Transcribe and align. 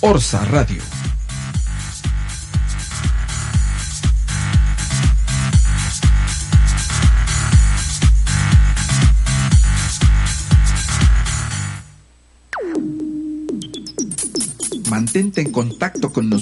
Orsa 0.00 0.44
Radio. 0.44 0.93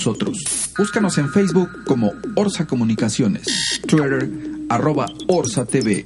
Nosotros. 0.03 0.37
Búscanos 0.77 1.17
en 1.19 1.31
Facebook 1.31 1.85
como 1.85 2.13
Orsa 2.35 2.67
Comunicaciones, 2.67 3.47
Twitter 3.87 4.29
arroba 4.69 5.07
Orsa 5.29 5.65
TV, 5.65 6.03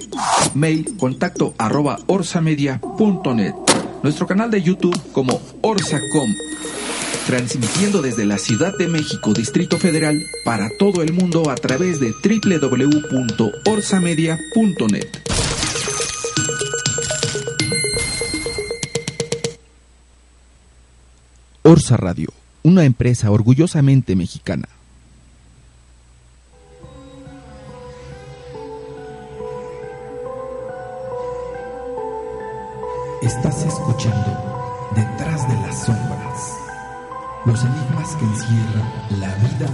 mail 0.53 0.95
contacto 0.99 1.55
arroba 1.57 1.97
orsamedia.net, 2.05 3.55
nuestro 4.03 4.27
canal 4.27 4.51
de 4.51 4.61
YouTube 4.61 4.95
como 5.13 5.41
Orsacom 5.61 6.29
transmitiendo 7.25 8.03
desde 8.03 8.25
la 8.25 8.37
Ciudad 8.37 8.77
de 8.77 8.87
México, 8.87 9.33
Distrito 9.33 9.77
Federal, 9.77 10.15
para 10.45 10.69
todo 10.77 11.01
el 11.01 11.11
mundo 11.11 11.49
a 11.49 11.55
través 11.55 11.99
de 11.99 12.13
www.orsamedia.net. 12.23 15.07
Orsa 21.63 21.97
Radio, 21.97 22.29
una 22.67 22.83
empresa 22.83 23.31
orgullosamente 23.31 24.13
mexicana. 24.13 24.67
Estás 33.21 33.65
escuchando 33.65 34.91
Detrás 34.93 35.47
de 35.47 35.53
las 35.61 35.85
Sombras 35.85 36.57
los 37.45 37.63
enigmas 37.63 38.15
que 38.17 38.25
encierran 38.25 39.21
la 39.21 39.33
vida 39.35 39.69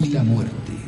y 0.00 0.06
la 0.08 0.24
muerte. 0.24 0.81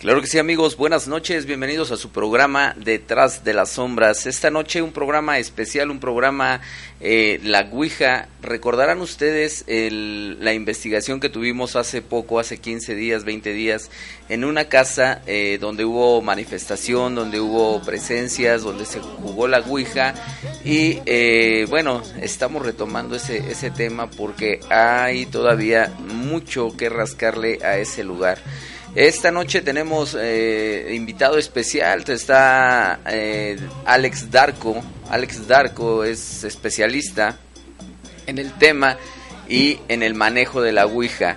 Claro 0.00 0.22
que 0.22 0.28
sí 0.28 0.38
amigos, 0.38 0.78
buenas 0.78 1.08
noches, 1.08 1.44
bienvenidos 1.44 1.90
a 1.90 1.98
su 1.98 2.08
programa 2.08 2.74
Detrás 2.78 3.44
de 3.44 3.52
las 3.52 3.68
Sombras. 3.72 4.24
Esta 4.24 4.48
noche 4.48 4.80
un 4.80 4.92
programa 4.92 5.38
especial, 5.38 5.90
un 5.90 6.00
programa 6.00 6.62
eh, 7.02 7.38
La 7.42 7.68
Ouija. 7.70 8.28
Recordarán 8.40 9.02
ustedes 9.02 9.66
la 9.68 10.54
investigación 10.54 11.20
que 11.20 11.28
tuvimos 11.28 11.76
hace 11.76 12.00
poco, 12.00 12.38
hace 12.38 12.56
15 12.56 12.94
días, 12.94 13.24
20 13.24 13.52
días, 13.52 13.90
en 14.30 14.46
una 14.46 14.70
casa 14.70 15.20
eh, 15.26 15.58
donde 15.60 15.84
hubo 15.84 16.22
manifestación, 16.22 17.14
donde 17.14 17.38
hubo 17.38 17.82
presencias, 17.82 18.62
donde 18.62 18.86
se 18.86 19.00
jugó 19.00 19.48
la 19.48 19.58
Ouija. 19.58 20.14
Y 20.64 21.00
eh, 21.04 21.66
bueno, 21.68 22.02
estamos 22.22 22.64
retomando 22.64 23.16
ese, 23.16 23.50
ese 23.50 23.70
tema 23.70 24.08
porque 24.10 24.60
hay 24.70 25.26
todavía 25.26 25.92
mucho 25.98 26.74
que 26.74 26.88
rascarle 26.88 27.58
a 27.62 27.76
ese 27.76 28.02
lugar. 28.02 28.38
Esta 28.94 29.30
noche 29.30 29.62
tenemos 29.62 30.16
eh, 30.18 30.90
invitado 30.94 31.38
especial, 31.38 32.02
está 32.08 32.98
eh, 33.06 33.56
Alex 33.84 34.32
Darko. 34.32 34.82
Alex 35.08 35.46
Darko 35.46 36.02
es 36.02 36.42
especialista 36.42 37.38
en 38.26 38.38
el 38.38 38.52
tema 38.54 38.98
y 39.48 39.78
en 39.86 40.02
el 40.02 40.14
manejo 40.14 40.60
de 40.60 40.72
la 40.72 40.86
Ouija. 40.86 41.36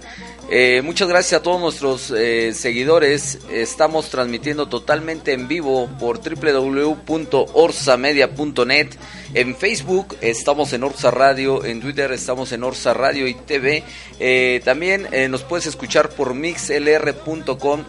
Eh, 0.49 0.81
muchas 0.83 1.07
gracias 1.07 1.41
a 1.41 1.43
todos 1.43 1.61
nuestros 1.61 2.11
seguidores. 2.57 3.37
Estamos 3.51 4.09
transmitiendo 4.09 4.67
totalmente 4.67 5.33
en 5.33 5.47
vivo 5.47 5.87
por 5.99 6.21
www.orsamedia.net. 6.21 8.87
En 9.33 9.55
Facebook 9.55 10.15
estamos 10.21 10.73
en 10.73 10.83
Orsa 10.83 11.11
Radio, 11.11 11.65
en 11.65 11.81
Twitter 11.81 12.11
estamos 12.11 12.51
en 12.51 12.63
Orsa 12.63 12.93
Radio 12.93 13.27
y 13.27 13.33
TV. 13.33 13.83
Eh, 14.19 14.61
también 14.63 15.07
nos 15.29 15.43
puedes 15.43 15.65
escuchar 15.65 16.09
por 16.09 16.33
mixlr.com. 16.33 17.83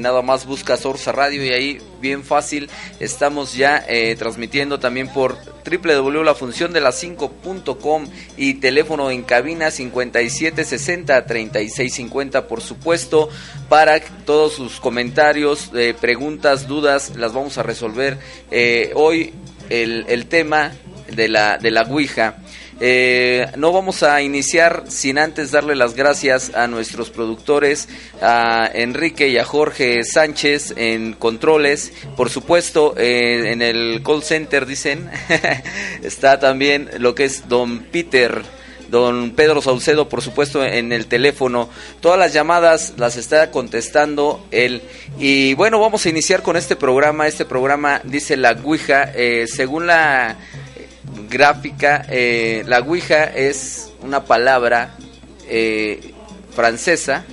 nada 0.00 0.22
más 0.22 0.46
buscas 0.46 0.84
Orsa 0.84 1.12
Radio 1.12 1.44
y 1.44 1.50
ahí 1.50 1.78
bien 2.00 2.22
fácil 2.22 2.68
estamos 2.98 3.54
ya 3.54 3.84
transmitiendo 4.18 4.78
también 4.78 5.08
por 5.08 5.36
www.lafunciondelas5.com 5.64 8.06
y 8.36 8.54
teléfono 8.54 9.10
en 9.10 9.22
cabina 9.22 9.70
5760 9.70 11.26
3650 11.26 12.48
por 12.48 12.60
supuesto 12.60 13.28
para 13.68 14.00
todos 14.00 14.54
sus 14.54 14.80
comentarios, 14.80 15.70
eh, 15.74 15.94
preguntas, 15.98 16.66
dudas 16.66 17.14
las 17.16 17.32
vamos 17.32 17.56
a 17.58 17.62
resolver 17.62 18.18
eh, 18.50 18.90
hoy 18.94 19.32
el, 19.68 20.26
tema 20.26 20.72
de 21.14 21.28
la, 21.28 21.58
de 21.58 21.70
la 21.70 21.82
Ouija. 21.82 22.36
Eh, 22.82 23.46
no 23.56 23.72
vamos 23.72 24.02
a 24.02 24.22
iniciar 24.22 24.84
sin 24.88 25.18
antes 25.18 25.50
darle 25.50 25.76
las 25.76 25.94
gracias 25.94 26.54
a 26.54 26.66
nuestros 26.66 27.10
productores, 27.10 27.90
a 28.22 28.70
Enrique 28.72 29.28
y 29.28 29.36
a 29.36 29.44
Jorge 29.44 30.02
Sánchez 30.02 30.72
en 30.78 31.12
controles. 31.12 31.92
Por 32.16 32.30
supuesto, 32.30 32.94
eh, 32.96 33.52
en 33.52 33.60
el 33.60 34.02
call 34.02 34.22
center, 34.22 34.64
dicen, 34.64 35.10
está 36.02 36.40
también 36.40 36.88
lo 36.98 37.14
que 37.14 37.26
es 37.26 37.48
Don 37.48 37.80
Peter. 37.80 38.42
Don 38.88 39.32
Pedro 39.36 39.62
Saucedo, 39.62 40.08
por 40.08 40.20
supuesto, 40.20 40.64
en 40.64 40.90
el 40.90 41.06
teléfono. 41.06 41.68
Todas 42.00 42.18
las 42.18 42.32
llamadas 42.32 42.94
las 42.96 43.16
está 43.16 43.52
contestando 43.52 44.44
él. 44.50 44.82
Y 45.16 45.54
bueno, 45.54 45.78
vamos 45.78 46.06
a 46.06 46.08
iniciar 46.08 46.42
con 46.42 46.56
este 46.56 46.74
programa. 46.74 47.28
Este 47.28 47.44
programa 47.44 48.00
dice 48.02 48.36
la 48.36 48.58
Ouija. 48.64 49.12
Eh, 49.14 49.46
según 49.46 49.86
la 49.86 50.36
gráfica. 51.28 52.04
Eh, 52.08 52.64
la 52.66 52.80
Ouija 52.80 53.24
es 53.24 53.92
una 54.02 54.24
palabra 54.24 54.94
eh, 55.48 56.12
francesa, 56.54 57.24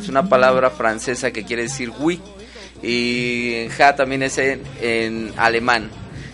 es 0.00 0.08
una 0.08 0.28
palabra 0.28 0.70
francesa 0.70 1.30
que 1.30 1.44
quiere 1.44 1.62
decir 1.62 1.90
oui 1.98 2.20
y 2.82 3.68
ja 3.76 3.96
también 3.96 4.22
es 4.22 4.38
en, 4.38 5.32
alemán. 5.36 5.90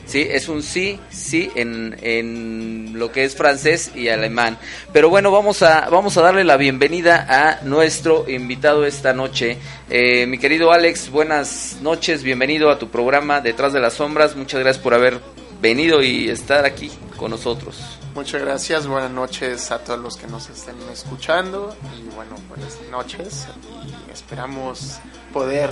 Sí, 0.07 0.27
es 0.31 0.51
un 0.51 0.62
sí, 0.62 1.01
sí 1.09 1.51
en, 1.55 1.97
en, 2.03 2.99
lo 2.99 3.11
que 3.11 3.25
es 3.25 3.35
francés 3.35 3.91
y 3.95 4.09
alemán. 4.09 4.59
Pero 4.93 5.09
bueno, 5.09 5.31
vamos 5.31 5.62
a, 5.62 5.89
vamos 5.89 6.19
a 6.19 6.21
darle 6.21 6.45
la 6.45 6.59
bienvenida 6.59 7.27
a 7.27 7.65
nuestro 7.65 8.29
invitado 8.29 8.85
esta 8.85 9.15
noche. 9.15 9.56
Eh, 9.89 10.27
mi 10.27 10.37
querido 10.37 10.73
Alex, 10.73 11.09
buenas 11.09 11.79
noches, 11.81 12.23
bienvenido 12.23 12.71
a 12.71 12.79
tu 12.79 12.91
programa 12.91 13.41
Detrás 13.41 13.73
de 13.73 13.81
las 13.81 13.95
Sombras. 13.95 14.37
Muchas 14.37 14.61
gracias 14.61 14.83
por 14.83 14.93
haber 14.93 15.21
venido 15.64 16.02
y 16.02 16.28
estar 16.28 16.66
aquí 16.66 16.91
con 17.16 17.30
nosotros. 17.30 17.98
Muchas 18.14 18.42
gracias, 18.42 18.86
buenas 18.86 19.10
noches 19.10 19.70
a 19.70 19.78
todos 19.78 19.98
los 19.98 20.19
que 20.19 20.26
nos 20.26 20.50
estén 20.50 20.76
escuchando 20.92 21.75
y 21.97 22.14
bueno, 22.14 22.36
buenas 22.50 22.78
noches 22.91 23.47
y 23.82 24.12
esperamos 24.12 24.98
poder 25.32 25.70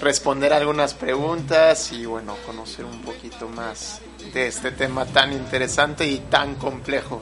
responder 0.00 0.52
algunas 0.52 0.94
preguntas 0.94 1.92
y 1.92 2.04
bueno, 2.04 2.36
conocer 2.44 2.84
un 2.84 3.00
poquito 3.02 3.48
más 3.48 4.00
de 4.34 4.48
este 4.48 4.72
tema 4.72 5.06
tan 5.06 5.32
interesante 5.32 6.04
y 6.04 6.18
tan 6.18 6.56
complejo. 6.56 7.20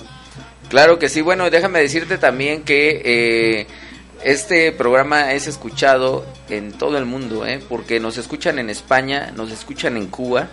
Claro 0.71 0.99
que 0.99 1.11
sí, 1.11 1.21
bueno, 1.21 1.51
déjame 1.51 1.81
decirte 1.81 2.17
también 2.17 2.63
que 2.63 3.03
eh, 3.05 3.67
este 4.25 4.73
programa 4.73 5.35
es 5.35 5.47
escuchado 5.47 6.25
en 6.49 6.73
todo 6.73 6.97
el 6.97 7.05
mundo, 7.05 7.45
¿eh? 7.45 7.63
porque 7.69 8.01
nos 8.01 8.17
escuchan 8.17 8.59
en 8.59 8.71
España, 8.71 9.35
nos 9.37 9.53
escuchan 9.53 9.99
en 9.99 10.07
Cuba, 10.07 10.49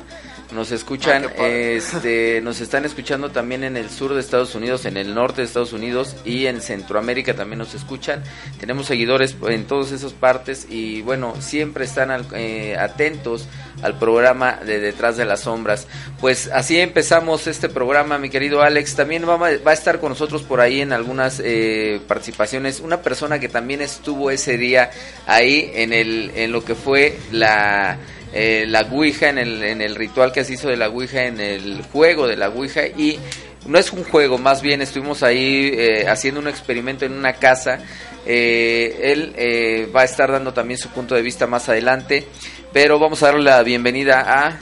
nos 0.51 0.71
escuchan, 0.71 1.25
ah, 1.25 1.45
este, 1.45 2.41
nos 2.43 2.61
están 2.61 2.85
escuchando 2.85 3.29
también 3.31 3.63
en 3.63 3.77
el 3.77 3.89
sur 3.89 4.13
de 4.13 4.19
Estados 4.19 4.55
Unidos, 4.55 4.85
en 4.85 4.97
el 4.97 5.13
norte 5.13 5.41
de 5.41 5.47
Estados 5.47 5.73
Unidos 5.73 6.15
y 6.25 6.45
en 6.45 6.61
Centroamérica 6.61 7.35
también 7.35 7.59
nos 7.59 7.73
escuchan. 7.73 8.23
Tenemos 8.59 8.85
seguidores 8.85 9.35
en 9.47 9.65
todas 9.65 9.91
esas 9.91 10.13
partes 10.13 10.67
y 10.69 11.01
bueno, 11.01 11.35
siempre 11.39 11.85
están 11.85 12.25
eh, 12.33 12.75
atentos 12.79 13.47
al 13.81 13.99
programa 13.99 14.59
de 14.65 14.79
Detrás 14.79 15.17
de 15.17 15.25
las 15.25 15.41
Sombras. 15.41 15.87
Pues 16.19 16.49
así 16.51 16.79
empezamos 16.79 17.47
este 17.47 17.69
programa, 17.69 18.17
mi 18.17 18.29
querido 18.29 18.61
Alex. 18.61 18.95
También 18.95 19.27
va, 19.27 19.37
va 19.37 19.71
a 19.71 19.73
estar 19.73 19.99
con 19.99 20.09
nosotros 20.09 20.43
por 20.43 20.61
ahí 20.61 20.81
en 20.81 20.93
algunas 20.93 21.41
eh, 21.43 22.01
participaciones 22.07 22.79
una 22.79 23.01
persona 23.01 23.39
que 23.39 23.49
también 23.49 23.81
estuvo 23.81 24.31
ese 24.31 24.57
día 24.57 24.89
ahí 25.25 25.71
en, 25.73 25.93
el, 25.93 26.31
en 26.35 26.51
lo 26.51 26.63
que 26.63 26.75
fue 26.75 27.17
la 27.31 27.97
eh, 28.37 28.65
la 28.67 28.81
Ouija, 28.81 29.29
en 29.29 29.39
el, 29.39 29.63
en 29.63 29.81
el 29.81 29.95
ritual 29.95 30.31
que 30.31 30.43
se 30.43 30.53
hizo 30.53 30.69
de 30.69 30.77
la 30.77 30.89
Ouija, 30.89 31.25
en 31.25 31.39
el 31.39 31.81
juego 31.91 32.27
de 32.27 32.35
la 32.37 32.49
Ouija 32.49 32.85
y 32.85 33.19
no 33.67 33.77
es 33.77 33.91
un 33.91 34.03
juego, 34.03 34.37
más 34.37 34.61
bien 34.61 34.81
estuvimos 34.81 35.23
ahí 35.23 35.71
eh, 35.73 36.07
haciendo 36.07 36.39
un 36.39 36.47
experimento 36.47 37.05
en 37.05 37.13
una 37.13 37.33
casa. 37.33 37.79
Eh, 38.25 38.99
él 39.01 39.33
eh, 39.37 39.91
va 39.93 40.01
a 40.01 40.05
estar 40.05 40.31
dando 40.31 40.53
también 40.53 40.77
su 40.77 40.89
punto 40.89 41.15
de 41.15 41.21
vista 41.21 41.47
más 41.47 41.67
adelante, 41.69 42.27
pero 42.71 42.97
vamos 42.99 43.21
a 43.23 43.27
darle 43.27 43.43
la 43.43 43.63
bienvenida 43.63 44.21
a 44.21 44.59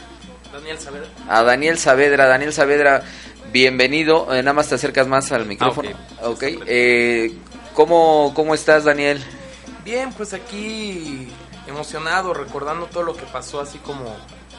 Daniel 0.51 0.80
Saavedra. 0.80 1.07
A 1.30 1.44
Daniel 1.44 1.77
Saavedra. 1.77 2.25
Daniel 2.27 2.54
Saavedra, 2.54 3.04
bienvenido. 3.51 4.27
nada 4.30 4.54
más 4.54 4.69
te 4.69 4.75
acercas 4.75 5.07
más 5.07 5.31
al 5.31 5.45
micrófono. 5.45 5.89
Ah, 6.19 6.30
ok. 6.30 6.44
okay. 6.62 7.39
¿cómo, 7.74 8.33
¿Cómo 8.36 8.56
estás, 8.56 8.86
Daniel? 8.86 9.22
Bien, 9.83 10.12
pues 10.13 10.33
aquí 10.33 11.27
emocionado, 11.67 12.33
recordando 12.33 12.88
todo 12.88 13.03
lo 13.03 13.15
que 13.15 13.25
pasó, 13.25 13.59
así 13.62 13.77
como 13.79 14.15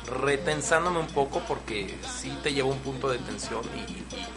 retensándome 0.06 1.00
un 1.00 1.08
poco 1.08 1.42
porque 1.46 1.92
sí 2.20 2.36
te 2.42 2.52
lleva 2.52 2.68
un 2.68 2.78
punto 2.78 3.08
de 3.08 3.18
tensión 3.18 3.62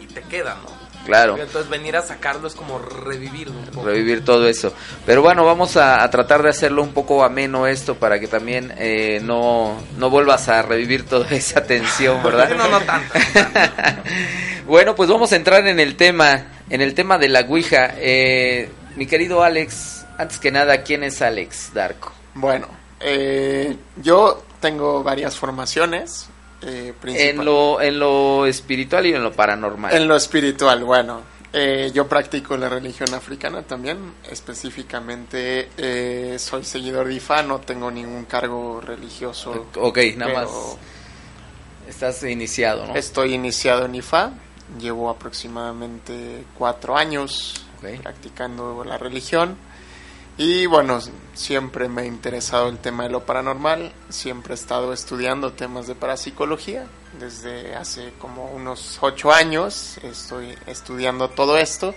y, 0.00 0.06
te 0.10 0.22
queda, 0.22 0.56
¿no? 0.56 0.90
Claro. 1.06 1.38
Entonces 1.38 1.70
venir 1.70 1.96
a 1.96 2.02
sacarlo 2.02 2.48
es 2.48 2.56
como 2.56 2.80
revivir 2.80 3.48
un 3.48 3.64
poco. 3.66 3.86
Revivir 3.86 4.24
todo 4.24 4.48
eso. 4.48 4.74
Pero 5.06 5.22
bueno, 5.22 5.44
vamos 5.44 5.76
a, 5.76 6.08
tratar 6.10 6.42
de 6.42 6.48
hacerlo 6.48 6.82
un 6.82 6.92
poco 6.92 7.22
ameno 7.22 7.68
esto 7.68 7.94
para 7.94 8.18
que 8.18 8.26
también 8.26 8.74
eh, 8.76 9.20
no, 9.22 9.80
no 9.98 10.10
vuelvas 10.10 10.48
a 10.48 10.62
revivir 10.62 11.06
toda 11.06 11.30
esa 11.30 11.62
tensión, 11.62 12.20
¿verdad? 12.24 12.50
no, 12.56 12.68
no 12.68 12.80
tanto. 12.80 13.14
bueno, 14.66 14.96
pues 14.96 15.08
vamos 15.08 15.32
a 15.32 15.36
entrar 15.36 15.64
en 15.68 15.78
el 15.78 15.94
tema, 15.94 16.46
en 16.68 16.80
el 16.80 16.92
tema 16.94 17.16
de 17.16 17.28
la 17.28 17.42
Ouija. 17.42 17.94
Eh, 17.96 18.68
mi 18.96 19.06
querido 19.06 19.44
Alex, 19.44 20.04
antes 20.18 20.40
que 20.40 20.50
nada, 20.50 20.82
¿quién 20.82 21.04
es 21.04 21.22
Alex 21.22 21.72
Darko? 21.72 22.19
Bueno, 22.34 22.68
eh, 23.00 23.76
yo 24.02 24.42
tengo 24.60 25.02
varias 25.02 25.36
formaciones. 25.36 26.28
Eh, 26.62 26.92
en, 27.04 27.42
lo, 27.42 27.80
en 27.80 27.98
lo 27.98 28.44
espiritual 28.44 29.06
y 29.06 29.14
en 29.14 29.22
lo 29.22 29.32
paranormal. 29.32 29.94
En 29.94 30.06
lo 30.06 30.16
espiritual, 30.16 30.84
bueno. 30.84 31.22
Eh, 31.52 31.90
yo 31.92 32.06
practico 32.06 32.56
la 32.56 32.68
religión 32.68 33.12
africana 33.14 33.62
también. 33.62 34.14
Específicamente 34.30 35.70
eh, 35.76 36.36
soy 36.38 36.64
seguidor 36.64 37.08
de 37.08 37.14
IFA, 37.14 37.42
no 37.42 37.60
tengo 37.60 37.90
ningún 37.90 38.24
cargo 38.26 38.80
religioso. 38.80 39.66
Ok, 39.76 39.98
nada 40.16 40.44
más. 40.44 40.50
Estás 41.88 42.22
iniciado, 42.22 42.86
¿no? 42.86 42.94
Estoy 42.94 43.34
iniciado 43.34 43.86
en 43.86 43.96
IFA. 43.96 44.32
Llevo 44.78 45.10
aproximadamente 45.10 46.44
cuatro 46.56 46.96
años 46.96 47.54
practicando 47.80 48.84
la 48.84 48.96
religión. 48.96 49.56
Y 50.42 50.64
bueno, 50.64 51.00
siempre 51.34 51.86
me 51.90 52.00
ha 52.00 52.06
interesado 52.06 52.70
el 52.70 52.78
tema 52.78 53.02
de 53.02 53.10
lo 53.10 53.26
paranormal, 53.26 53.92
siempre 54.08 54.54
he 54.54 54.56
estado 54.56 54.94
estudiando 54.94 55.52
temas 55.52 55.86
de 55.86 55.94
parapsicología, 55.94 56.86
desde 57.20 57.74
hace 57.74 58.14
como 58.18 58.46
unos 58.46 58.96
ocho 59.02 59.32
años 59.32 59.98
estoy 60.02 60.54
estudiando 60.66 61.28
todo 61.28 61.58
esto. 61.58 61.94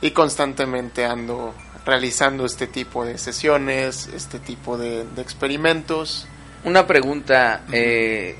Y 0.00 0.12
constantemente 0.12 1.04
ando 1.04 1.52
realizando 1.84 2.46
este 2.46 2.68
tipo 2.68 3.04
de 3.04 3.18
sesiones, 3.18 4.08
este 4.14 4.38
tipo 4.38 4.78
de, 4.78 5.02
experimentos. 5.18 6.26
Una 6.64 6.86
pregunta, 6.86 7.66
eh, 7.70 8.34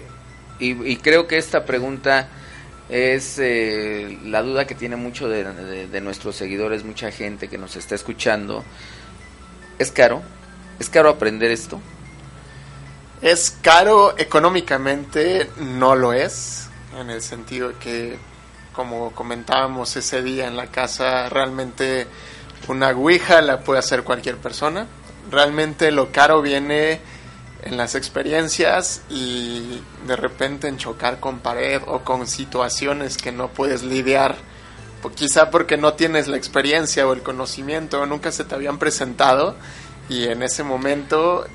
y, 0.59 0.97
creo 0.97 1.29
que 1.29 1.37
esta 1.37 1.67
pregunta 1.67 2.29
es 2.89 3.39
eh, 3.39 4.19
la 4.25 4.41
duda 4.41 4.67
que 4.67 4.75
tiene 4.75 4.97
mucho 4.97 5.29
de 5.29 6.01
nuestros 6.01 6.35
seguidores, 6.35 6.83
mucha 6.83 7.11
gente 7.11 7.49
que 7.49 7.59
nos 7.59 7.77
está 7.77 7.95
escuchando 7.95 8.65
¿Es 9.79 9.91
caro? 9.91 10.23
¿Es 10.79 10.89
caro 10.89 11.09
aprender 11.09 11.51
esto? 11.51 11.81
Es 13.23 13.57
caro 13.63 14.17
económicamente, 14.19 15.51
no 15.57 15.95
lo 15.97 16.13
es, 16.13 16.69
en 16.99 17.11
el 17.11 17.23
sentido 17.23 17.79
que, 17.79 18.19
como 18.73 19.13
comentábamos 19.13 19.97
ese 19.97 20.23
día 20.23 20.47
en 20.47 20.57
la 20.57 20.67
casa, 20.67 21.29
realmente 21.29 22.07
una 22.69 22.91
Ouija 22.91 23.41
la 23.41 23.61
puede 23.61 23.81
hacer 23.81 24.05
cualquier 24.05 24.37
persona. 24.37 24.87
Realmente 25.31 25.91
lo 25.91 26.13
caro 26.13 26.43
viene 26.43 27.01
en 27.63 27.77
las 27.77 27.95
experiencias 27.95 29.03
y 29.09 29.83
de 30.07 30.17
repente 30.17 30.69
en 30.69 30.77
chocar 30.77 31.19
con 31.19 31.41
pared 31.41 31.81
o 31.87 32.01
con 32.01 32.27
situaciones 32.27 33.17
que 33.17 33.33
no 33.33 33.49
puedes 33.49 33.83
lidiar 33.83 34.37
quizá 35.13 35.51
porque 35.51 35.77
no 35.77 35.95
tienes 35.95 36.29
la 36.29 36.37
experiencia 36.37 37.07
o 37.07 37.13
el 37.13 37.23
conocimiento, 37.23 38.01
o 38.01 38.07
nunca 38.07 38.33
se 38.33 38.45
te 38.45 38.55
habían 38.55 38.79
presentado 38.79 39.57
y 40.09 40.25
en 40.25 40.43
ese 40.43 40.63
momento 40.63 41.47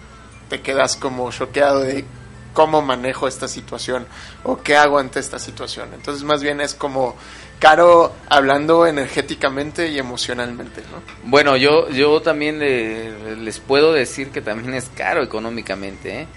te 0.50 0.62
quedas 0.62 0.96
como 0.96 1.32
choqueado 1.32 1.82
de 1.82 2.06
cómo 2.54 2.82
manejo 2.82 3.28
esta 3.28 3.48
situación 3.48 4.08
o 4.44 4.62
qué 4.62 4.76
hago 4.76 5.00
ante 5.00 5.20
esta 5.20 5.40
situación. 5.40 5.90
Entonces 5.94 6.24
más 6.24 6.42
bien 6.42 6.62
es 6.62 6.74
como 6.74 7.16
caro 7.60 8.14
hablando 8.28 8.88
energéticamente 8.88 9.90
y 9.90 10.00
emocionalmente, 10.00 10.82
¿no? 10.92 11.30
Bueno, 11.30 11.58
yo 11.58 11.90
yo 11.90 12.22
también 12.22 12.60
les 12.60 13.60
puedo 13.60 13.94
decir 13.94 14.32
que 14.32 14.42
también 14.42 14.74
es 14.74 14.90
caro 14.96 15.24
económicamente, 15.24 16.22
¿eh? 16.22 16.28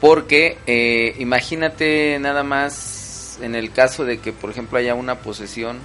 Porque 0.00 0.58
eh, 0.66 1.14
imagínate 1.18 2.18
nada 2.18 2.42
más 2.42 3.38
en 3.42 3.54
el 3.54 3.72
caso 3.72 4.04
de 4.04 4.18
que, 4.18 4.32
por 4.32 4.50
ejemplo, 4.50 4.78
haya 4.78 4.94
una 4.94 5.16
posesión 5.16 5.78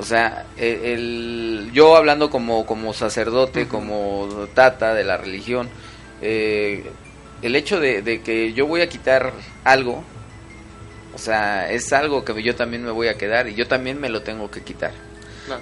o 0.00 0.02
sea, 0.02 0.46
e, 0.56 0.94
el, 0.94 1.70
yo 1.74 1.94
hablando 1.94 2.30
como, 2.30 2.64
como 2.64 2.94
sacerdote, 2.94 3.68
como 3.68 4.48
tata 4.54 4.94
de 4.94 5.04
la 5.04 5.18
religión, 5.18 5.68
eh, 6.22 6.90
el 7.42 7.54
hecho 7.54 7.78
de, 7.78 8.22
que 8.24 8.54
yo 8.54 8.66
voy 8.66 8.80
a 8.80 8.88
quitar 8.88 9.34
algo, 9.62 10.02
o 11.14 11.18
sea, 11.18 11.70
es 11.70 11.92
algo 11.92 12.24
que 12.24 12.42
yo 12.42 12.56
también 12.56 12.82
me 12.82 12.90
voy 12.90 13.08
a 13.08 13.18
quedar 13.18 13.46
y 13.48 13.54
yo 13.54 13.68
también 13.68 14.00
me 14.00 14.08
lo 14.08 14.22
tengo 14.22 14.50
que 14.50 14.62
quitar. 14.62 14.92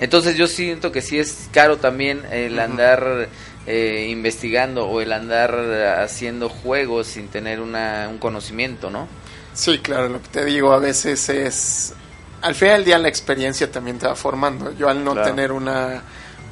Entonces 0.00 0.36
yo 0.36 0.46
siento 0.46 0.92
que 0.92 1.00
sí 1.00 1.18
es 1.18 1.48
caro 1.50 1.78
también 1.78 2.22
el 2.30 2.60
andar 2.60 3.28
eh, 3.66 4.06
investigando 4.10 4.86
o 4.86 5.00
el 5.00 5.12
andar 5.12 5.54
haciendo 6.00 6.48
juegos 6.48 7.08
sin 7.08 7.26
tener 7.26 7.60
una, 7.60 8.06
un 8.08 8.18
conocimiento, 8.18 8.90
¿no? 8.90 9.08
Sí, 9.54 9.78
claro, 9.78 10.08
lo 10.08 10.22
que 10.22 10.28
te 10.28 10.44
digo 10.44 10.72
a 10.72 10.78
veces 10.78 11.28
es 11.28 11.94
al 12.42 12.54
final 12.54 12.76
del 12.76 12.84
día 12.84 12.98
la 12.98 13.08
experiencia 13.08 13.70
también 13.70 13.98
te 13.98 14.06
va 14.06 14.14
formando. 14.14 14.72
Yo 14.76 14.88
al 14.88 15.02
no 15.04 15.14
tener 15.22 15.52
una, 15.52 16.02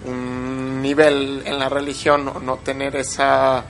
un 0.05 0.83
nivel 0.83 1.43
en 1.45 1.59
la 1.59 1.69
religión 1.69 2.29
o 2.29 2.41
no 2.41 2.57
tener 2.57 2.97
esa, 2.97 3.65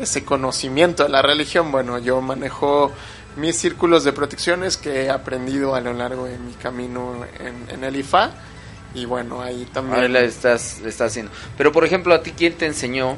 ese 0.00 0.24
conocimiento 0.24 1.04
de 1.04 1.08
la 1.08 1.22
religión, 1.22 1.70
bueno, 1.72 1.98
yo 1.98 2.20
manejo 2.20 2.92
mis 3.36 3.56
círculos 3.56 4.04
de 4.04 4.12
protecciones 4.12 4.76
que 4.76 5.04
he 5.04 5.10
aprendido 5.10 5.74
a 5.74 5.80
lo 5.80 5.92
largo 5.92 6.26
de 6.26 6.38
mi 6.38 6.52
camino 6.54 7.24
en, 7.38 7.84
el 7.84 7.96
IFA. 7.96 8.32
Y 8.94 9.04
bueno, 9.04 9.42
ahí 9.42 9.66
también... 9.72 10.00
Ahí 10.00 10.08
la 10.08 10.20
estás, 10.20 10.80
estás 10.80 11.12
haciendo. 11.12 11.30
Pero 11.56 11.72
por 11.72 11.84
ejemplo, 11.84 12.14
¿a 12.14 12.22
ti 12.22 12.32
quién 12.36 12.54
te 12.54 12.66
enseñó? 12.66 13.16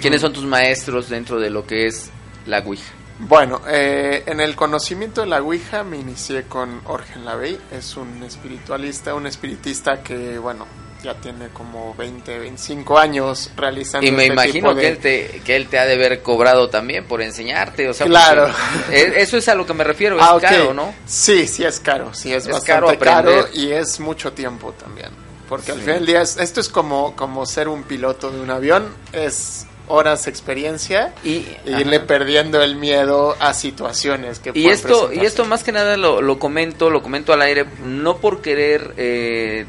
¿Quiénes 0.00 0.20
son 0.20 0.32
tus 0.32 0.44
maestros 0.44 1.08
dentro 1.08 1.38
de 1.38 1.50
lo 1.50 1.66
que 1.66 1.86
es 1.86 2.10
la 2.46 2.60
Ouija? 2.60 2.92
Bueno, 3.18 3.62
eh, 3.66 4.24
en 4.26 4.40
el 4.40 4.54
conocimiento 4.54 5.22
de 5.22 5.28
la 5.28 5.40
Ouija 5.40 5.84
me 5.84 5.96
inicié 5.96 6.44
con 6.44 6.82
Orgen 6.84 7.24
Lavey, 7.24 7.58
es 7.72 7.96
un 7.96 8.22
espiritualista, 8.22 9.14
un 9.14 9.26
espiritista 9.26 10.02
que, 10.02 10.38
bueno, 10.38 10.66
ya 11.02 11.14
tiene 11.14 11.48
como 11.48 11.94
20, 11.94 12.38
25 12.38 12.98
años 12.98 13.50
realizando 13.56 14.06
Y 14.06 14.10
me 14.10 14.24
este 14.24 14.32
imagino 14.34 14.74
que, 14.74 14.88
él 14.88 14.98
te, 14.98 15.40
que 15.44 15.56
él 15.56 15.68
te 15.68 15.78
ha 15.78 15.86
de 15.86 15.94
haber 15.94 16.22
cobrado 16.22 16.68
también 16.68 17.06
por 17.06 17.22
enseñarte, 17.22 17.88
o 17.88 17.94
sea, 17.94 18.06
claro. 18.06 18.48
eso 18.90 19.38
es 19.38 19.48
a 19.48 19.54
lo 19.54 19.66
que 19.66 19.72
me 19.72 19.84
refiero, 19.84 20.16
es 20.16 20.22
ah, 20.22 20.38
caro, 20.40 20.74
¿no? 20.74 20.94
Sí, 21.06 21.46
sí 21.46 21.64
es 21.64 21.80
caro, 21.80 22.12
sí 22.12 22.34
es, 22.34 22.46
bastante 22.46 22.98
caro, 22.98 23.48
y 23.54 23.70
es 23.70 23.98
mucho 23.98 24.32
tiempo 24.32 24.72
también. 24.72 25.10
Porque 25.48 25.72
al 25.72 25.78
final 25.78 25.98
del 25.98 26.06
día, 26.06 26.22
esto 26.22 26.60
es 26.60 26.68
como, 26.68 27.14
como 27.14 27.46
ser 27.46 27.68
un 27.68 27.84
piloto 27.84 28.30
de 28.30 28.40
un 28.40 28.50
avión, 28.50 28.92
es 29.12 29.66
horas 29.88 30.26
experiencia 30.26 31.12
y 31.22 31.46
irle 31.64 32.00
perdiendo 32.00 32.62
el 32.62 32.76
miedo 32.76 33.36
a 33.38 33.54
situaciones 33.54 34.38
que 34.40 34.50
y 34.54 34.66
esto 34.68 35.12
y 35.12 35.20
esto 35.20 35.44
más 35.44 35.62
que 35.62 35.72
nada 35.72 35.96
lo, 35.96 36.20
lo, 36.20 36.38
comento 36.38 36.90
lo 36.90 37.02
comento 37.02 37.32
al 37.32 37.42
aire 37.42 37.66
no 37.84 38.16
por 38.18 38.42
querer 38.42 38.94
eh, 38.96 39.66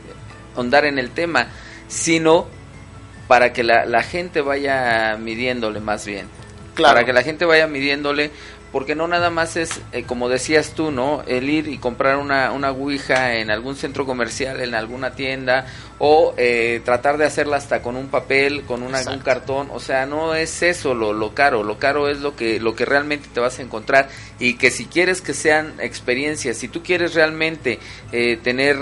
ahondar 0.55 0.85
en 0.85 0.97
el 0.97 1.11
tema 1.11 1.49
sino 1.87 2.47
para 3.27 3.53
que 3.53 3.63
la, 3.63 3.85
la 3.85 4.03
gente 4.03 4.41
vaya 4.41 5.17
midiéndole 5.17 5.79
más 5.79 6.05
bien. 6.05 6.27
Claro. 6.73 6.93
para 6.93 7.05
que 7.07 7.13
la 7.13 7.23
gente 7.23 7.43
vaya 7.45 7.65
midiéndole 7.65 8.29
porque 8.71 8.95
no 8.95 9.07
nada 9.07 9.29
más 9.29 9.55
es, 9.55 9.81
eh, 9.91 10.03
como 10.03 10.29
decías 10.29 10.71
tú, 10.71 10.91
¿no? 10.91 11.23
El 11.27 11.49
ir 11.49 11.67
y 11.67 11.77
comprar 11.77 12.17
una, 12.17 12.51
una 12.51 12.71
Ouija 12.71 13.35
en 13.35 13.49
algún 13.49 13.75
centro 13.75 14.05
comercial, 14.05 14.61
en 14.61 14.75
alguna 14.75 15.11
tienda, 15.11 15.65
o 15.99 16.33
eh, 16.37 16.81
tratar 16.83 17.17
de 17.17 17.25
hacerla 17.25 17.57
hasta 17.57 17.81
con 17.81 17.95
un 17.95 18.07
papel, 18.07 18.63
con 18.63 18.83
un 18.83 18.91
cartón, 19.23 19.69
o 19.71 19.79
sea, 19.79 20.05
no 20.05 20.35
es 20.35 20.61
eso 20.61 20.93
lo, 20.93 21.13
lo 21.13 21.33
caro, 21.33 21.63
lo 21.63 21.79
caro 21.79 22.09
es 22.09 22.19
lo 22.19 22.35
que, 22.35 22.59
lo 22.59 22.75
que 22.75 22.85
realmente 22.85 23.29
te 23.33 23.39
vas 23.39 23.59
a 23.59 23.61
encontrar. 23.61 24.09
Y 24.39 24.55
que 24.55 24.69
si 24.69 24.85
quieres 24.85 25.21
que 25.21 25.33
sean 25.33 25.73
experiencias, 25.79 26.57
si 26.57 26.67
tú 26.67 26.83
quieres 26.83 27.15
realmente 27.15 27.79
eh, 28.11 28.37
tener 28.43 28.77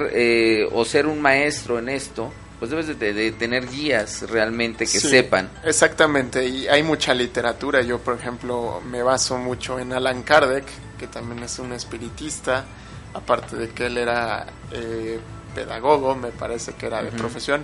o 0.74 0.84
ser 0.86 1.08
un 1.08 1.22
maestro 1.22 1.80
en 1.80 1.90
esto, 1.90 2.34
pues 2.68 2.88
debes 2.88 3.16
de, 3.16 3.32
tener 3.34 3.68
guías 3.70 4.24
realmente 4.30 4.86
que 4.86 5.00
sepan. 5.00 5.50
Exactamente, 5.64 6.46
y 6.48 6.68
hay 6.68 6.84
mucha 6.84 7.14
literatura. 7.14 7.82
Yo, 7.82 8.00
por 8.00 8.18
ejemplo, 8.18 8.82
me 8.86 9.04
baso 9.04 9.38
mucho 9.38 9.78
en 9.80 9.94
Alan 9.94 10.24
Kardec, 10.24 10.66
que 10.98 11.08
también 11.08 11.44
es 11.44 11.60
un 11.60 11.74
espiritista. 11.74 12.66
aparte 13.14 13.56
de 13.56 13.70
que 13.70 13.86
él 13.86 13.98
era 13.98 14.46
eh, 14.72 15.20
pedagogo, 15.54 16.16
me 16.16 16.32
parece 16.32 16.74
que 16.74 16.88
era 16.88 17.02
de 17.02 17.12
profesión, 17.12 17.64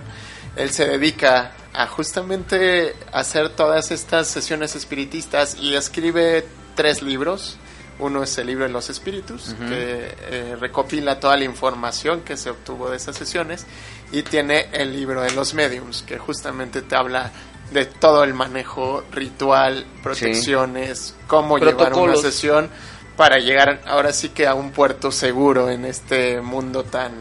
él 0.56 0.70
se 0.70 0.86
dedica 0.86 1.52
a 1.74 1.86
justamente 1.86 2.94
hacer 3.12 3.50
todas 3.50 3.90
estas 3.90 4.28
sesiones 4.28 4.76
espiritistas 4.76 5.56
y 5.60 5.74
escribe 5.74 6.46
tres 6.74 7.02
libros. 7.02 7.58
Uno 8.02 8.22
es 8.22 8.36
el 8.38 8.48
libro 8.48 8.64
de 8.64 8.70
los 8.70 8.90
espíritus, 8.90 9.54
que 9.68 10.14
eh, 10.30 10.56
recopila 10.58 11.20
toda 11.20 11.36
la 11.36 11.44
información 11.44 12.22
que 12.22 12.36
se 12.36 12.50
obtuvo 12.50 12.90
de 12.90 12.96
esas 12.96 13.16
sesiones, 13.16 13.66
y 14.10 14.22
tiene 14.22 14.66
el 14.72 14.92
libro 14.92 15.22
de 15.22 15.30
los 15.32 15.54
mediums, 15.54 16.02
que 16.02 16.18
justamente 16.18 16.82
te 16.82 16.96
habla 16.96 17.30
de 17.72 17.86
todo 17.86 18.24
el 18.24 18.34
manejo 18.34 19.02
ritual, 19.12 19.86
protecciones, 20.02 21.14
cómo 21.26 21.58
llevar 21.58 21.94
una 21.94 22.16
sesión 22.16 22.68
para 23.16 23.38
llegar 23.38 23.80
ahora 23.86 24.12
sí 24.12 24.30
que 24.30 24.46
a 24.46 24.54
un 24.54 24.72
puerto 24.72 25.12
seguro 25.12 25.70
en 25.70 25.84
este 25.84 26.40
mundo 26.40 26.84
tan 26.84 27.12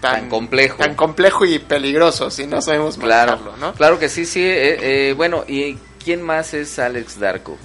tan, 0.00 0.28
complejo 0.28 0.78
tan 0.78 0.94
complejo 0.94 1.44
y 1.44 1.58
peligroso 1.60 2.30
si 2.30 2.46
no 2.46 2.60
sabemos 2.60 2.98
manejarlo, 2.98 3.56
¿no? 3.56 3.72
Claro 3.74 3.98
que 3.98 4.08
sí, 4.08 4.26
sí. 4.26 4.42
Eh, 4.42 5.10
eh, 5.10 5.14
bueno, 5.14 5.44
¿y 5.46 5.78
quién 6.04 6.22
más 6.22 6.54
es 6.54 6.78
Alex 6.78 7.20
Darko? 7.20 7.56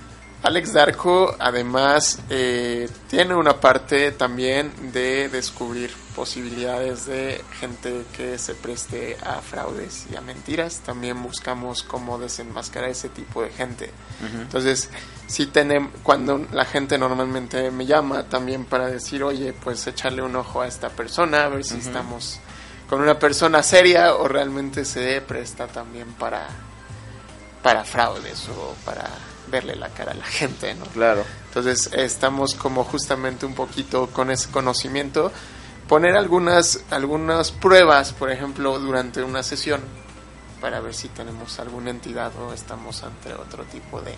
Alex 0.47 0.71
Darko 0.71 1.35
además 1.39 2.19
eh, 2.29 2.89
tiene 3.09 3.35
una 3.35 3.59
parte 3.59 4.13
también 4.13 4.71
de 4.93 5.27
descubrir 5.27 5.91
posibilidades 6.15 7.05
de 7.05 7.43
gente 7.59 8.05
que 8.15 8.37
se 8.37 8.55
preste 8.55 9.17
a 9.25 9.41
fraudes 9.41 10.05
y 10.09 10.15
a 10.15 10.21
mentiras. 10.21 10.79
También 10.85 11.21
buscamos 11.21 11.83
cómo 11.83 12.17
desenmascarar 12.17 12.91
ese 12.91 13.09
tipo 13.09 13.41
de 13.41 13.49
gente. 13.49 13.91
Entonces, 14.21 14.89
si 15.27 15.47
tenemos, 15.47 15.91
cuando 16.01 16.47
la 16.53 16.63
gente 16.63 16.97
normalmente 16.97 17.69
me 17.69 17.85
llama 17.85 18.23
también 18.29 18.63
para 18.63 18.87
decir, 18.87 19.23
oye, 19.23 19.51
pues 19.51 19.85
echarle 19.85 20.21
un 20.21 20.37
ojo 20.37 20.61
a 20.61 20.67
esta 20.67 20.87
persona, 20.87 21.43
a 21.43 21.49
ver 21.49 21.65
si 21.65 21.77
estamos 21.77 22.39
con 22.89 23.01
una 23.01 23.19
persona 23.19 23.61
seria 23.63 24.15
o 24.15 24.29
realmente 24.29 24.85
se 24.85 25.19
presta 25.19 25.67
también 25.67 26.07
para, 26.13 26.47
para 27.61 27.83
fraudes 27.83 28.47
o 28.47 28.73
para 28.85 29.09
verle 29.49 29.75
la 29.75 29.89
cara 29.89 30.11
a 30.11 30.15
la 30.15 30.25
gente, 30.25 30.73
¿no? 30.75 30.85
Claro. 30.85 31.23
Entonces 31.47 31.89
estamos 31.93 32.55
como 32.55 32.83
justamente 32.83 33.45
un 33.45 33.53
poquito 33.53 34.07
con 34.07 34.31
ese 34.31 34.49
conocimiento, 34.49 35.31
poner 35.87 36.15
algunas, 36.15 36.83
algunas 36.89 37.51
pruebas, 37.51 38.13
por 38.13 38.31
ejemplo, 38.31 38.77
durante 38.79 39.23
una 39.23 39.43
sesión, 39.43 39.81
para 40.61 40.79
ver 40.79 40.93
si 40.93 41.07
tenemos 41.09 41.59
alguna 41.59 41.89
entidad 41.89 42.31
o 42.39 42.53
estamos 42.53 43.03
ante 43.03 43.33
otro 43.33 43.63
tipo 43.65 44.01
de... 44.01 44.15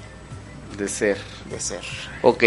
De 0.78 0.88
ser. 0.88 1.18
De 1.50 1.60
ser. 1.60 1.82
Ok, 2.22 2.44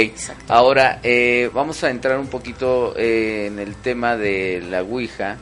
ahora 0.49 1.01
eh, 1.03 1.51
vamos 1.53 1.83
a 1.85 1.91
entrar 1.91 2.19
un 2.19 2.29
poquito 2.29 2.95
eh, 2.97 3.47
en 3.47 3.59
el 3.59 3.75
tema 3.77 4.17
de 4.17 4.65
la 4.69 4.83
Ouija. 4.83 5.37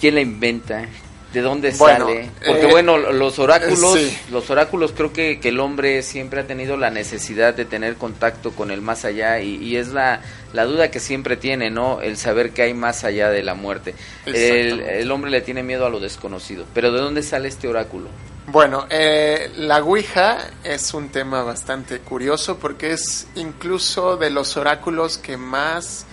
¿Quién 0.00 0.14
la 0.14 0.20
inventa? 0.20 0.86
De 1.32 1.40
dónde 1.40 1.72
sale 1.72 2.30
porque 2.44 2.66
eh, 2.66 2.70
bueno 2.70 2.98
los 2.98 3.38
oráculos 3.38 3.98
los 4.30 4.50
oráculos 4.50 4.92
creo 4.92 5.12
que, 5.12 5.40
que, 5.40 5.48
el 5.48 5.60
hombre 5.60 6.02
siempre 6.02 6.40
ha 6.40 6.46
tenido 6.46 6.76
la 6.76 6.90
necesidad 6.90 7.54
de 7.54 7.64
tener 7.64 7.96
contacto 7.96 8.52
con 8.52 8.70
el 8.70 8.80
más 8.80 9.04
allá 9.04 9.40
y, 9.40 9.76
es 9.76 9.88
la, 9.88 10.20
la, 10.52 10.64
duda 10.64 10.90
que 10.90 11.00
siempre 11.00 11.36
tiene 11.36 11.70
no 11.70 12.00
el 12.00 12.16
saber 12.16 12.50
que 12.50 12.62
hay 12.62 12.74
más 12.74 13.04
allá 13.04 13.30
de 13.30 13.42
la 13.42 13.54
muerte. 13.54 13.94
El, 14.26 14.80
el, 14.80 15.10
hombre 15.10 15.30
le 15.30 15.40
tiene 15.40 15.62
miedo 15.62 15.86
a 15.86 15.90
lo 15.90 16.00
desconocido. 16.00 16.64
Pero 16.74 16.92
de 16.92 17.00
dónde 17.00 17.22
sale 17.22 17.48
este 17.48 17.68
oráculo 17.68 18.08
bueno 18.48 18.86
eh, 18.90 19.52
la 19.56 19.78
ouija 19.78 20.38
es 20.64 20.94
un 20.94 21.10
tema 21.10 21.42
bastante 21.44 22.00
curioso 22.00 22.58
porque 22.58 22.92
es 22.92 23.28
incluso 23.36 24.16
de 24.16 24.30
los 24.30 24.56
oráculos 24.56 25.16
que 25.16 25.36
más 25.36 26.06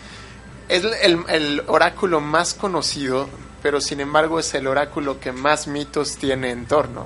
es 0.67 0.83
el, 1.01 1.23
el 1.27 1.63
oráculo 1.65 2.21
más 2.21 2.53
conocido 2.53 3.27
pero 3.61 3.81
sin 3.81 3.99
embargo 3.99 4.39
es 4.39 4.53
el 4.53 4.67
oráculo 4.67 5.19
que 5.19 5.31
más 5.31 5.67
mitos 5.67 6.17
tiene 6.17 6.51
en 6.51 6.65
torno. 6.65 7.05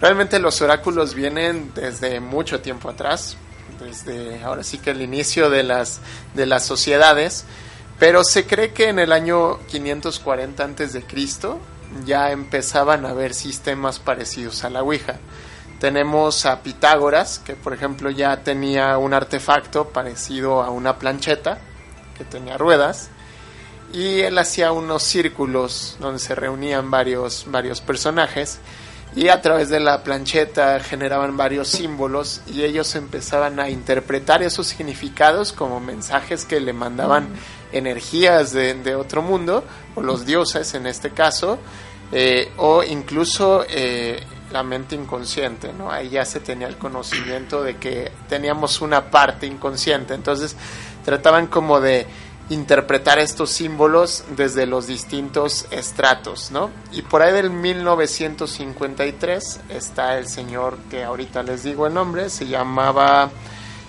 Realmente 0.00 0.38
los 0.38 0.60
oráculos 0.62 1.14
vienen 1.14 1.72
desde 1.74 2.20
mucho 2.20 2.60
tiempo 2.60 2.88
atrás, 2.88 3.36
desde 3.80 4.42
ahora 4.42 4.62
sí 4.62 4.78
que 4.78 4.90
el 4.90 5.02
inicio 5.02 5.50
de 5.50 5.64
las, 5.64 6.00
de 6.34 6.46
las 6.46 6.64
sociedades, 6.64 7.44
pero 7.98 8.22
se 8.22 8.46
cree 8.46 8.72
que 8.72 8.88
en 8.88 8.98
el 8.98 9.12
año 9.12 9.58
540 9.66 10.62
antes 10.62 10.92
de 10.92 11.02
Cristo 11.02 11.58
ya 12.04 12.30
empezaban 12.30 13.06
a 13.06 13.10
haber 13.10 13.34
sistemas 13.34 13.98
parecidos 13.98 14.62
a 14.64 14.70
la 14.70 14.82
Ouija. 14.82 15.16
Tenemos 15.80 16.46
a 16.46 16.62
Pitágoras, 16.62 17.38
que 17.38 17.54
por 17.54 17.72
ejemplo 17.72 18.10
ya 18.10 18.42
tenía 18.42 18.98
un 18.98 19.14
artefacto 19.14 19.88
parecido 19.88 20.62
a 20.62 20.70
una 20.70 20.98
plancheta, 20.98 21.58
que 22.16 22.24
tenía 22.24 22.58
ruedas, 22.58 23.10
y 23.92 24.20
él 24.20 24.38
hacía 24.38 24.72
unos 24.72 25.02
círculos 25.02 25.96
donde 26.00 26.18
se 26.18 26.34
reunían 26.34 26.90
varios, 26.90 27.44
varios 27.48 27.80
personajes 27.80 28.60
y 29.16 29.28
a 29.28 29.40
través 29.40 29.68
de 29.68 29.80
la 29.80 30.02
plancheta 30.02 30.80
generaban 30.80 31.36
varios 31.36 31.68
símbolos 31.68 32.42
y 32.46 32.62
ellos 32.62 32.94
empezaban 32.94 33.58
a 33.58 33.70
interpretar 33.70 34.42
esos 34.42 34.66
significados 34.66 35.52
como 35.52 35.80
mensajes 35.80 36.44
que 36.44 36.60
le 36.60 36.72
mandaban 36.72 37.28
energías 37.72 38.52
de, 38.52 38.94
otro 38.94 39.22
mundo, 39.22 39.64
o 39.94 40.02
los 40.02 40.24
dioses 40.24 40.74
en 40.74 40.86
este 40.86 41.10
caso, 41.10 41.58
eh, 42.12 42.52
o 42.56 42.82
incluso 42.82 43.64
eh, 43.68 44.22
la 44.52 44.62
mente 44.62 44.94
inconsciente, 44.94 45.72
¿no? 45.72 45.90
Ahí 45.90 46.10
ya 46.10 46.24
se 46.24 46.40
tenía 46.40 46.68
el 46.68 46.76
conocimiento 46.76 47.62
de 47.62 47.76
que 47.76 48.10
teníamos 48.28 48.80
una 48.80 49.10
parte 49.10 49.46
inconsciente, 49.46 50.14
entonces 50.14 50.56
trataban 51.04 51.48
como 51.48 51.80
de 51.80 52.06
interpretar 52.50 53.18
estos 53.18 53.50
símbolos 53.50 54.24
desde 54.36 54.66
los 54.66 54.86
distintos 54.86 55.66
estratos, 55.70 56.50
¿no? 56.50 56.70
Y 56.92 57.02
por 57.02 57.22
ahí 57.22 57.32
del 57.32 57.50
1953 57.50 59.60
está 59.68 60.18
el 60.18 60.28
señor 60.28 60.78
que 60.90 61.04
ahorita 61.04 61.42
les 61.42 61.62
digo 61.62 61.86
el 61.86 61.94
nombre, 61.94 62.30
se 62.30 62.46
llamaba 62.46 63.30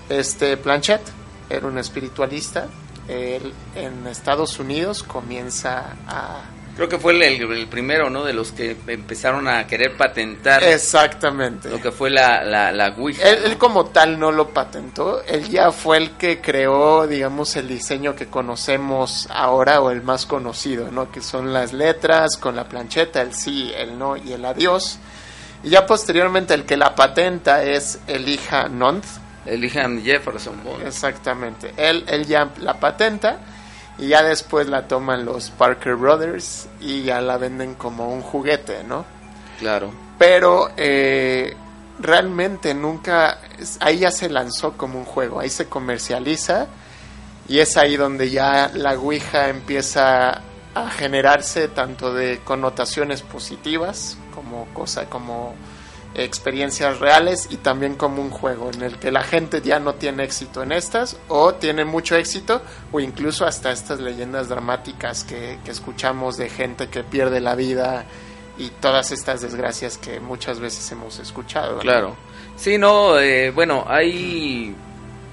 este 0.10 0.58
Planchet, 0.58 1.02
era 1.50 1.68
un 1.68 1.78
espiritualista. 1.78 2.68
Él 3.08 3.54
en 3.76 4.08
Estados 4.08 4.60
Unidos 4.60 5.04
comienza 5.04 5.96
a 6.08 6.42
Creo 6.80 6.88
que 6.88 6.98
fue 6.98 7.12
el, 7.12 7.68
primero, 7.68 8.10
¿no? 8.10 8.24
De 8.24 8.32
los 8.32 8.54
que 8.54 8.78
empezaron 8.88 9.50
a 9.50 9.68
querer 9.68 9.98
patentar. 9.98 10.64
Exactamente. 10.64 11.70
Lo 11.70 11.82
que 11.82 11.92
fue 11.92 12.10
la, 12.10 12.42
la, 12.46 12.72
la 12.72 12.96
Ouija. 12.98 13.22
Él, 13.28 13.58
como 13.58 13.88
tal 13.88 14.18
no 14.18 14.32
lo 14.32 14.52
patentó. 14.52 15.22
Él 15.26 15.50
ya 15.50 15.74
fue 15.74 15.98
el 15.98 16.12
que 16.12 16.40
creó, 16.40 17.06
digamos, 17.06 17.58
el 17.58 17.68
diseño 17.68 18.16
que 18.16 18.28
conocemos 18.28 19.28
ahora 19.30 19.82
o 19.82 19.92
el 19.92 20.04
más 20.04 20.26
conocido, 20.26 20.90
¿no? 20.90 21.12
Que 21.12 21.20
son 21.20 21.52
las 21.52 21.74
letras 21.74 22.38
con 22.38 22.56
la 22.56 22.70
plancheta, 22.70 23.22
el 23.22 23.34
sí, 23.34 23.74
el 23.76 24.00
no 24.00 24.16
y 24.16 24.32
el 24.32 24.46
adiós. 24.46 25.00
Y 25.64 25.72
ya 25.72 25.86
posteriormente 25.86 26.54
el 26.54 26.64
que 26.64 26.78
la 26.78 26.96
patenta 26.96 27.62
es 27.62 28.00
Elijah 28.08 28.70
Nonth. 28.70 29.06
Elijah 29.46 29.86
Jefferson 30.02 30.64
Bond. 30.64 30.88
Exactamente. 30.88 31.74
Él, 31.76 32.06
él 32.08 32.26
ya 32.26 32.52
la 32.62 32.80
patenta 32.80 33.42
y 34.00 34.08
ya 34.08 34.24
después 34.24 34.68
la 34.68 34.88
toman 34.88 35.26
los 35.26 35.50
Parker 35.52 35.96
Brothers 35.96 36.68
y 36.80 37.04
ya 37.04 37.22
la 37.22 37.38
venden 37.38 37.76
como 37.76 38.14
un 38.14 38.22
juguete, 38.22 38.84
¿no? 38.84 39.06
Claro. 39.60 39.92
Pero 40.18 40.72
eh, 40.78 41.56
realmente 42.00 42.74
nunca, 42.74 43.40
ahí 43.80 44.00
ya 44.00 44.12
se 44.12 44.30
lanzó 44.30 44.78
como 44.78 44.98
un 44.98 45.06
juego, 45.06 45.40
ahí 45.40 45.50
se 45.50 45.68
comercializa 45.68 46.68
y 47.48 47.60
es 47.60 47.76
ahí 47.78 47.98
donde 47.98 48.30
ya 48.30 48.72
la 48.74 48.94
Ouija 48.94 49.50
empieza 49.50 50.42
a 50.76 50.90
generarse 50.92 51.68
tanto 51.68 52.14
de 52.14 52.40
connotaciones 52.44 53.22
positivas 53.22 54.18
como 54.34 54.66
cosa 54.74 55.06
como 55.10 55.56
experiencias 56.16 57.00
reales 57.00 57.48
y 57.52 57.58
también 57.58 57.96
como 57.96 58.22
un 58.22 58.30
juego 58.30 58.72
en 58.74 58.82
el 58.82 58.98
que 58.98 59.12
la 59.12 59.24
gente 59.24 59.62
ya 59.62 59.80
no 59.80 59.96
tiene 59.96 60.24
éxito 60.24 60.64
en 60.64 60.72
estas 60.72 61.18
o 61.28 61.54
tiene 61.54 61.86
mucho 61.86 62.16
éxito 62.16 62.62
o 62.92 63.00
incluso 63.00 63.46
hasta 63.46 63.72
estas 63.72 64.00
leyendas 64.00 64.50
dramáticas 64.50 65.24
que, 65.24 65.60
escuchamos 65.66 66.38
de 66.38 66.50
gente 66.50 66.88
que 66.88 67.04
pierde 67.04 67.40
la 67.42 67.56
vida 67.56 68.06
y 68.58 68.70
todas 68.82 69.12
estas 69.12 69.42
desgracias 69.42 69.98
que 69.98 70.20
muchas 70.20 70.60
veces 70.60 70.92
hemos 70.92 71.20
escuchado. 71.20 71.78
Claro. 71.80 72.18
Sí, 72.58 72.78
no, 72.78 73.18
eh, 73.20 73.52
bueno, 73.52 73.86
hay, 73.88 74.76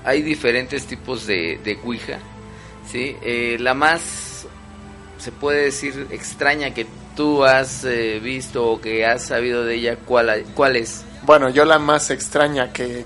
hay 0.04 0.22
diferentes 0.22 0.86
tipos 0.86 1.26
de, 1.26 1.58
de 1.64 1.78
Ouija. 1.84 2.18
¿sí? 2.86 3.16
Eh, 3.22 3.56
la 3.58 3.74
más, 3.74 4.46
se 5.18 5.32
puede 5.32 5.64
decir, 5.64 6.06
extraña 6.10 6.72
que 6.72 6.86
tú 7.16 7.44
has 7.44 7.84
eh, 7.84 8.20
visto 8.22 8.64
o 8.64 8.80
que 8.80 9.04
has 9.04 9.24
sabido 9.24 9.64
de 9.64 9.74
ella, 9.74 9.96
¿cuál, 9.96 10.44
cuál 10.54 10.76
es? 10.76 11.04
Bueno, 11.22 11.48
yo 11.48 11.64
la 11.64 11.80
más 11.80 12.10
extraña 12.10 12.72
que, 12.72 13.04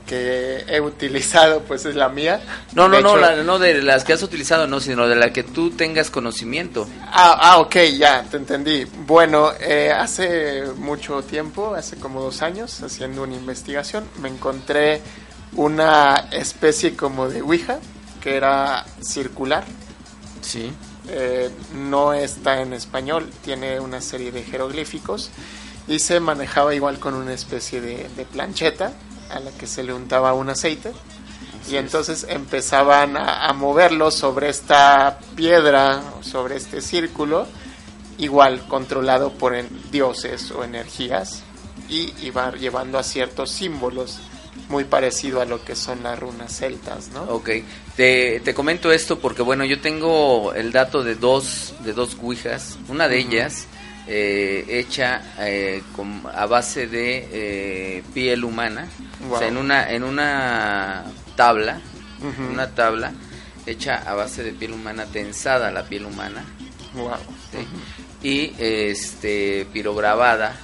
he 0.69 0.81
utilizado 0.81 1.63
pues 1.63 1.87
es 1.87 1.95
la 1.95 2.11
mía. 2.11 2.43
No, 2.75 2.87
no, 2.87 3.01
no, 3.01 3.17
no 3.43 3.59
de 3.59 3.81
las 3.81 4.05
que 4.05 4.13
has 4.13 4.23
utilizado, 4.23 4.67
no, 4.67 4.79
sino 4.79 5.09
de 5.09 5.17
la 5.17 5.33
que 5.33 5.43
tú 5.43 5.71
tengas 5.71 6.11
conocimiento. 6.11 6.87
Ah, 7.07 7.39
ah 7.41 7.59
ok, 7.61 7.77
ya, 7.97 8.23
te 8.31 8.37
entendí. 8.37 8.85
Bueno, 9.07 9.53
eh, 9.59 9.91
hace 9.91 10.65
mucho 10.77 11.23
tiempo, 11.23 11.75
hace 11.75 11.97
como 11.97 12.21
dos 12.21 12.43
años, 12.43 12.83
haciendo 12.83 13.23
una 13.23 13.35
investigación, 13.35 14.05
me 14.21 14.29
encontré 14.29 15.01
una 15.55 16.29
especie 16.31 16.95
como 16.95 17.27
de 17.29 17.41
Ouija, 17.41 17.79
que 18.21 18.37
era 18.37 18.85
circular. 19.01 19.65
Sí. 20.43 20.71
Eh, 21.13 21.51
no 21.75 22.13
está 22.13 22.61
en 22.63 22.73
español, 22.73 23.31
tiene 23.43 23.81
una 23.81 24.01
serie 24.01 24.31
de 24.33 24.43
jeroglíficos 24.45 25.31
y 25.89 25.99
se 25.99 26.21
manejaba 26.21 26.75
igual 26.75 26.99
con 27.01 27.15
una 27.15 27.33
especie 27.33 27.81
de, 27.81 28.09
de 28.17 28.25
plancheta 28.25 28.93
a 29.31 29.41
la 29.41 29.51
que 29.51 29.67
se 29.67 29.83
le 29.83 29.93
untaba 29.93 30.33
un 30.35 30.51
aceite. 30.51 30.93
Y 31.69 31.77
entonces 31.77 32.27
empezaban 32.29 33.17
a, 33.17 33.47
a 33.47 33.53
moverlo 33.53 34.11
sobre 34.11 34.49
esta 34.49 35.19
piedra, 35.37 36.03
sobre 36.23 36.57
este 36.57 36.81
círculo, 36.81 37.47
igual 38.19 38.67
controlado 38.69 39.33
por 39.33 39.55
en- 39.55 39.69
dioses 39.91 40.51
o 40.53 40.65
energías 40.65 41.43
y 41.89 42.13
iba 42.25 42.53
llevando 42.53 42.99
a 42.99 43.03
ciertos 43.03 43.51
símbolos 43.51 44.19
muy 44.69 44.85
parecido 44.85 45.41
a 45.41 45.45
lo 45.45 45.65
que 45.65 45.75
son 45.75 46.03
las 46.03 46.19
runas 46.19 46.57
celtas, 46.57 47.09
¿no? 47.09 47.23
Ok, 47.25 47.51
te, 47.97 48.41
te 48.41 48.55
comento 48.55 48.93
esto 48.93 49.19
porque 49.19 49.43
bueno, 49.43 49.65
yo 49.65 49.81
tengo 49.81 50.53
el 50.55 50.71
dato 50.73 51.03
de 51.03 51.15
dos, 51.17 51.75
de 51.85 51.93
dos 51.93 52.17
ouijas, 52.23 52.79
una 52.89 53.09
de 53.09 53.19
ellas 53.19 53.67
eh, 54.07 54.65
hecha 54.69 55.23
eh, 55.41 55.83
con- 55.97 56.23
a 56.35 56.47
base 56.47 56.87
de 56.87 57.29
eh, 57.33 58.03
piel 58.15 58.45
humana, 58.45 58.87
o 59.29 59.39
sea, 59.39 59.49
Wow. 59.49 59.49
en 59.49 59.57
una, 59.57 59.91
en 59.93 60.03
una 60.05 61.05
tabla, 61.37 61.81
una 62.53 62.69
tabla 62.75 63.13
hecha 63.67 63.97
a 64.07 64.15
base 64.15 64.43
de 64.43 64.53
piel 64.53 64.73
humana, 64.73 65.05
tensada 65.07 65.71
la 65.71 65.85
piel 65.85 66.05
humana, 66.07 66.45
Wow. 66.95 67.11
¿sí? 67.53 68.29
y 68.29 68.55
este 68.59 69.67
pirograbada 69.73 70.57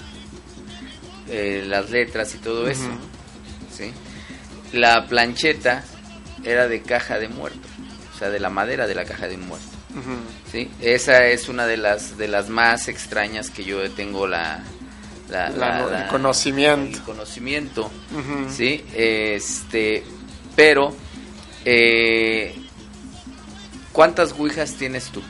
eh, 1.29 1.65
las 1.67 1.91
letras 1.91 2.35
y 2.35 2.39
todo 2.39 2.69
eso. 2.69 2.89
La 4.77 5.07
plancheta 5.07 5.85
era 6.45 6.69
de 6.69 6.83
caja 6.83 7.19
de 7.19 7.29
muerto 7.29 7.67
o 8.15 8.19
sea 8.19 8.31
de 8.31 8.39
la 8.41 8.51
madera 8.51 8.87
de 8.87 8.95
la 8.95 9.05
caja 9.05 9.27
de 9.29 9.37
muerto. 9.37 9.67
¿sí? 10.53 10.71
esa 10.81 11.27
es 11.27 11.49
una 11.49 11.67
de 11.67 11.77
las 11.79 12.17
de 12.19 12.29
las 12.29 12.49
más 12.49 12.89
extrañas 12.89 13.51
que 13.51 13.65
yo 13.65 13.91
tengo 13.91 14.27
la 14.27 14.61
la- 15.29 15.49
La- 15.51 15.87
la- 15.87 16.03
el 16.05 16.09
conocimiento. 16.09 16.97
el 16.99 17.03
conocimiento 17.03 17.91
sí 18.49 18.85
este 18.95 20.05
pero 20.55 20.95
eh, 21.65 22.55
cuántas 23.93 24.33
ouijas 24.33 24.75
tienes 24.75 25.07
tú 25.11 25.23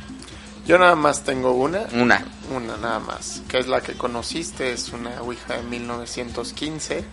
Yo 0.67 0.79
nada 0.79 0.97
más 0.97 1.23
tengo 1.23 1.53
una, 1.53 1.87
una 1.95 2.25
una 2.55 2.77
nada 2.77 2.99
más, 3.01 3.43
que 3.49 3.59
es 3.59 3.67
la 3.69 3.81
que 3.81 3.95
conociste, 3.95 4.73
es 4.73 4.91
una 4.91 5.21
Ouija 5.23 5.57
de 5.57 5.63
1915. 5.65 7.05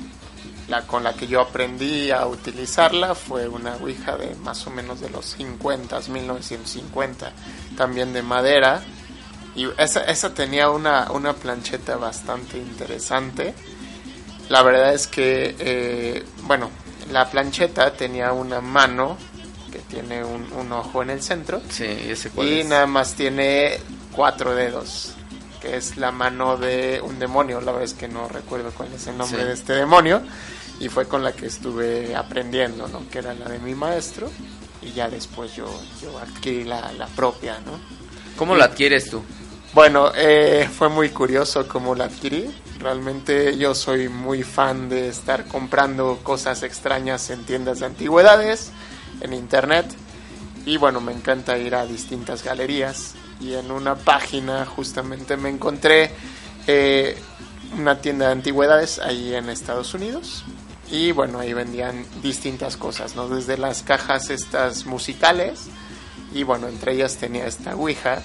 La 0.70 0.88
con 0.88 1.04
la 1.04 1.14
que 1.14 1.28
yo 1.28 1.42
aprendí 1.42 2.12
a 2.12 2.26
utilizarla 2.26 3.16
fue 3.16 3.48
una 3.48 3.76
Ouija 3.76 4.16
de 4.18 4.34
más 4.36 4.66
o 4.66 4.70
menos 4.70 5.02
de 5.02 5.10
los 5.10 5.26
50, 5.26 6.00
1950, 6.08 7.32
también 7.76 8.14
de 8.14 8.22
madera. 8.22 8.82
Y 9.56 9.68
esa, 9.78 10.06
esa 10.06 10.34
tenía 10.34 10.70
una, 10.70 11.12
una 11.12 11.34
plancheta 11.34 11.98
bastante 11.98 12.58
interesante. 12.58 13.54
La 14.50 14.64
verdad 14.64 14.94
es 14.94 15.08
que, 15.08 15.56
eh, 15.60 16.26
bueno, 16.44 16.70
la 17.12 17.30
plancheta 17.30 17.94
tenía 17.94 18.32
una 18.32 18.62
mano 18.62 19.18
que 19.72 19.80
tiene 19.80 20.24
un, 20.24 20.52
un 20.54 20.72
ojo 20.72 21.02
en 21.02 21.10
el 21.10 21.22
centro 21.22 21.60
sí 21.70 21.86
ese 21.86 22.30
cuál 22.30 22.48
y 22.48 22.60
es. 22.60 22.68
nada 22.68 22.86
más 22.86 23.16
tiene 23.16 23.80
cuatro 24.12 24.54
dedos, 24.54 25.13
que 25.64 25.78
es 25.78 25.96
la 25.98 26.12
mano 26.12 26.58
de 26.58 27.02
un 27.02 27.18
demonio. 27.18 27.62
La 27.62 27.72
verdad 27.72 27.86
es 27.86 27.94
que 27.94 28.08
no 28.10 28.28
recuerdo 28.28 28.70
cuál 28.78 28.92
es 28.94 29.08
el 29.08 29.18
nombre 29.18 29.40
Sí. 29.40 29.46
de 29.48 29.54
este 29.54 29.74
demonio. 29.74 30.22
Y 30.82 30.90
fue 30.90 31.08
con 31.08 31.24
la 31.24 31.32
que 31.32 31.46
estuve 31.46 32.14
aprendiendo, 32.16 32.88
¿no? 32.90 33.10
Que 33.10 33.20
era 33.20 33.34
la 33.34 33.48
de 33.48 33.60
mi 33.60 33.74
maestro. 33.74 34.30
Y 34.82 34.92
ya 34.92 35.08
después 35.10 35.56
yo, 35.56 35.66
yo 36.02 36.20
adquirí 36.20 36.66
la, 36.66 36.92
la 36.92 37.08
propia, 37.08 37.58
¿no? 37.66 37.80
¿Cómo 38.38 38.56
lo 38.56 38.64
adquieres 38.66 39.10
tú? 39.10 39.24
Bueno, 39.74 40.12
eh, 40.16 40.70
fue 40.78 40.90
muy 40.90 41.10
curioso 41.10 41.66
cómo 41.68 41.96
la 41.96 42.06
adquirí. 42.06 42.54
Realmente 42.80 43.58
yo 43.58 43.74
soy 43.74 44.10
muy 44.10 44.44
fan 44.44 44.90
de 44.90 45.08
estar 45.08 45.46
comprando 45.48 46.20
cosas 46.24 46.62
extrañas 46.64 47.30
en 47.30 47.46
tiendas 47.46 47.80
de 47.80 47.86
antigüedades, 47.86 48.72
en 49.22 49.32
internet. 49.34 49.86
Y 50.66 50.76
bueno, 50.78 51.00
me 51.00 51.14
encanta 51.14 51.58
ir 51.58 51.76
a 51.76 51.86
distintas 51.86 52.44
galerías. 52.44 53.14
Y 53.40 53.54
en 53.54 53.72
una 53.72 53.96
página 53.96 54.66
justamente 54.66 55.38
me 55.38 55.50
encontré 55.50 56.12
eh, 56.68 57.18
una 57.78 58.00
tienda 58.00 58.28
de 58.28 58.32
antigüedades 58.34 59.00
ahí 59.00 59.36
en 59.36 59.50
Estados 59.50 59.94
Unidos. 59.94 60.44
Y 60.92 61.12
bueno, 61.12 61.40
ahí 61.40 61.54
vendían 61.54 62.06
distintas 62.22 62.78
cosas, 62.78 63.16
¿no? 63.16 63.28
Desde 63.28 63.58
las 63.58 63.82
cajas 63.82 64.30
estas 64.30 64.86
musicales. 64.86 65.68
Y 66.34 66.44
bueno, 66.44 66.68
entre 66.68 66.94
ellas 66.94 67.18
tenía 67.18 67.48
esta 67.48 67.76
Ouija 67.76 68.22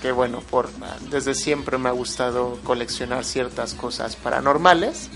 que 0.00 0.12
bueno, 0.12 0.40
por 0.40 0.70
desde 1.10 1.34
siempre 1.34 1.78
me 1.78 1.88
ha 1.88 1.92
gustado 1.92 2.58
coleccionar 2.64 3.24
ciertas 3.24 3.74
cosas 3.74 4.16
paranormales 4.16 5.10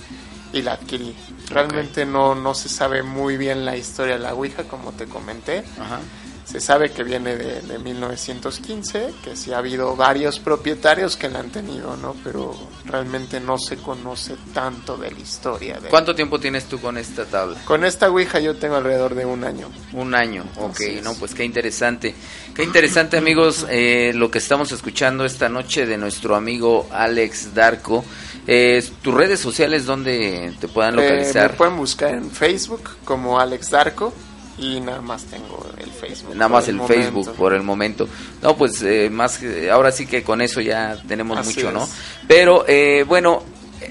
y 0.52 0.62
la 0.62 0.74
adquirí. 0.74 1.16
Realmente 1.48 2.06
no, 2.06 2.34
no 2.34 2.54
se 2.54 2.68
sabe 2.68 3.02
muy 3.02 3.36
bien 3.36 3.64
la 3.64 3.76
historia 3.76 4.14
de 4.14 4.20
la 4.20 4.34
Ouija, 4.34 4.64
como 4.64 4.92
te 4.92 5.06
comenté. 5.06 5.64
Ajá. 5.80 6.00
Se 6.44 6.60
sabe 6.60 6.90
que 6.90 7.02
viene 7.04 7.36
de, 7.36 7.62
de 7.62 7.78
1915, 7.78 9.14
que 9.24 9.34
sí 9.34 9.52
ha 9.52 9.58
habido 9.58 9.96
varios 9.96 10.38
propietarios 10.38 11.16
que 11.16 11.28
la 11.28 11.40
han 11.40 11.50
tenido, 11.50 11.96
¿no? 11.96 12.14
Pero 12.22 12.54
realmente 12.84 13.40
no 13.40 13.58
se 13.58 13.76
conoce 13.78 14.36
tanto 14.52 14.96
de 14.96 15.10
la 15.10 15.18
historia. 15.18 15.80
De... 15.80 15.88
¿Cuánto 15.88 16.14
tiempo 16.14 16.38
tienes 16.38 16.64
tú 16.66 16.78
con 16.80 16.98
esta 16.98 17.24
tabla? 17.24 17.58
Con 17.64 17.84
esta 17.84 18.08
Ouija 18.10 18.40
yo 18.40 18.56
tengo 18.56 18.76
alrededor 18.76 19.14
de 19.14 19.24
un 19.24 19.42
año. 19.44 19.68
Un 19.94 20.14
año, 20.14 20.44
ok, 20.58 20.80
no, 21.02 21.14
pues 21.14 21.34
qué 21.34 21.44
interesante. 21.44 22.14
Qué 22.54 22.62
interesante 22.62 23.16
amigos 23.16 23.66
eh, 23.70 24.12
lo 24.14 24.30
que 24.30 24.38
estamos 24.38 24.70
escuchando 24.72 25.24
esta 25.24 25.48
noche 25.48 25.86
de 25.86 25.96
nuestro 25.96 26.36
amigo 26.36 26.86
Alex 26.92 27.54
Darko. 27.54 28.04
Eh, 28.46 28.84
¿Tus 29.00 29.14
redes 29.14 29.40
sociales 29.40 29.86
dónde 29.86 30.52
te 30.60 30.68
puedan 30.68 30.98
Eh, 30.98 31.02
localizar? 31.02 31.52
me 31.52 31.56
pueden 31.56 31.76
buscar 31.78 32.14
en 32.14 32.30
Facebook 32.30 32.90
como 33.04 33.40
Alex 33.40 33.70
Darko 33.70 34.12
y 34.58 34.80
nada 34.80 35.00
más 35.00 35.24
tengo 35.24 35.66
el 35.78 35.90
Facebook. 35.90 36.34
Nada 36.34 36.48
más 36.48 36.68
el. 36.68 36.80
Facebook 36.80 37.32
por 37.34 37.54
el 37.54 37.62
momento. 37.62 38.08
No, 38.42 38.56
pues 38.56 38.80
eh, 38.82 39.10
más 39.10 39.38
que- 39.38 39.70
ahora 39.70 39.90
sí 39.90 40.06
que 40.06 40.22
con 40.22 40.40
eso 40.40 40.60
ya 40.60 40.96
tenemos 41.08 41.38
Así 41.38 41.54
mucho, 41.56 41.72
¿no? 41.72 41.88
Pero 42.28 42.64
eh, 42.68 43.04
bueno, 43.06 43.42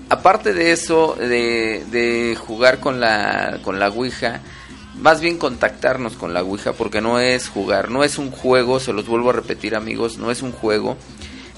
aparte 0.09 0.53
de 0.53 0.71
eso, 0.71 1.15
de, 1.19 1.83
de 1.91 2.35
jugar 2.39 2.79
con 2.79 2.99
la, 2.99 3.59
con 3.63 3.79
la 3.79 3.89
Ouija, 3.89 4.41
más 4.95 5.19
bien 5.21 5.37
contactarnos 5.37 6.13
con 6.13 6.33
la 6.33 6.43
Ouija, 6.43 6.73
porque 6.73 7.01
no 7.01 7.19
es 7.19 7.49
jugar, 7.49 7.89
no 7.91 8.03
es 8.03 8.17
un 8.17 8.31
juego, 8.31 8.79
se 8.79 8.93
los 8.93 9.05
vuelvo 9.07 9.31
a 9.31 9.33
repetir 9.33 9.75
amigos, 9.75 10.17
no 10.17 10.31
es 10.31 10.41
un 10.41 10.51
juego. 10.51 10.95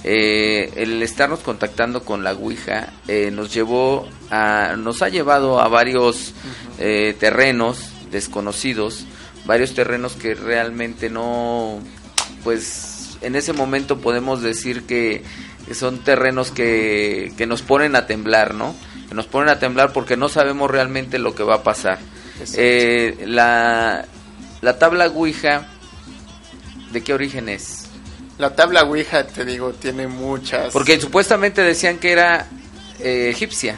Eh, 0.07 0.71
el 0.75 1.01
estarnos 1.01 1.39
contactando 1.39 2.03
con 2.03 2.23
la 2.23 2.33
Ouija 2.33 2.93
eh, 3.07 3.31
nos 3.31 3.51
llevó 3.53 4.07
a, 4.29 4.75
nos 4.77 5.01
ha 5.01 5.09
llevado 5.09 5.59
a 5.59 5.67
varios 5.67 6.33
eh, 6.77 7.15
terrenos 7.19 7.79
desconocidos, 8.15 9.05
varios 9.45 9.73
terrenos 9.73 10.13
que 10.13 10.35
realmente 10.35 11.09
no, 11.09 11.79
pues 12.45 13.17
en 13.21 13.35
ese 13.35 13.51
momento 13.51 13.99
podemos 13.99 14.41
decir 14.41 14.83
que 14.83 15.21
son 15.73 15.99
terrenos 15.99 16.51
que, 16.51 17.33
que 17.37 17.45
nos 17.45 17.61
ponen 17.61 17.95
a 17.95 18.07
temblar, 18.07 18.53
¿no? 18.53 18.73
Que 19.09 19.15
nos 19.15 19.27
ponen 19.27 19.49
a 19.49 19.59
temblar 19.59 19.91
porque 19.91 20.15
no 20.15 20.29
sabemos 20.29 20.71
realmente 20.71 21.19
lo 21.19 21.35
que 21.35 21.43
va 21.43 21.55
a 21.55 21.63
pasar. 21.63 21.99
Eh, 22.55 23.25
la, 23.27 24.05
la 24.61 24.79
tabla 24.79 25.07
Ouija, 25.07 25.67
¿de 26.91 27.03
qué 27.03 27.13
origen 27.13 27.49
es? 27.49 27.87
La 28.37 28.55
tabla 28.55 28.83
Ouija, 28.83 29.27
te 29.27 29.43
digo, 29.43 29.73
tiene 29.73 30.07
muchas. 30.07 30.71
Porque 30.71 30.99
supuestamente 31.01 31.61
decían 31.61 31.97
que 31.97 32.13
era 32.13 32.47
eh, 32.99 33.29
egipcia. 33.29 33.77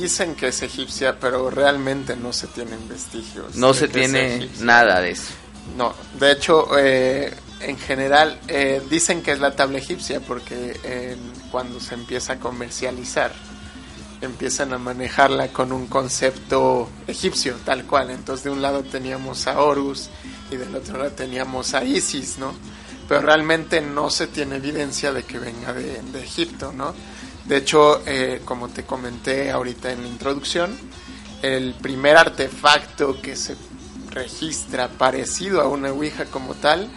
Dicen 0.00 0.34
que 0.34 0.48
es 0.48 0.62
egipcia, 0.62 1.18
pero 1.18 1.50
realmente 1.50 2.16
no 2.16 2.32
se 2.32 2.46
tienen 2.48 2.88
vestigios. 2.88 3.56
No 3.56 3.72
se 3.72 3.88
tiene 3.88 4.48
nada 4.60 5.00
de 5.00 5.12
eso. 5.12 5.32
No, 5.76 5.94
de 6.18 6.32
hecho, 6.32 6.78
eh, 6.78 7.34
en 7.60 7.78
general 7.78 8.38
eh, 8.46 8.82
dicen 8.88 9.22
que 9.22 9.32
es 9.32 9.40
la 9.40 9.56
tabla 9.56 9.78
egipcia 9.78 10.20
porque 10.20 10.78
eh, 10.84 11.16
cuando 11.50 11.80
se 11.80 11.94
empieza 11.94 12.34
a 12.34 12.38
comercializar 12.38 13.32
empiezan 14.20 14.72
a 14.72 14.78
manejarla 14.78 15.48
con 15.48 15.72
un 15.72 15.86
concepto 15.86 16.88
egipcio, 17.06 17.56
tal 17.64 17.84
cual. 17.84 18.10
Entonces 18.10 18.44
de 18.44 18.50
un 18.50 18.62
lado 18.62 18.82
teníamos 18.82 19.46
a 19.46 19.60
Horus 19.60 20.08
y 20.50 20.56
del 20.56 20.74
otro 20.74 20.98
lado 20.98 21.12
teníamos 21.12 21.74
a 21.74 21.84
Isis, 21.84 22.38
¿no? 22.38 22.54
Pero 23.08 23.20
realmente 23.20 23.80
no 23.80 24.10
se 24.10 24.26
tiene 24.26 24.56
evidencia 24.56 25.12
de 25.12 25.22
que 25.22 25.38
venga 25.38 25.72
de, 25.72 26.02
de 26.02 26.22
Egipto, 26.22 26.72
¿no? 26.72 26.94
De 27.46 27.58
hecho, 27.58 28.02
eh, 28.06 28.42
como 28.44 28.68
te 28.68 28.82
comenté 28.84 29.50
ahorita 29.50 29.92
en 29.92 30.02
la 30.02 30.08
introducción, 30.08 30.76
el 31.42 31.74
primer 31.74 32.16
artefacto 32.16 33.20
que 33.20 33.36
se 33.36 33.56
registra 34.10 34.88
parecido 34.88 35.60
a 35.60 35.68
una 35.68 35.92
Ouija 35.92 36.24
como 36.24 36.54
tal 36.54 36.88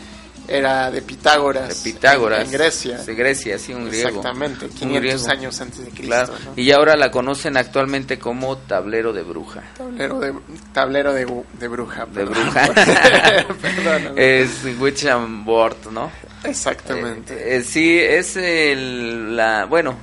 era 0.49 0.89
de 0.89 1.01
Pitágoras. 1.03 1.83
De 1.83 1.91
Pitágoras. 1.91 2.45
En, 2.45 2.51
Grecia. 2.51 2.97
De 2.97 3.13
Grecia, 3.13 3.59
sí, 3.59 3.73
un 3.73 3.87
griego. 3.87 4.07
Exactamente, 4.07 4.65
Un 4.65 4.71
500 4.71 5.01
griego. 5.01 5.29
años 5.29 5.61
antes 5.61 5.85
de 5.85 5.91
Cristo. 5.91 6.07
Claro. 6.07 6.33
¿no? 6.45 6.53
Y 6.55 6.71
ahora 6.71 6.95
la 6.95 7.11
conocen 7.11 7.55
actualmente 7.55 8.17
como 8.17 8.57
tablero 8.57 9.13
de 9.13 9.21
bruja. 9.21 9.63
Tablero 9.77 10.19
de, 10.19 10.33
tablero 10.73 11.13
de, 11.13 11.25
bruja. 11.25 12.05
De 12.07 12.11
perdón. 12.11 12.33
bruja. 12.33 12.73
Perdóname. 13.61 14.41
es 14.41 14.49
Witch 14.79 15.05
and 15.05 15.45
Board, 15.45 15.91
¿no? 15.91 16.11
Exactamente. 16.43 17.33
Eh, 17.35 17.57
eh, 17.57 17.63
sí, 17.63 17.99
es 17.99 18.35
el, 18.35 19.35
la, 19.35 19.65
bueno, 19.65 19.95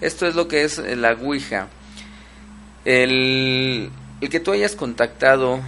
esto 0.00 0.26
es 0.26 0.34
lo 0.34 0.48
que 0.48 0.64
es 0.64 0.78
eh, 0.78 0.96
la 0.96 1.12
Ouija. 1.12 1.68
El, 2.84 3.90
que 4.30 4.40
tú 4.40 4.52
hayas 4.52 4.74
contactado 4.74 5.60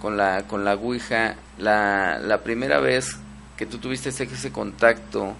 con 0.00 0.16
la, 0.16 0.46
con 0.46 0.64
la 0.64 0.74
Ouija, 0.74 1.36
la, 1.58 2.18
la 2.18 2.42
primera 2.42 2.80
vez 2.80 3.18
que 3.56 3.66
tú 3.66 3.78
tuviste 3.78 4.10
ese, 4.10 4.24
ese 4.24 4.52
contacto, 4.52 5.34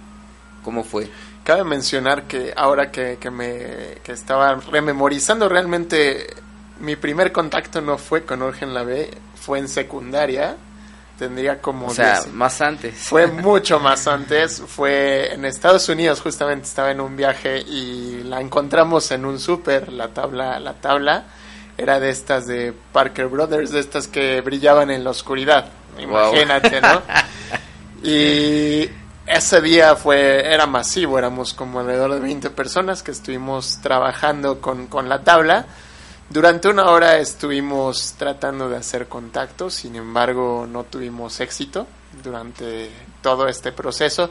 ¿cómo 0.62 0.84
fue? 0.84 1.08
Cabe 1.44 1.64
mencionar 1.64 2.24
que 2.24 2.52
ahora 2.56 2.90
que, 2.90 3.18
que 3.20 3.30
me 3.30 3.98
que 4.02 4.12
estaba 4.12 4.54
rememorizando 4.54 5.48
realmente 5.48 6.26
mi 6.80 6.96
primer 6.96 7.32
contacto 7.32 7.80
no 7.80 7.98
fue 7.98 8.24
con 8.24 8.42
Orgen 8.42 8.74
la 8.74 8.82
B, 8.82 9.10
fue 9.34 9.58
en 9.58 9.68
secundaria. 9.68 10.56
Tendría 11.18 11.60
como 11.62 11.86
O 11.86 11.90
sea, 11.90 12.20
10 12.20 12.34
más 12.34 12.60
antes. 12.60 12.94
Fue 13.08 13.26
mucho 13.26 13.80
más 13.80 14.06
antes, 14.06 14.62
fue 14.66 15.32
en 15.32 15.44
Estados 15.44 15.88
Unidos, 15.88 16.20
justamente 16.20 16.66
estaba 16.66 16.90
en 16.90 17.00
un 17.00 17.16
viaje 17.16 17.60
y 17.60 18.22
la 18.24 18.40
encontramos 18.40 19.10
en 19.10 19.24
un 19.24 19.38
súper, 19.38 19.92
la 19.92 20.08
tabla, 20.08 20.58
la 20.60 20.74
tabla 20.74 21.24
era 21.78 22.00
de 22.00 22.10
estas 22.10 22.46
de 22.46 22.72
Parker 22.92 23.26
Brothers, 23.28 23.70
de 23.70 23.80
estas 23.80 24.08
que 24.08 24.40
brillaban 24.40 24.90
en 24.90 25.04
la 25.04 25.10
oscuridad, 25.10 25.66
Wow. 25.96 26.06
imagínate, 26.34 26.80
¿no? 26.80 27.02
Y 28.02 28.88
ese 29.26 29.60
día 29.60 29.96
fue, 29.96 30.46
era 30.52 30.66
masivo, 30.66 31.18
éramos 31.18 31.54
como 31.54 31.80
alrededor 31.80 32.12
de 32.14 32.20
20 32.20 32.50
personas 32.50 33.02
que 33.02 33.10
estuvimos 33.10 33.80
trabajando 33.82 34.60
con, 34.60 34.86
con 34.86 35.08
la 35.08 35.22
tabla. 35.24 35.66
Durante 36.28 36.68
una 36.68 36.90
hora 36.90 37.18
estuvimos 37.18 38.14
tratando 38.18 38.68
de 38.68 38.76
hacer 38.76 39.06
contacto, 39.06 39.70
sin 39.70 39.94
embargo 39.94 40.66
no 40.68 40.82
tuvimos 40.82 41.38
éxito 41.40 41.86
durante 42.22 42.90
todo 43.22 43.46
este 43.46 43.70
proceso, 43.70 44.30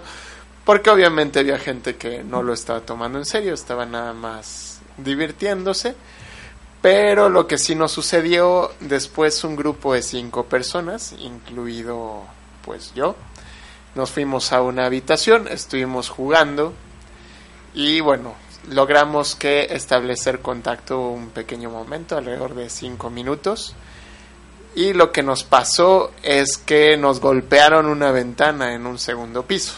porque 0.66 0.90
obviamente 0.90 1.40
había 1.40 1.58
gente 1.58 1.96
que 1.96 2.22
no 2.22 2.44
lo 2.44 2.54
estaba 2.54 2.82
tomando 2.82 3.18
en 3.18 3.26
serio, 3.26 3.54
estaba 3.54 3.86
nada 3.86 4.14
más 4.14 4.82
divirtiéndose. 4.98 5.96
Pero 6.82 7.30
lo 7.30 7.48
que 7.48 7.58
sí 7.58 7.74
nos 7.74 7.94
sucedió 7.94 8.72
después 8.80 9.44
un 9.44 9.56
grupo 9.56 9.94
de 9.94 10.04
cinco 10.04 10.46
personas, 10.46 11.16
incluido 11.18 12.24
pues 12.64 12.94
yo, 12.94 13.16
nos 13.96 14.12
fuimos 14.12 14.52
a 14.52 14.62
una 14.62 14.86
habitación, 14.86 15.48
estuvimos 15.48 16.10
jugando 16.10 16.74
y 17.74 18.02
bueno, 18.02 18.36
logramos 18.70 19.36
que 19.36 19.68
establecer 19.72 20.40
contacto 20.40 21.10
un 21.10 21.30
pequeño 21.30 21.70
momento, 21.70 22.18
alrededor 22.18 22.56
de 22.56 22.70
cinco 22.70 23.10
minutos. 23.10 23.76
Y 24.76 24.94
lo 24.94 25.12
que 25.12 25.24
nos 25.24 25.44
pasó 25.44 26.12
es 26.22 26.58
que 26.58 26.98
nos 26.98 27.22
golpearon 27.22 27.86
una 27.86 28.12
ventana 28.12 28.74
en 28.74 28.86
un 28.86 29.00
segundo 29.00 29.44
piso, 29.44 29.74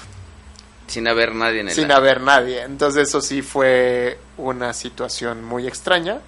Sin 0.88 1.08
haber 1.08 1.36
nadie 1.36 1.62
en 1.62 1.68
el 1.68 1.74
sin 1.76 1.92
haber 1.92 2.22
nadie. 2.22 2.64
Entonces 2.64 3.08
eso 3.08 3.22
sí 3.22 3.44
fue 3.44 4.18
una 4.38 4.74
situación 4.74 5.44
muy 5.44 5.68
extraña. 5.68 6.20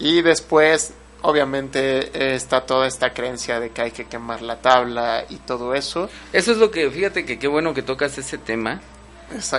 Y 0.00 0.22
después, 0.22 0.94
obviamente, 1.20 2.34
está 2.34 2.62
toda 2.62 2.88
esta 2.88 3.12
creencia 3.12 3.60
de 3.60 3.70
que 3.70 3.82
hay 3.82 3.90
que 3.92 4.06
quemar 4.06 4.42
la 4.42 4.60
tabla 4.60 5.24
y 5.28 5.36
todo 5.36 5.74
eso. 5.74 6.10
Eso 6.32 6.50
es 6.50 6.58
lo 6.58 6.72
que, 6.72 6.90
fíjate 6.90 7.24
que 7.24 7.38
qué 7.38 7.46
bueno 7.46 7.72
que 7.72 7.82
tocas 7.82 8.18
ese 8.18 8.36
tema. 8.36 8.80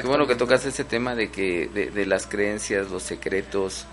Qué 0.02 0.08
bueno 0.08 0.28
que 0.28 0.36
tocas 0.36 0.66
ese 0.66 0.84
tema 0.84 1.16
de 1.16 1.30
que 1.32 1.70
de, 1.74 1.92
de 1.92 2.06
las 2.06 2.28
creencias, 2.28 2.90
los 2.90 3.04
secretos. 3.04 3.86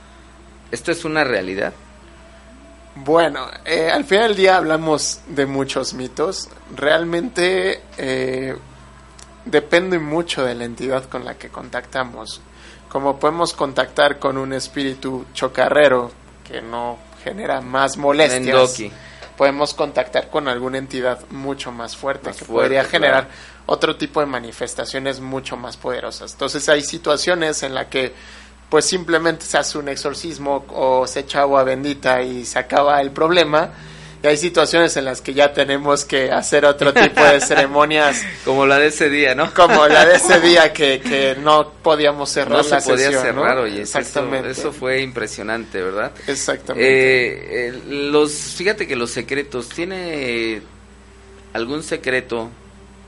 ¿Esto 0.70 0.92
es 0.92 1.04
una 1.04 1.24
realidad? 1.24 1.72
Bueno, 2.94 3.48
eh, 3.64 3.88
al 3.90 4.04
final 4.04 4.28
del 4.28 4.36
día 4.36 4.56
hablamos 4.56 5.20
de 5.28 5.46
muchos 5.46 5.94
mitos. 5.94 6.48
Realmente 6.74 7.82
eh, 7.96 8.56
depende 9.44 9.98
mucho 9.98 10.44
de 10.44 10.54
la 10.54 10.64
entidad 10.64 11.04
con 11.04 11.24
la 11.24 11.34
que 11.34 11.48
contactamos. 11.48 12.40
Como 12.88 13.18
podemos 13.18 13.52
contactar 13.52 14.18
con 14.18 14.36
un 14.36 14.52
espíritu 14.52 15.24
chocarrero 15.32 16.10
que 16.44 16.60
no 16.60 16.98
genera 17.22 17.60
más 17.60 17.96
molestias, 17.96 18.40
Mendoki. 18.40 18.92
podemos 19.36 19.72
contactar 19.74 20.28
con 20.28 20.48
alguna 20.48 20.78
entidad 20.78 21.20
mucho 21.30 21.70
más 21.70 21.96
fuerte 21.96 22.30
Más 22.30 22.38
que 22.38 22.44
fuerte, 22.44 22.62
podría 22.62 22.84
generar 22.84 23.28
claro. 23.28 23.40
Otro 23.70 23.94
tipo 23.94 24.18
de 24.18 24.26
manifestaciones 24.26 25.20
mucho 25.20 25.56
más 25.56 25.76
poderosas. 25.76 26.32
Entonces 26.32 26.68
hay 26.68 26.82
situaciones 26.82 27.62
en 27.62 27.72
las 27.72 27.86
que 27.86 28.12
pues 28.68 28.84
simplemente 28.84 29.44
se 29.46 29.58
hace 29.58 29.78
un 29.78 29.88
exorcismo 29.88 30.64
o 30.70 31.06
se 31.06 31.20
echa 31.20 31.42
agua 31.42 31.62
bendita 31.62 32.20
y 32.20 32.44
se 32.44 32.58
acaba 32.58 33.00
el 33.00 33.12
problema. 33.12 33.70
Y 34.24 34.26
hay 34.26 34.36
situaciones 34.36 34.96
en 34.96 35.04
las 35.04 35.20
que 35.20 35.34
ya 35.34 35.52
tenemos 35.52 36.04
que 36.04 36.32
hacer 36.32 36.64
otro 36.64 36.92
tipo 36.92 37.22
de 37.22 37.40
ceremonias, 37.46 38.20
Como 38.44 38.66
la 38.66 38.80
de 38.80 38.88
ese 38.88 39.08
día, 39.08 39.36
¿no? 39.36 39.54
como 39.54 39.86
la 39.86 40.04
de 40.04 40.16
ese 40.16 40.40
día 40.40 40.72
que, 40.74 41.00
que 41.00 41.36
no 41.40 41.70
podíamos 41.80 42.28
cerrar 42.28 42.58
no 42.58 42.64
se 42.64 42.70
la 42.70 42.80
podía 42.80 43.04
sesión, 43.06 43.22
cerrar, 43.22 43.56
¿no? 43.56 43.62
oye. 43.62 43.82
Eso, 43.82 43.98
Exactamente. 44.00 44.50
eso 44.50 44.72
fue 44.72 45.00
impresionante, 45.00 45.80
¿verdad? 45.80 46.10
Exactamente. 46.26 46.88
Eh, 46.88 47.68
eh, 47.68 47.82
los, 47.88 48.32
fíjate 48.32 48.88
que 48.88 48.96
los 48.96 49.12
secretos, 49.12 49.68
¿tiene 49.68 50.60
algún 51.52 51.84
secreto 51.84 52.50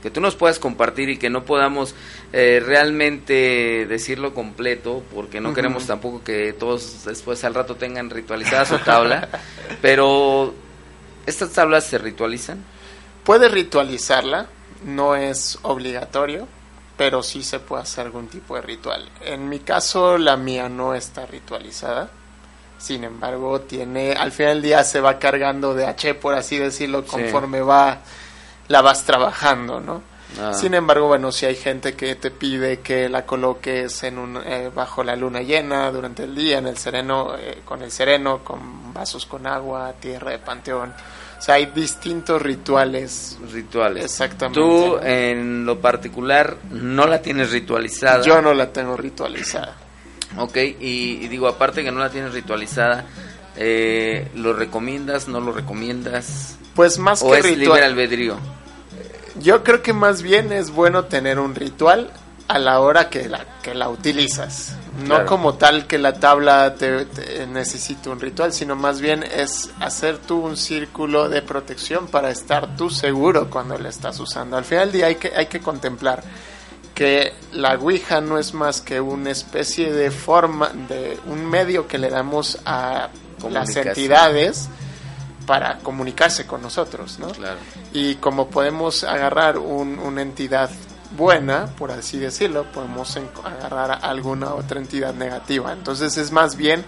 que 0.03 0.11
tú 0.11 0.19
nos 0.21 0.35
puedas 0.35 0.59
compartir 0.59 1.09
y 1.09 1.17
que 1.17 1.29
no 1.29 1.45
podamos 1.45 1.95
eh, 2.33 2.61
realmente 2.63 3.87
decirlo 3.87 4.33
completo, 4.33 5.01
porque 5.15 5.39
no 5.39 5.53
queremos 5.53 5.87
tampoco 5.87 6.21
que 6.23 6.51
todos 6.53 7.05
después 7.05 7.43
al 7.45 7.53
rato 7.55 7.75
tengan 7.75 8.09
ritualizada 8.09 8.65
su 8.65 8.77
tabla, 8.79 9.29
pero 9.81 10.53
¿estas 11.25 11.51
tablas 11.53 11.85
se 11.85 11.97
ritualizan? 11.97 12.63
Puede 13.23 13.47
ritualizarla, 13.47 14.47
no 14.85 15.15
es 15.15 15.57
obligatorio, 15.61 16.47
pero 16.97 17.23
sí 17.23 17.41
se 17.41 17.59
puede 17.59 17.83
hacer 17.83 18.05
algún 18.07 18.27
tipo 18.27 18.55
de 18.55 18.61
ritual. 18.61 19.09
En 19.21 19.47
mi 19.47 19.59
caso, 19.59 20.17
la 20.17 20.35
mía 20.35 20.67
no 20.67 20.93
está 20.93 21.25
ritualizada. 21.25 22.11
Sin 22.77 23.05
embargo, 23.05 23.61
tiene, 23.61 24.11
al 24.11 24.33
final 24.33 24.55
del 24.55 24.63
día 24.63 24.83
se 24.83 24.99
va 24.99 25.17
cargando 25.17 25.73
de 25.73 25.85
H, 25.85 26.15
por 26.15 26.33
así 26.33 26.57
decirlo, 26.57 27.03
Sí. 27.03 27.07
conforme 27.11 27.61
va, 27.61 27.99
la 28.67 28.81
vas 28.81 29.03
trabajando, 29.03 29.79
¿no? 29.79 30.13
Ah. 30.39 30.53
Sin 30.53 30.73
embargo, 30.73 31.07
bueno, 31.07 31.31
si 31.31 31.45
hay 31.45 31.55
gente 31.55 31.93
que 31.93 32.15
te 32.15 32.31
pide 32.31 32.79
que 32.79 33.07
la 33.07 33.25
coloques 33.25 34.03
en 34.03 34.17
un, 34.17 34.37
eh, 34.37 34.71
bajo 34.73 35.03
la 35.03 35.15
luna 35.15 35.41
llena 35.41 35.91
durante 35.91 36.23
el 36.23 36.35
día, 36.35 36.57
en 36.57 36.67
el 36.67 36.77
sereno, 36.77 37.35
eh, 37.37 37.61
con 37.63 37.83
el 37.83 37.91
sereno, 37.91 38.43
con 38.43 38.93
vasos 38.93 39.25
con 39.25 39.45
agua, 39.45 39.93
tierra 39.99 40.31
de 40.31 40.39
panteón. 40.39 40.93
O 41.37 41.41
sea, 41.41 41.55
hay 41.55 41.67
distintos 41.67 42.41
rituales. 42.41 43.37
Rituales. 43.51 44.05
Exactamente. 44.05 44.59
Tú, 44.59 44.97
en 45.03 45.65
lo 45.65 45.79
particular, 45.79 46.57
no 46.71 47.05
la 47.05 47.21
tienes 47.21 47.51
ritualizada. 47.51 48.23
Yo 48.23 48.41
no 48.41 48.53
la 48.53 48.71
tengo 48.71 48.95
ritualizada. 48.97 49.75
Ok, 50.37 50.57
y, 50.57 51.19
y 51.21 51.27
digo, 51.27 51.47
aparte 51.47 51.83
que 51.83 51.91
no 51.91 51.99
la 51.99 52.09
tienes 52.09 52.33
ritualizada, 52.33 53.05
eh, 53.55 54.29
¿lo 54.35 54.53
recomiendas, 54.53 55.27
no 55.27 55.39
lo 55.39 55.51
recomiendas? 55.51 56.57
Pues 56.75 56.97
más 56.97 57.21
¿O 57.21 57.31
que 57.31 57.39
es 57.39 57.45
libre 57.45 57.59
ritual. 57.61 57.83
albedrío? 57.83 58.37
Yo 59.39 59.63
creo 59.63 59.81
que 59.81 59.93
más 59.93 60.21
bien 60.21 60.51
es 60.51 60.71
bueno 60.71 61.05
tener 61.05 61.39
un 61.39 61.55
ritual 61.55 62.11
a 62.47 62.59
la 62.59 62.79
hora 62.81 63.09
que 63.09 63.27
la, 63.29 63.45
que 63.61 63.73
la 63.73 63.89
utilizas. 63.89 64.75
No 64.99 65.05
Claro. 65.05 65.25
como 65.25 65.55
tal 65.55 65.87
que 65.87 65.97
la 65.97 66.19
tabla 66.19 66.75
te, 66.75 67.05
te 67.05 67.47
necesite 67.47 68.09
un 68.09 68.19
ritual, 68.19 68.53
sino 68.53 68.75
más 68.75 69.01
bien 69.01 69.23
es 69.23 69.71
hacer 69.79 70.19
tú 70.19 70.39
un 70.39 70.55
círculo 70.55 71.29
de 71.29 71.41
protección 71.41 72.07
para 72.07 72.29
estar 72.29 72.75
tú 72.75 72.91
seguro 72.91 73.49
cuando 73.49 73.77
la 73.79 73.89
estás 73.89 74.19
usando. 74.19 74.55
Al 74.57 74.65
final 74.65 74.87
del 74.87 74.93
día 74.97 75.05
hay 75.07 75.15
que, 75.15 75.31
hay 75.35 75.47
que 75.47 75.61
contemplar 75.61 76.23
que 76.93 77.33
la 77.53 77.73
Ouija 77.75 78.21
no 78.21 78.37
es 78.37 78.53
más 78.53 78.81
que 78.81 79.01
una 79.01 79.31
especie 79.31 79.91
de 79.91 80.11
forma, 80.11 80.69
de 80.87 81.17
un 81.25 81.43
medio 81.45 81.87
que 81.87 81.97
le 81.97 82.09
damos 82.11 82.59
a 82.65 83.09
las 83.51 83.75
entidades 83.75 84.69
para 85.45 85.79
comunicarse 85.79 86.45
con 86.47 86.61
nosotros, 86.61 87.19
¿no? 87.19 87.27
Claro. 87.29 87.57
Y 87.91 88.15
como 88.15 88.47
podemos 88.49 89.03
agarrar 89.03 89.57
un- 89.57 89.99
una 89.99 90.21
entidad 90.21 90.69
buena, 91.17 91.67
por 91.77 91.91
así 91.91 92.17
decirlo, 92.17 92.63
podemos 92.71 93.17
agarrar 93.43 93.91
a 93.91 93.95
alguna 93.95 94.53
otra 94.53 94.79
entidad 94.79 95.13
negativa. 95.13 95.71
Entonces 95.73 96.17
es 96.17 96.31
más 96.31 96.55
bien 96.55 96.85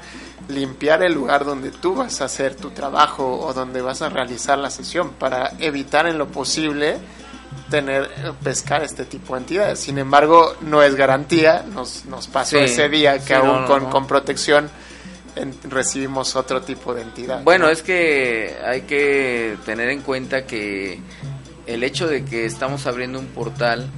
limpiar 0.48 1.04
el 1.04 1.14
lugar 1.14 1.44
donde 1.46 1.72
tú 1.72 1.96
vas 1.96 2.22
a 2.22 2.26
hacer 2.26 2.56
tu 2.56 2.70
trabajo 2.72 3.40
o 3.40 3.54
donde 3.54 3.82
vas 3.82 4.02
a 4.02 4.10
realizar 4.10 4.58
la 4.58 4.70
sesión 4.70 5.10
para 5.12 5.52
evitar 5.60 6.08
en 6.08 6.18
lo 6.18 6.28
posible 6.28 6.98
tener 7.70 8.10
pescar 8.44 8.84
este 8.84 9.06
tipo 9.06 9.34
de 9.36 9.42
entidades. 9.42 9.80
Sin 9.80 9.98
embargo, 9.98 10.56
no 10.62 10.82
es 10.84 10.96
garantía, 10.96 11.64
nos, 11.74 12.06
nos 12.06 12.28
pasó 12.28 12.58
Sí, 12.58 12.64
ese 12.64 12.90
día 12.90 13.14
que 13.20 13.28
sí, 13.28 13.34
aún 13.34 13.48
no, 13.48 13.62
no, 13.62 13.68
con, 13.68 13.84
no. 13.84 13.90
con 13.90 14.08
protección 14.08 14.70
en- 15.36 15.54
recibimos 15.70 16.36
otro 16.36 16.62
tipo 16.62 16.94
de 16.94 17.02
entidad. 17.02 17.42
Bueno, 17.44 17.66
¿no? 17.66 17.72
es 17.72 17.82
que 17.84 18.56
hay 18.66 18.82
que 18.82 19.58
tener 19.66 19.90
en 19.90 20.02
cuenta 20.02 20.46
que 20.46 21.00
el 21.66 21.84
hecho 21.84 22.08
de 22.08 22.24
que 22.26 22.46
estamos 22.46 22.86
abriendo 22.88 23.20
un 23.20 23.28
portal 23.28 23.90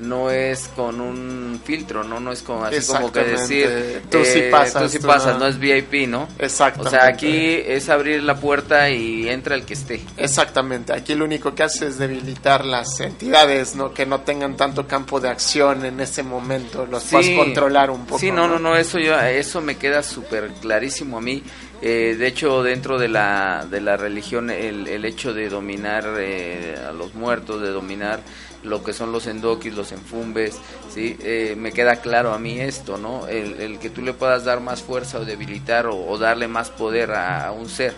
no 0.00 0.30
es 0.30 0.68
con 0.68 1.00
un 1.00 1.60
filtro, 1.64 2.04
no 2.04 2.20
no 2.20 2.32
es 2.32 2.42
como 2.42 2.64
así 2.64 2.86
como 2.92 3.10
que 3.10 3.20
decir 3.20 4.02
tú 4.10 4.18
sí 4.24 4.40
eh, 4.40 4.48
pasas, 4.50 4.82
tú 4.82 4.88
sí 4.88 4.98
pasas, 4.98 5.34
no. 5.34 5.40
no 5.40 5.46
es 5.46 5.58
VIP, 5.58 6.08
¿no? 6.08 6.28
Exactamente. 6.38 6.96
O 6.96 6.98
sea, 6.98 7.08
aquí 7.08 7.62
es 7.66 7.88
abrir 7.88 8.22
la 8.22 8.36
puerta 8.36 8.90
y 8.90 9.28
entra 9.28 9.54
el 9.54 9.64
que 9.64 9.74
esté. 9.74 10.02
Exactamente, 10.16 10.92
aquí 10.92 11.14
lo 11.14 11.24
único 11.24 11.54
que 11.54 11.62
hace 11.62 11.86
es 11.88 11.98
debilitar 11.98 12.64
las 12.64 13.00
entidades, 13.00 13.74
¿no? 13.74 13.92
Que 13.92 14.06
no 14.06 14.20
tengan 14.20 14.56
tanto 14.56 14.86
campo 14.86 15.20
de 15.20 15.28
acción 15.28 15.84
en 15.84 16.00
ese 16.00 16.22
momento, 16.22 16.86
los 16.86 17.04
puedas 17.04 17.28
controlar 17.30 17.90
un 17.90 18.06
poco. 18.06 18.18
Sí, 18.18 18.30
no, 18.30 18.48
no, 18.48 18.58
no, 18.58 18.76
eso 18.76 18.98
yo, 18.98 19.18
eso 19.20 19.60
me 19.60 19.76
queda 19.76 20.02
súper 20.02 20.50
clarísimo 20.60 21.18
a 21.18 21.20
mí. 21.20 21.42
Eh, 21.82 22.16
de 22.18 22.26
hecho, 22.26 22.62
dentro 22.62 22.98
de 22.98 23.08
la, 23.08 23.66
de 23.70 23.80
la 23.80 23.96
religión, 23.96 24.50
el, 24.50 24.88
el 24.88 25.04
hecho 25.04 25.34
de 25.34 25.48
dominar 25.48 26.14
eh, 26.18 26.74
a 26.88 26.92
los 26.92 27.14
muertos, 27.14 27.60
de 27.60 27.68
dominar 27.68 28.20
lo 28.66 28.82
que 28.82 28.92
son 28.92 29.12
los 29.12 29.26
endoquis, 29.26 29.74
los 29.74 29.92
enfumbes, 29.92 30.56
¿sí? 30.92 31.16
Eh, 31.20 31.54
me 31.56 31.72
queda 31.72 31.96
claro 31.96 32.32
a 32.32 32.38
mí 32.38 32.60
esto, 32.60 32.98
¿no? 32.98 33.26
El, 33.28 33.60
el 33.60 33.78
que 33.78 33.90
tú 33.90 34.02
le 34.02 34.12
puedas 34.12 34.44
dar 34.44 34.60
más 34.60 34.82
fuerza 34.82 35.18
o 35.18 35.24
debilitar 35.24 35.86
o, 35.86 36.18
darle 36.18 36.48
más 36.48 36.70
poder 36.70 37.12
a 37.12 37.52
un 37.52 37.68
ser. 37.68 37.94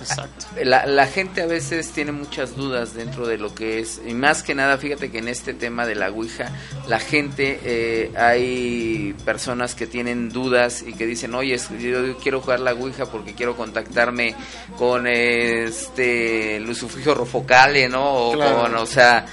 Exacto. 0.00 0.46
La, 0.62 0.86
la 0.86 1.06
gente 1.06 1.42
a 1.42 1.46
veces 1.46 1.90
tiene 1.90 2.12
muchas 2.12 2.56
dudas 2.56 2.94
dentro 2.94 3.26
de 3.26 3.38
lo 3.38 3.54
que 3.54 3.80
es, 3.80 4.00
y 4.06 4.14
más 4.14 4.42
que 4.42 4.54
nada, 4.54 4.78
fíjate 4.78 5.10
que 5.10 5.18
en 5.18 5.28
este 5.28 5.54
tema 5.54 5.86
de 5.86 5.94
la 5.94 6.10
Ouija, 6.10 6.50
la 6.88 6.98
gente, 6.98 7.60
eh, 7.64 8.10
hay 8.16 9.14
personas 9.24 9.74
que 9.74 9.86
tienen 9.86 10.28
dudas 10.30 10.82
y 10.86 10.92
que 10.94 11.06
dicen, 11.06 11.34
oye, 11.34 11.58
yo 11.80 12.16
quiero 12.18 12.40
jugar 12.40 12.60
la 12.60 12.72
Ouija 12.74 13.06
porque 13.06 13.34
quiero 13.34 13.56
contactarme 13.56 14.34
con 14.78 15.06
este 15.06 16.60
Lucifugio 16.60 17.14
Rofocale, 17.14 17.88
¿no? 17.88 18.28
O 18.28 18.32
Claro. 18.32 18.62
con, 18.62 18.74
o 18.76 18.86
sea, 18.86 19.26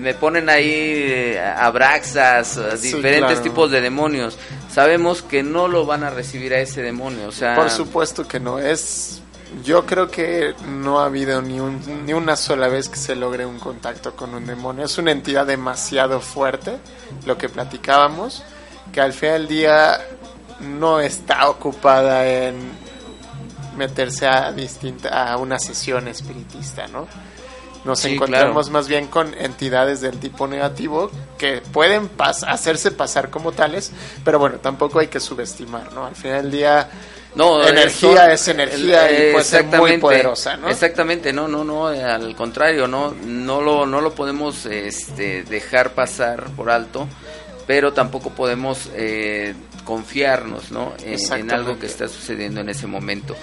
me 0.00 0.14
ponen 0.14 0.48
ahí 0.48 0.70
eh, 0.70 1.40
abraxas, 1.40 2.58
Sí, 2.78 2.88
diferentes 2.88 3.20
claro. 3.30 3.42
tipos 3.42 3.70
de 3.70 3.80
demonios. 3.80 4.38
Sabemos 4.70 5.22
que 5.22 5.42
no 5.42 5.68
lo 5.68 5.84
van 5.86 6.04
a 6.04 6.10
recibir 6.10 6.52
a 6.54 6.60
ese 6.60 6.82
demonio, 6.82 7.28
o 7.28 7.32
sea... 7.32 7.54
Por 7.54 7.70
supuesto 7.70 8.26
que 8.26 8.38
no 8.40 8.58
es. 8.58 9.21
Yo 9.64 9.84
creo 9.86 10.10
que 10.10 10.54
no 10.66 11.00
ha 11.00 11.06
habido 11.06 11.42
ni, 11.42 11.60
un, 11.60 11.80
ni 12.06 12.12
una 12.14 12.36
sola 12.36 12.68
vez 12.68 12.88
que 12.88 12.96
se 12.96 13.14
logre 13.14 13.44
un 13.46 13.58
contacto 13.58 14.16
con 14.16 14.34
un 14.34 14.46
demonio. 14.46 14.84
Es 14.84 14.98
una 14.98 15.10
entidad 15.12 15.46
demasiado 15.46 16.20
fuerte, 16.20 16.78
lo 17.26 17.36
que 17.38 17.48
platicábamos, 17.48 18.42
que 18.92 19.00
al 19.00 19.12
final 19.12 19.42
del 19.42 19.48
día 19.48 20.00
no 20.60 21.00
está 21.00 21.48
ocupada 21.48 22.26
en 22.26 22.54
meterse 23.76 24.26
a 24.26 24.52
distinta 24.52 25.32
a 25.32 25.36
una 25.36 25.58
sesión 25.58 26.08
espiritista, 26.08 26.86
¿no? 26.88 27.06
Nos 27.84 28.00
Sí, 28.00 28.14
encontramos 28.14 28.66
claro. 28.66 28.72
más 28.78 28.86
bien 28.88 29.08
con 29.08 29.34
entidades 29.34 30.00
del 30.00 30.18
tipo 30.18 30.46
negativo 30.46 31.10
que 31.36 31.62
pueden 31.72 32.08
pas- 32.16 32.44
hacerse 32.46 32.92
pasar 32.92 33.28
como 33.30 33.50
tales, 33.52 33.90
pero 34.24 34.38
bueno, 34.38 34.58
tampoco 34.58 34.98
hay 35.00 35.08
que 35.08 35.18
subestimar, 35.20 35.92
¿no? 35.92 36.06
Al 36.06 36.14
final 36.14 36.42
del 36.42 36.50
día 36.52 36.88
No, 37.34 37.66
Energía 37.66 37.90
son- 38.24 38.30
es 38.30 38.48
energía 38.48 39.10
y 39.28 39.32
puede 39.32 39.44
ser 39.44 39.64
muy 39.64 39.96
poderosa, 39.98 40.56
¿no? 40.56 40.68
Exactamente, 40.68 41.32
no, 41.32 41.48
no, 41.48 41.64
no, 41.64 41.92
eh, 41.92 42.02
al 42.02 42.36
contrario, 42.36 42.86
no, 42.86 43.12
no 43.24 43.62
lo, 43.62 43.86
no 43.86 44.00
lo 44.00 44.14
podemos 44.14 44.66
este, 44.66 45.42
dejar 45.44 45.92
pasar 45.94 46.44
por 46.56 46.70
alto, 46.70 47.08
pero 47.66 47.92
tampoco 47.94 48.30
podemos 48.30 48.90
eh, 48.94 49.54
confiarnos, 49.84 50.70
¿no? 50.70 50.92
En, 51.04 51.50
algo 51.50 51.78
que 51.78 51.86
está 51.86 52.06
sucediendo 52.06 52.60
en 52.60 52.68
ese 52.68 52.86
momento. 52.86 53.34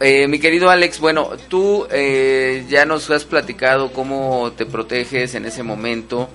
Eh, 0.00 0.26
mi 0.26 0.38
querido 0.40 0.68
Alex, 0.70 0.98
bueno, 0.98 1.30
tú 1.48 1.86
eh, 1.90 2.64
ya 2.68 2.84
nos 2.84 3.08
has 3.10 3.24
platicado 3.24 3.92
cómo 3.92 4.52
te 4.56 4.66
proteges 4.66 5.34
en 5.34 5.44
ese 5.44 5.62
momento, 5.62 6.28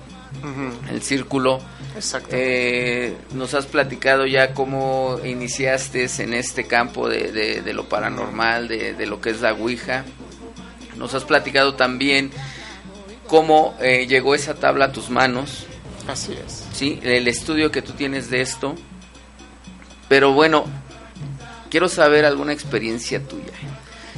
El 0.90 1.02
círculo. 1.02 1.60
Exacto. 1.96 2.28
Eh, 2.32 3.16
nos 3.34 3.54
has 3.54 3.66
platicado 3.66 4.26
ya 4.26 4.52
cómo 4.54 5.18
iniciaste 5.24 6.06
en 6.18 6.34
este 6.34 6.66
campo 6.66 7.08
de, 7.08 7.32
de- 7.32 7.60
de 7.62 7.72
lo 7.72 7.88
paranormal, 7.88 8.68
de, 8.68 8.94
de 8.94 9.06
lo 9.06 9.20
que 9.20 9.30
es 9.30 9.40
la 9.40 9.52
Ouija. 9.54 10.04
Nos 10.96 11.14
has 11.14 11.24
platicado 11.24 11.74
también 11.74 12.30
cómo 13.26 13.76
eh, 13.80 14.06
llegó 14.06 14.34
esa 14.34 14.54
tabla 14.54 14.86
a 14.86 14.92
tus 14.92 15.08
manos, 15.10 15.66
Así 16.06 16.32
es. 16.34 16.66
¿sí? 16.72 17.00
el 17.02 17.26
estudio 17.28 17.70
que 17.70 17.80
tú 17.82 17.92
tienes 17.92 18.28
de 18.30 18.42
esto. 18.42 18.74
Pero 20.08 20.32
bueno, 20.32 20.66
quiero 21.70 21.88
saber 21.88 22.24
alguna 22.26 22.52
experiencia 22.52 23.22
tuya. 23.26 23.52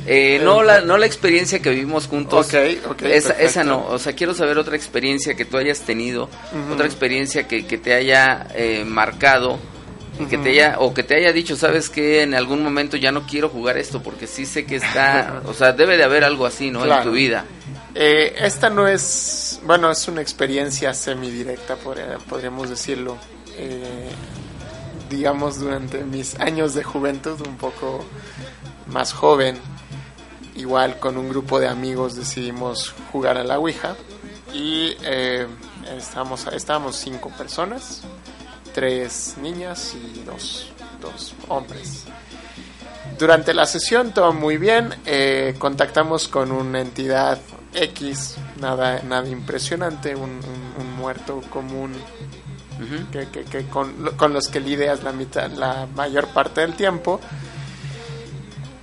Eh, 0.07 0.40
no, 0.42 0.62
la, 0.62 0.81
no 0.83 0.99
la 0.99 1.07
experiencia 1.07 1.61
que 1.61 1.71
vivimos 1.71 2.07
juntos. 2.07 2.47
Ok, 2.47 2.55
ok, 2.90 3.03
esa, 3.03 3.64
no. 3.64 3.87
O 3.88 3.99
sea, 3.99 4.12
quiero 4.14 4.35
saber 4.35 4.57
otra 4.59 4.77
experiencia 4.77 5.35
que 5.35 5.45
tú 5.45 5.57
hayas 5.59 5.81
tenido. 5.81 6.29
Otra 6.73 6.87
experiencia 6.87 7.49
que, 7.49 7.66
que 7.66 7.77
te 7.79 7.92
haya 7.95 8.47
eh, 8.55 8.85
marcado. 8.87 9.59
Que 10.31 10.38
te 10.38 10.49
haya, 10.49 10.77
o 10.79 10.95
que 10.95 11.03
te 11.03 11.14
haya 11.14 11.31
dicho, 11.31 11.57
sabes 11.57 11.90
que 11.90 12.23
en 12.23 12.33
algún 12.35 12.62
momento 12.62 12.97
ya 12.97 13.12
no 13.12 13.27
quiero 13.27 13.51
jugar 13.51 13.77
esto 13.77 14.03
porque 14.03 14.27
sí 14.27 14.47
sé 14.47 14.64
que 14.64 14.77
está, 14.77 15.42
o 15.47 15.53
sea, 15.53 15.73
debe 15.73 15.99
de 15.99 16.05
haber 16.05 16.25
algo 16.25 16.47
así, 16.47 16.71
¿no? 16.71 16.87
En 16.87 17.03
tu 17.03 17.11
vida. 17.11 17.45
Eh, 17.95 18.35
esta 18.40 18.71
no 18.71 18.88
es, 18.88 19.61
bueno, 19.64 19.90
es 19.90 20.09
una 20.09 20.23
experiencia 20.23 20.95
semidirecta, 20.95 21.77
podría- 21.77 22.16
podríamos 22.31 22.71
decirlo. 22.71 23.19
Eh, 23.59 24.09
digamos, 25.11 25.61
durante 25.61 26.03
mis 26.05 26.38
años 26.40 26.73
de 26.75 26.83
juventud, 26.83 27.38
un 27.47 27.57
poco 27.59 28.03
más 28.87 29.12
joven, 29.12 29.59
igual 30.57 30.99
con 30.99 31.16
un 31.16 31.29
grupo 31.29 31.61
de 31.61 31.69
amigos 31.69 32.16
decidimos 32.16 32.95
jugar 33.12 33.37
a 33.38 33.45
la 33.45 33.59
Ouija 33.59 33.95
y 34.55 34.97
eh, 35.05 35.47
estábamos, 35.97 36.47
estábamos 36.49 36.97
cinco 36.97 37.31
personas, 37.37 38.03
tres 38.75 39.35
niñas 39.40 39.95
y 39.95 40.23
dos, 40.25 40.69
dos 41.01 41.35
hombres. 41.49 42.05
Durante 43.19 43.55
la 43.55 43.66
sesión 43.66 44.12
todo 44.12 44.33
muy 44.33 44.57
bien, 44.59 44.92
eh, 45.07 45.55
contactamos 45.59 46.29
con 46.29 46.53
una 46.53 46.81
entidad 46.81 47.38
X, 47.75 48.37
nada, 48.61 49.01
nada 49.03 49.29
impresionante, 49.29 50.14
un, 50.14 50.31
un- 50.31 50.75
un 50.79 50.97
muerto 50.97 51.40
común 51.51 51.92
que, 53.11 53.27
que- 53.29 53.45
que 53.45 53.64
con, 53.69 53.92
con 54.19 54.33
los 54.35 54.49
que 54.49 54.61
lidias 54.61 55.03
la, 55.03 55.12
mitad, 55.12 55.51
la 55.53 55.87
mayor 55.95 56.27
parte 56.29 56.61
del 56.61 56.75
tiempo. 56.75 57.21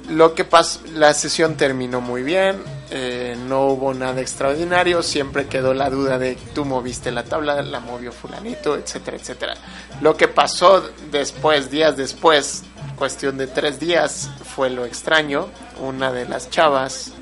Lo 0.10 0.36
que 0.36 0.44
pasó, 0.44 0.82
la 0.94 1.13
sesión 1.13 1.56
terminó 1.56 2.02
muy 2.02 2.24
bien, 2.24 2.62
eh, 2.92 3.38
no 3.48 3.68
hubo 3.68 3.94
nada 3.94 4.20
extraordinario, 4.20 5.02
siempre 5.02 5.48
quedó 5.48 5.74
la 5.74 5.89
duda 5.89 6.20
de 6.20 6.36
tú 6.54 6.66
moviste 6.66 7.12
la 7.12 7.24
tabla, 7.24 7.62
la 7.62 7.80
movió 7.80 8.12
fulanito, 8.12 8.76
etcétera, 8.76 9.18
etcétera. 9.18 9.54
Lo 10.02 10.18
que 10.18 10.28
pasó 10.28 10.84
después, 11.10 11.72
días 11.72 11.96
después, 11.96 12.63
cuestión 12.98 13.38
de 13.38 13.48
tres 13.48 13.80
días, 13.80 14.30
fue 14.56 14.70
lo 14.70 14.86
extraño. 14.86 15.48
Una 15.82 16.12
de 16.12 16.28
las 16.28 16.50
chavas, 16.50 17.13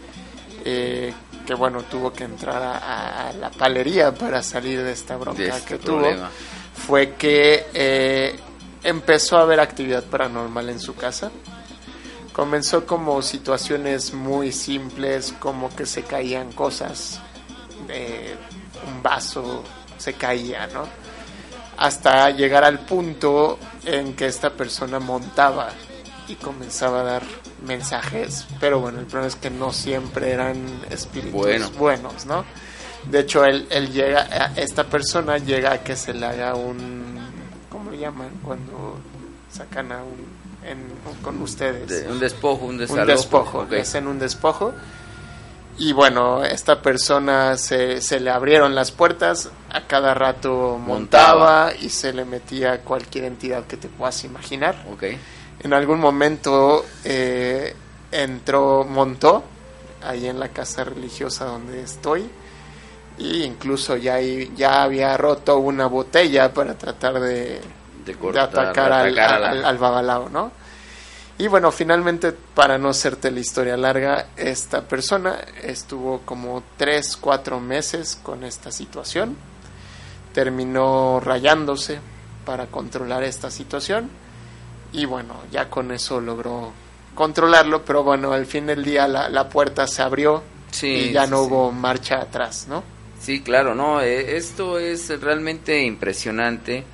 eh, 0.65 1.13
que 1.45 1.53
bueno, 1.53 1.83
tuvo 1.83 2.11
que 2.11 2.23
entrar 2.23 2.61
a, 2.63 3.29
a 3.29 3.33
la 3.33 3.51
palería 3.51 4.13
para 4.13 4.41
salir 4.41 4.83
de 4.83 4.91
esta 4.91 5.17
bronca 5.17 5.41
De 5.41 5.49
este 5.49 5.77
que 5.77 5.77
tuvo 5.77 6.07
fue 6.73 7.13
que 7.13 7.67
eh, 7.73 8.35
empezó 8.83 9.37
a 9.37 9.41
haber 9.41 9.59
actividad 9.59 10.03
paranormal 10.03 10.69
en 10.69 10.79
su 10.79 10.95
casa. 10.95 11.31
Comenzó 12.33 12.85
como 12.85 13.21
situaciones 13.21 14.13
muy 14.13 14.51
simples, 14.51 15.33
como 15.39 15.69
que 15.75 15.85
se 15.85 16.03
caían 16.03 16.51
cosas, 16.53 17.19
eh, 17.89 18.35
un 18.87 19.03
vaso 19.03 19.63
se 19.97 20.13
caía, 20.13 20.67
¿no? 20.67 20.85
Hasta 21.77 22.29
llegar 22.29 22.63
al 22.63 22.79
punto 22.79 23.59
en 23.85 24.15
que 24.15 24.27
esta 24.27 24.51
persona 24.51 24.99
montaba 24.99 25.69
y 26.27 26.35
comenzaba 26.35 27.01
a 27.01 27.03
dar 27.03 27.23
mensajes, 27.65 28.47
pero 28.59 28.79
bueno, 28.79 28.99
el 28.99 29.05
problema 29.07 29.27
es 29.27 29.35
que 29.35 29.49
no 29.49 29.73
siempre 29.73 30.31
eran 30.31 30.57
espíritus 30.89 31.33
Bueno. 31.33 31.69
buenos, 31.71 32.25
¿no? 32.25 32.45
De 33.09 33.19
hecho, 33.21 33.43
él, 33.43 33.67
él 33.71 33.91
llega, 33.91 34.21
a- 34.21 34.53
esta 34.55 34.85
persona 34.85 35.37
llega 35.37 35.73
a 35.73 35.83
que 35.83 35.95
se 35.95 36.13
le 36.13 36.25
haga 36.25 36.55
un, 36.55 37.19
¿cómo 37.69 37.91
le 37.91 37.97
llaman? 37.97 38.29
Cuando 38.43 38.95
sacan 39.51 39.91
a 39.91 39.97
un, 40.03 40.40
en- 40.65 40.91
con 41.23 41.41
ustedes. 41.41 41.87
De- 41.87 42.07
un 42.11 42.19
despojo, 42.19 42.65
un 42.65 42.71
un 42.71 42.77
desalojo. 42.79 43.05
despojo, 43.07 43.65
le 43.69 43.81
hacen 43.81 44.07
un 44.07 44.19
despojo. 44.19 44.73
Y 45.77 45.93
bueno, 45.93 46.43
esta 46.43 46.81
persona 46.81 47.57
se, 47.57 48.01
se 48.01 48.19
le 48.19 48.29
abrieron 48.29 48.75
las 48.75 48.91
puertas, 48.91 49.49
a 49.71 49.87
cada 49.87 50.13
rato 50.13 50.77
montaba, 50.77 51.65
Montaba. 51.65 51.73
y 51.81 51.89
se 51.89 52.13
le 52.13 52.25
metía 52.25 52.81
cualquier 52.81 53.23
entidad 53.25 53.65
que 53.65 53.77
te 53.77 53.87
puedas 53.87 54.23
imaginar. 54.23 54.75
En 55.63 55.73
algún 55.73 55.99
momento 55.99 56.85
eh, 57.03 57.75
entró, 58.11 58.83
montó 58.83 59.43
ahí 60.03 60.27
en 60.27 60.39
la 60.39 60.49
casa 60.49 60.83
religiosa 60.83 61.45
donde 61.45 61.81
estoy. 61.81 62.29
Y 63.17 63.43
incluso 63.43 63.95
ya, 63.97 64.15
ahí- 64.15 64.51
ya 64.55 64.83
había 64.83 65.15
roto 65.17 65.57
una 65.57 65.85
botella 65.87 66.53
para 66.53 66.75
tratar 66.77 67.19
de, 67.19 67.61
De 68.33 68.39
atacar, 68.39 68.91
al, 68.91 69.17
atacar 69.17 69.43
al- 69.43 69.65
al 69.65 69.77
babalao, 69.77 70.29
¿no? 70.29 70.51
Y 71.37 71.47
bueno, 71.47 71.71
finalmente, 71.71 72.33
para 72.33 72.77
no 72.77 72.89
hacerte 72.89 73.31
la 73.31 73.39
historia 73.39 73.75
larga, 73.77 74.27
esta 74.37 74.81
persona 74.87 75.39
estuvo 75.63 76.19
como 76.21 76.61
3, 76.77 77.17
4 77.17 77.59
meses 77.59 78.19
con 78.21 78.43
esta 78.43 78.71
situación. 78.71 79.35
Terminó 80.33 81.19
rayándose 81.19 81.99
para 82.45 82.67
controlar 82.67 83.23
esta 83.23 83.49
situación. 83.51 84.09
Y 84.93 85.05
bueno, 85.05 85.35
ya 85.51 85.69
con 85.69 85.91
eso 85.91 86.21
logró 86.21 86.71
controlarlo, 87.15 87.83
pero 87.83 88.03
bueno, 88.03 88.31
al 88.33 88.45
fin 88.45 88.67
del 88.67 88.83
día 88.83 89.07
la, 89.07 89.27
la 89.29 89.49
puerta 89.49 89.87
se 89.87 90.01
abrió 90.01 90.43
Sí, 90.71 90.87
y 90.87 91.11
ya 91.11 91.27
no 91.27 91.43
sí. 91.43 91.47
hubo 91.49 91.71
marcha 91.71 92.21
atrás, 92.21 92.67
¿no? 92.69 92.83
Sí, 93.19 93.41
claro, 93.41 93.75
no, 93.75 94.01
eh, 94.01 94.37
esto 94.37 94.79
es 94.79 95.09
realmente 95.21 95.81
impresionante. 95.83 96.85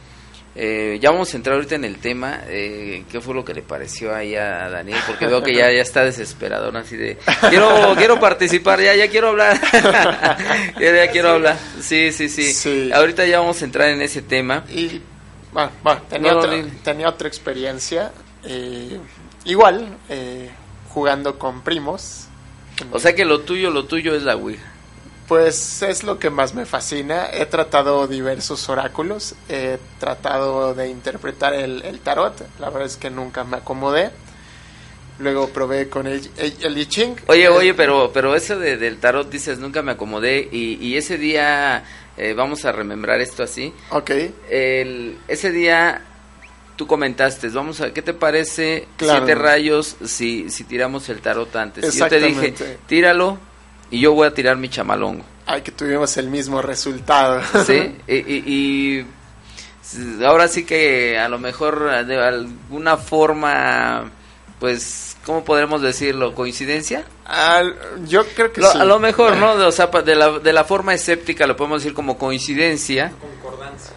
Eh, 0.60 0.98
ya 1.00 1.12
vamos 1.12 1.32
a 1.32 1.38
entrar 1.38 1.56
ahorita 1.56 1.76
en 1.76 1.86
el 1.86 1.98
tema. 2.00 2.42
Eh, 2.48 3.04
¿Qué 3.12 3.22
fue 3.22 3.36
lo 3.36 3.46
que 3.46 3.54
le 3.54 3.62
pareció 3.62 4.16
ahí 4.16 4.36
a 4.36 4.70
Daniel? 4.70 4.98
Porque 5.06 5.28
veo 5.28 5.44
que 5.44 5.54
ya, 5.54 5.72
ya 5.72 5.82
está 5.84 6.04
desesperado, 6.04 6.72
¿no? 6.72 6.80
Así 6.80 6.98
de, 6.98 7.18
quiero, 7.50 7.94
quiero 7.96 8.20
participar, 8.20 8.82
ya, 8.82 8.96
ya 8.96 9.08
quiero 9.08 9.30
hablar. 9.30 9.60
ya, 10.80 10.96
ya 10.96 11.12
quiero 11.12 11.30
hablar. 11.30 11.58
Sí, 11.80 12.12
sí, 12.12 12.28
sí, 12.28 12.52
Sí. 12.54 12.90
Ahorita 12.92 13.26
ya 13.28 13.40
vamos 13.40 13.62
a 13.62 13.66
entrar 13.66 13.90
en 13.90 14.02
ese 14.02 14.24
tema. 14.24 14.64
Y 14.70 15.00
bueno, 15.52 15.72
bueno, 15.84 16.02
tenía, 16.10 16.32
No, 16.34 16.40
otra, 16.40 16.52
tenía 16.84 17.10
otra 17.10 17.28
experiencia. 17.28 18.12
eh, 18.44 19.00
igual, 19.46 19.96
eh, 20.10 20.50
jugando 20.90 21.38
con 21.38 21.62
primos. 21.62 22.28
O 22.92 23.00
sea 23.00 23.14
que 23.14 23.26
lo 23.26 23.42
tuyo, 23.42 23.70
lo 23.70 23.86
tuyo 23.86 24.16
es 24.16 24.24
la 24.24 24.36
Ouija. 24.36 24.64
Pues 25.28 25.82
es 25.82 26.04
lo 26.04 26.20
que 26.20 26.30
más 26.30 26.54
me 26.54 26.66
fascina. 26.66 27.28
He 27.34 27.46
tratado 27.48 28.08
diversos 28.08 28.70
oráculos. 28.70 29.36
He 29.50 29.78
tratado 30.00 30.74
de 30.74 30.88
interpretar 30.90 31.54
el, 31.54 31.82
el 31.84 32.00
tarot. 32.00 32.48
La 32.60 32.70
verdad 32.70 32.88
es 32.88 32.96
que 32.96 33.10
nunca 33.10 33.44
me 33.44 33.58
acomodé. 33.58 34.12
Luego 35.20 35.50
probé 35.50 35.90
con 35.90 36.08
el, 36.08 36.30
el, 36.38 36.54
el 36.62 36.78
I 36.78 36.86
Ching. 36.86 37.16
Oye, 37.28 37.44
Eh, 37.46 37.50
oye, 37.50 37.74
pero, 37.74 38.12
pero 38.14 38.36
eso 38.36 38.58
de, 38.58 38.78
del 38.78 39.00
tarot 39.00 39.30
dices, 39.30 39.58
nunca 39.60 39.82
me 39.82 39.92
acomodé. 39.94 40.48
Y, 40.52 40.76
y 40.76 40.96
ese 40.96 41.18
día, 41.18 41.84
eh, 42.16 42.34
vamos 42.34 42.64
a 42.66 42.72
remembrar 42.72 43.20
esto 43.20 43.44
así. 43.44 43.74
Ok, 43.90 44.12
El, 44.50 45.18
ese 45.28 45.52
día 45.52 46.04
tú 46.76 46.86
comentaste, 46.86 47.50
vamos 47.50 47.82
a, 47.82 47.92
¿qué 47.92 48.04
te 48.04 48.14
parece 48.14 48.88
Claro. 48.96 49.26
siete 49.26 49.34
rayos 49.42 49.96
si, 50.06 50.52
si 50.52 50.64
tiramos 50.64 51.10
el 51.10 51.20
tarot 51.20 51.54
antes? 51.56 51.96
Y 51.96 51.98
yo 52.00 52.08
te 52.08 52.20
dije, 52.20 52.48
Exactamente. 52.50 52.80
tíralo 52.86 53.40
y 53.92 54.00
yo 54.02 54.14
voy 54.14 54.28
a 54.28 54.34
tirar 54.34 54.58
mi 54.58 54.70
chamalongo. 54.70 55.24
ay, 55.46 55.62
que 55.62 55.72
tuvimos 55.72 56.16
el 56.18 56.28
mismo 56.30 56.62
resultado. 56.62 57.42
¿Sí? 57.66 57.96
y, 58.08 58.16
y- 58.16 58.44
y 58.46 59.06
s- 59.82 60.26
ahora 60.26 60.48
sí 60.48 60.66
que 60.66 61.18
a 61.18 61.30
lo 61.30 61.40
mejor 61.40 62.06
de 62.06 62.18
alguna 62.22 62.98
forma, 62.98 64.12
pues, 64.60 65.16
¿cómo 65.26 65.44
podremos 65.46 65.82
decirlo? 65.82 66.34
¿Coincidencia? 66.36 67.06
Al- 67.26 67.76
yo 68.06 68.26
creo 68.28 68.52
que 68.52 68.62
Lo- 68.62 68.72
sí. 68.72 68.78
A 68.80 68.84
lo 68.86 69.00
mejor, 69.00 69.38
¿no? 69.38 69.52
O 69.68 69.72
sea, 69.72 69.90
pa- 69.92 70.02
de 70.02 70.16
la, 70.16 70.40
de 70.40 70.52
la 70.54 70.64
forma 70.66 70.94
escéptica 70.94 71.48
lo 71.48 71.56
podemos 71.56 71.82
decir 71.82 71.94
como 71.94 72.18
coincidencia. 72.18 73.12
Concordancia. 73.42 73.94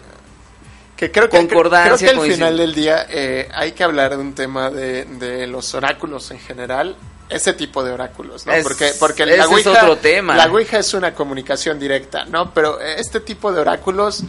Que 0.95 1.09
creo 1.11 1.29
que, 1.29 1.37
Concordancia, 1.37 2.09
creo 2.09 2.21
que 2.21 2.27
al 2.29 2.33
final 2.35 2.57
del 2.57 2.75
día 2.75 3.07
eh, 3.09 3.49
hay 3.55 3.71
que 3.71 3.83
hablar 3.83 4.11
de 4.11 4.17
un 4.17 4.33
tema 4.35 4.69
de, 4.69 5.05
de 5.05 5.47
los 5.47 5.73
oráculos 5.73 6.29
en 6.29 6.39
general, 6.39 6.95
ese 7.31 7.53
tipo 7.53 7.83
de 7.83 7.91
oráculos, 7.91 8.45
¿no? 8.45 8.53
Es- 8.53 8.63
porque 8.63 8.91
porque 8.99 9.25
la 9.25 9.35
es 9.35 9.45
Ouija, 9.47 9.71
otro 9.71 9.97
tema. 9.97 10.35
La 10.35 10.45
Ouija 10.51 10.79
es 10.79 10.93
una 10.93 11.13
comunicación 11.13 11.79
directa, 11.79 12.25
¿no? 12.25 12.53
Pero 12.53 12.79
este 12.79 13.19
tipo 13.19 13.51
de 13.51 13.61
oráculos, 13.61 14.23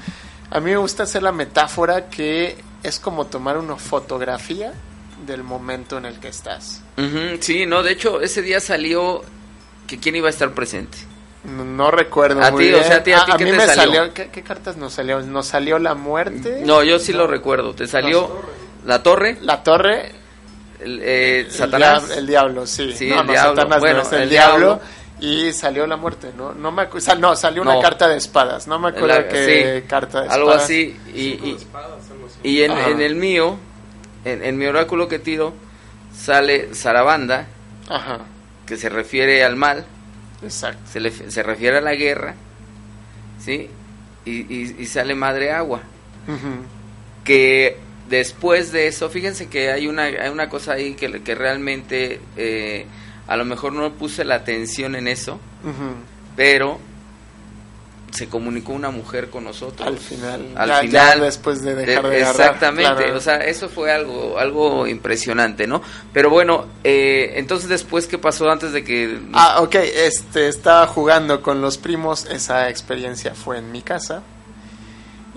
a 0.50 0.60
mí 0.60 0.70
me 0.70 0.76
gusta 0.76 1.02
hacer 1.02 1.22
la 1.22 1.32
metáfora 1.32 2.08
que 2.08 2.56
es 2.82 2.98
como 2.98 3.26
tomar 3.26 3.58
una 3.58 3.76
fotografía 3.76 4.72
del 5.26 5.42
momento 5.44 5.98
en 5.98 6.04
el 6.06 6.18
que 6.18 6.28
estás. 6.28 6.82
Sí, 7.40 7.66
no, 7.66 7.82
de 7.82 7.92
hecho, 7.92 8.20
ese 8.20 8.42
día 8.42 8.60
salió 8.60 9.22
que 9.86 9.98
quién 9.98 10.16
iba 10.16 10.28
a 10.28 10.30
estar 10.30 10.52
presente. 10.52 10.98
No, 11.44 11.64
no 11.64 11.90
recuerdo 11.90 12.42
A 12.42 12.50
muy 12.52 12.64
ti, 12.68 12.72
o 12.72 12.76
bien. 12.76 12.86
sea, 12.88 12.96
a 12.98 13.02
ti- 13.02 13.12
a 13.12 13.24
ti, 13.24 13.32
¿qué 13.36 13.44
mí 13.44 13.50
te 13.50 13.56
me 13.56 13.66
salió? 13.66 13.82
salió, 13.94 14.14
¿qué, 14.14 14.30
qué 14.30 14.42
cartas 14.42 14.76
nos 14.76 14.92
salió? 14.92 15.20
Nos 15.22 15.46
salió 15.46 15.78
la 15.80 15.94
muerte, 15.94 16.62
No, 16.64 16.82
yo 16.84 16.98
sí 17.00 17.12
lo 17.12 17.26
recuerdo. 17.26 17.74
Te 17.74 17.86
salió 17.88 18.42
la 18.84 19.02
torre, 19.02 19.38
la 19.40 19.62
torre, 19.64 20.12
eh, 20.84 21.44
El 21.46 21.50
Satanás. 21.52 22.10
El, 22.16 22.26
diablo, 22.26 22.66
sí. 22.66 22.92
Sí, 22.92 23.08
no, 23.08 23.20
el 23.20 23.26
no, 23.26 23.32
diablo. 23.32 23.50
Satanás 23.56 23.76
no, 23.76 23.80
Bueno, 23.80 24.02
es 24.02 24.12
el, 24.12 24.22
el 24.22 24.28
diablo. 24.30 24.66
diablo. 24.66 24.82
Y 25.20 25.52
salió 25.52 25.86
la 25.86 25.96
muerte, 25.96 26.32
¿no? 26.36 26.52
No, 26.52 26.72
me 26.72 26.82
acu- 26.82 26.98
sal- 27.00 27.20
no 27.20 27.36
salió 27.36 27.62
una 27.62 27.74
No. 27.74 27.80
carta 27.80 28.08
de 28.08 28.16
espadas. 28.16 28.66
No 28.66 28.78
me 28.80 28.88
acuerdo 28.88 29.06
la- 29.08 29.28
qué 29.28 29.82
sí, 29.82 29.88
carta 29.88 30.22
de 30.22 30.28
algo 30.28 30.48
espadas. 30.50 30.64
así. 30.64 30.96
Y, 31.14 31.20
y, 31.20 31.54
Espadas, 31.58 32.10
algo 32.10 32.26
así. 32.26 32.38
y 32.42 32.62
en, 32.62 32.72
Ajá. 32.72 32.88
en 32.90 33.00
el 33.00 33.14
mío, 33.14 33.56
en, 34.24 34.42
en 34.42 34.58
mi 34.58 34.66
oráculo 34.66 35.06
que 35.06 35.20
tiro, 35.20 35.54
sale 36.12 36.74
Sarabanda, 36.74 37.46
Ajá, 37.88 38.18
que 38.66 38.76
se 38.76 38.88
refiere 38.88 39.44
al 39.44 39.54
mal, 39.54 39.84
exacto. 40.42 40.80
se, 40.90 40.98
le- 40.98 41.12
se 41.30 41.42
refiere 41.44 41.78
a 41.78 41.82
la 41.82 41.94
guerra, 41.94 42.34
¿sí? 43.38 43.70
Y, 44.24 44.30
y- 44.32 44.76
y 44.80 44.86
sale 44.86 45.14
Madre 45.14 45.52
Agua. 45.52 45.82
Que 47.24 47.78
después 48.08 48.72
de 48.72 48.86
eso, 48.86 49.08
fíjense 49.08 49.48
que 49.48 49.70
hay 49.70 49.86
una, 49.86 50.04
hay 50.04 50.30
una 50.30 50.48
cosa 50.48 50.72
ahí 50.72 50.94
que, 50.94 51.22
que 51.22 51.34
realmente 51.34 52.20
eh, 52.36 52.86
a 53.26 53.36
lo 53.36 53.44
mejor 53.44 53.72
no 53.72 53.92
puse 53.92 54.24
la 54.24 54.36
atención 54.36 54.94
en 54.94 55.08
eso, 55.08 55.38
pero 56.36 56.78
se 58.12 58.28
comunicó 58.28 58.72
una 58.72 58.90
mujer 58.90 59.30
con 59.30 59.44
nosotros. 59.44 59.88
Al 59.88 59.98
final. 59.98 60.48
Al 60.54 60.68
ya, 60.68 60.80
final. 60.80 61.18
ya 61.18 61.24
después 61.24 61.62
de 61.62 61.74
dejar 61.74 62.08
de, 62.08 62.16
agarrar, 62.22 62.40
Exactamente, 62.40 63.04
claro. 63.04 63.16
o 63.16 63.20
sea, 63.20 63.36
eso 63.38 63.68
fue 63.68 63.90
algo, 63.90 64.38
algo 64.38 64.86
impresionante, 64.86 65.66
¿no? 65.66 65.82
Pero 66.12 66.28
bueno, 66.28 66.66
eh, 66.84 67.32
entonces 67.36 67.68
después, 67.68 68.06
¿qué 68.06 68.18
pasó 68.18 68.50
antes 68.50 68.72
de 68.72 68.84
que... 68.84 69.18
Ah, 69.32 69.62
ok, 69.62 69.76
este, 69.76 70.48
estaba 70.48 70.86
jugando 70.86 71.40
con 71.40 71.62
los 71.62 71.78
primos, 71.78 72.26
esa 72.26 72.68
experiencia 72.68 73.34
fue 73.34 73.58
en 73.58 73.72
mi 73.72 73.80
casa. 73.82 74.22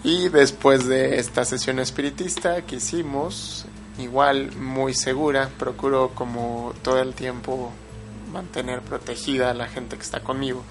Y 0.06 0.30
después 0.30 0.86
de 0.86 1.18
esta 1.18 1.46
sesión 1.46 1.80
espiritista 1.80 2.62
que 2.62 2.76
hicimos, 2.76 3.65
igual 3.98 4.56
muy 4.56 4.94
segura, 4.94 5.50
procuro 5.58 6.12
como 6.13 6.76
todo 6.84 7.00
el 7.02 7.15
tiempo 7.15 7.72
mantener 8.32 8.82
protegida 8.82 9.50
a 9.50 9.56
la 9.56 9.68
gente 9.68 9.96
que 9.96 10.04
está 10.04 10.20
conmigo. 10.20 10.63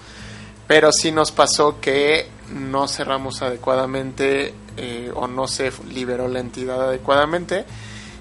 Pero 0.67 0.93
sí 0.93 1.11
nos 1.11 1.33
pasó 1.33 1.81
que 1.81 2.29
no 2.49 2.87
cerramos 2.87 3.41
adecuadamente 3.41 4.53
eh, 4.77 5.11
o 5.13 5.27
no 5.27 5.47
se 5.47 5.69
liberó 5.89 6.29
la 6.29 6.39
entidad 6.39 6.87
adecuadamente. 6.87 7.65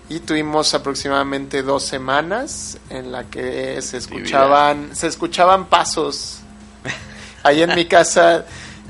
Y 0.08 0.18
tuvimos 0.18 0.74
aproximadamente 0.74 1.62
dos 1.62 1.84
semanas 1.84 2.76
en 2.90 3.12
la 3.12 3.22
que 3.30 3.80
se 3.82 3.98
escuchaban 3.98 4.96
se 4.96 5.06
escuchaban 5.06 5.66
pasos. 5.66 6.40
Ahí 7.44 7.62
en 7.62 7.72
mi 7.76 7.84
casa 7.84 8.46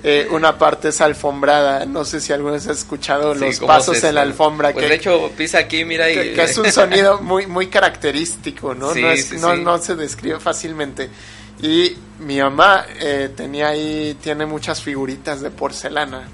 eh, 0.06 0.28
una 0.30 0.58
parte 0.58 0.88
es 0.88 1.00
alfombrada. 1.00 1.86
No 1.86 2.04
sé 2.04 2.20
si 2.20 2.30
alguna 2.34 2.52
vez 2.52 2.66
has 2.66 2.76
escuchado 2.78 3.34
Sí, 3.34 3.40
los 3.40 3.60
pasos 3.60 4.04
en 4.04 4.14
la 4.16 4.20
alfombra 4.20 4.70
Pues 4.72 4.84
que, 4.84 4.88
de 4.90 4.96
hecho, 4.96 5.30
pisa 5.34 5.58
aquí, 5.58 5.86
mira 5.86 6.10
y... 6.10 6.14
que, 6.14 6.32
que 6.34 6.42
es 6.44 6.58
un 6.58 6.70
sonido 6.70 7.22
muy 7.22 7.46
muy 7.46 7.68
característico 7.68 8.74
no 8.74 8.92
Sí, 8.92 9.00
no, 9.00 9.10
es- 9.10 9.24
sí, 9.28 9.36
no, 9.38 9.78
se 9.78 9.96
describe 9.96 10.38
fácilmente. 10.40 11.08
Y 11.62 11.96
mi 12.18 12.38
mamá 12.38 12.84
eh, 13.00 13.30
tenía 13.34 13.68
ahí 13.68 14.14
tiene 14.22 14.44
muchas 14.44 14.82
figuritas 14.82 15.40
de 15.40 15.50
porcelana. 15.50 16.28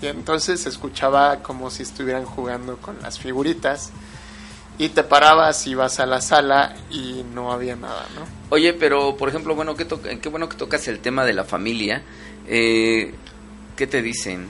Y 0.00 0.06
entonces 0.08 0.62
se 0.62 0.68
escuchaba 0.68 1.44
como 1.44 1.70
si 1.70 1.84
estuvieran 1.84 2.24
jugando 2.24 2.76
con 2.78 3.00
las 3.02 3.20
figuritas. 3.20 3.92
Y 4.78 4.88
te 4.88 5.04
parabas 5.04 5.64
ibas 5.68 6.00
a 6.00 6.06
la 6.06 6.20
sala 6.20 6.74
y 6.90 7.24
no 7.34 7.52
había 7.52 7.76
nada 7.76 8.06
no 8.16 8.22
Oye, 8.48 8.72
pero 8.72 9.16
por 9.16 9.28
ejemplo, 9.28 9.54
bueno, 9.54 9.76
qué 9.76 10.28
bueno 10.28 10.48
que 10.48 10.56
tocas 10.56 10.88
el 10.88 10.98
tema 10.98 11.24
de 11.24 11.34
la 11.34 11.44
familia. 11.44 12.02
Eh, 12.46 13.14
¿Qué 13.76 13.86
te 13.86 14.02
dicen? 14.02 14.48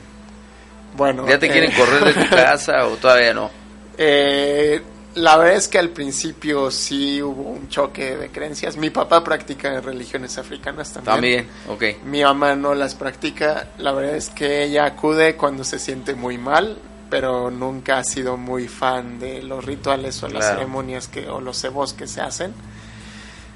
bueno 0.95 1.27
¿Ya 1.27 1.39
te 1.39 1.47
eh, 1.47 1.51
quieren 1.51 1.73
correr 1.73 2.05
de 2.05 2.25
tu 2.25 2.31
casa 2.35 2.87
o 2.87 2.97
todavía 2.97 3.33
no? 3.33 3.51
Eh, 3.97 4.83
la 5.15 5.37
verdad 5.37 5.57
es 5.57 5.69
que 5.69 5.79
al 5.79 5.91
principio 5.91 6.71
sí 6.71 7.21
hubo 7.21 7.43
un 7.43 7.69
choque 7.69 8.17
de 8.17 8.31
creencias. 8.31 8.77
Mi 8.77 8.91
papá 8.91 9.23
practica 9.23 9.81
religiones 9.81 10.39
africanas 10.39 10.93
también. 10.93 11.47
También, 11.69 11.97
ok. 11.99 12.05
Mi 12.05 12.23
mamá 12.23 12.57
no 12.57 12.75
las 12.75 12.95
practica. 12.95 13.69
La 13.79 13.93
verdad 13.93 14.17
es 14.17 14.31
que 14.31 14.65
ella 14.65 14.87
acude 14.87 15.37
cuando 15.37 15.65
se 15.65 15.79
siente 15.79 16.15
muy 16.15 16.39
mal, 16.39 16.79
pero 17.11 17.51
nunca 17.51 17.99
ha 17.99 18.05
sido 18.05 18.39
muy 18.39 18.69
fan 18.69 19.19
de 19.19 19.43
los 19.43 19.65
rituales 19.65 20.23
o 20.23 20.29
las 20.29 20.47
ceremonias 20.47 21.09
que, 21.09 21.29
o 21.29 21.41
los 21.41 21.61
cebos 21.61 21.93
que 21.93 22.07
se 22.07 22.23
hacen. 22.23 22.55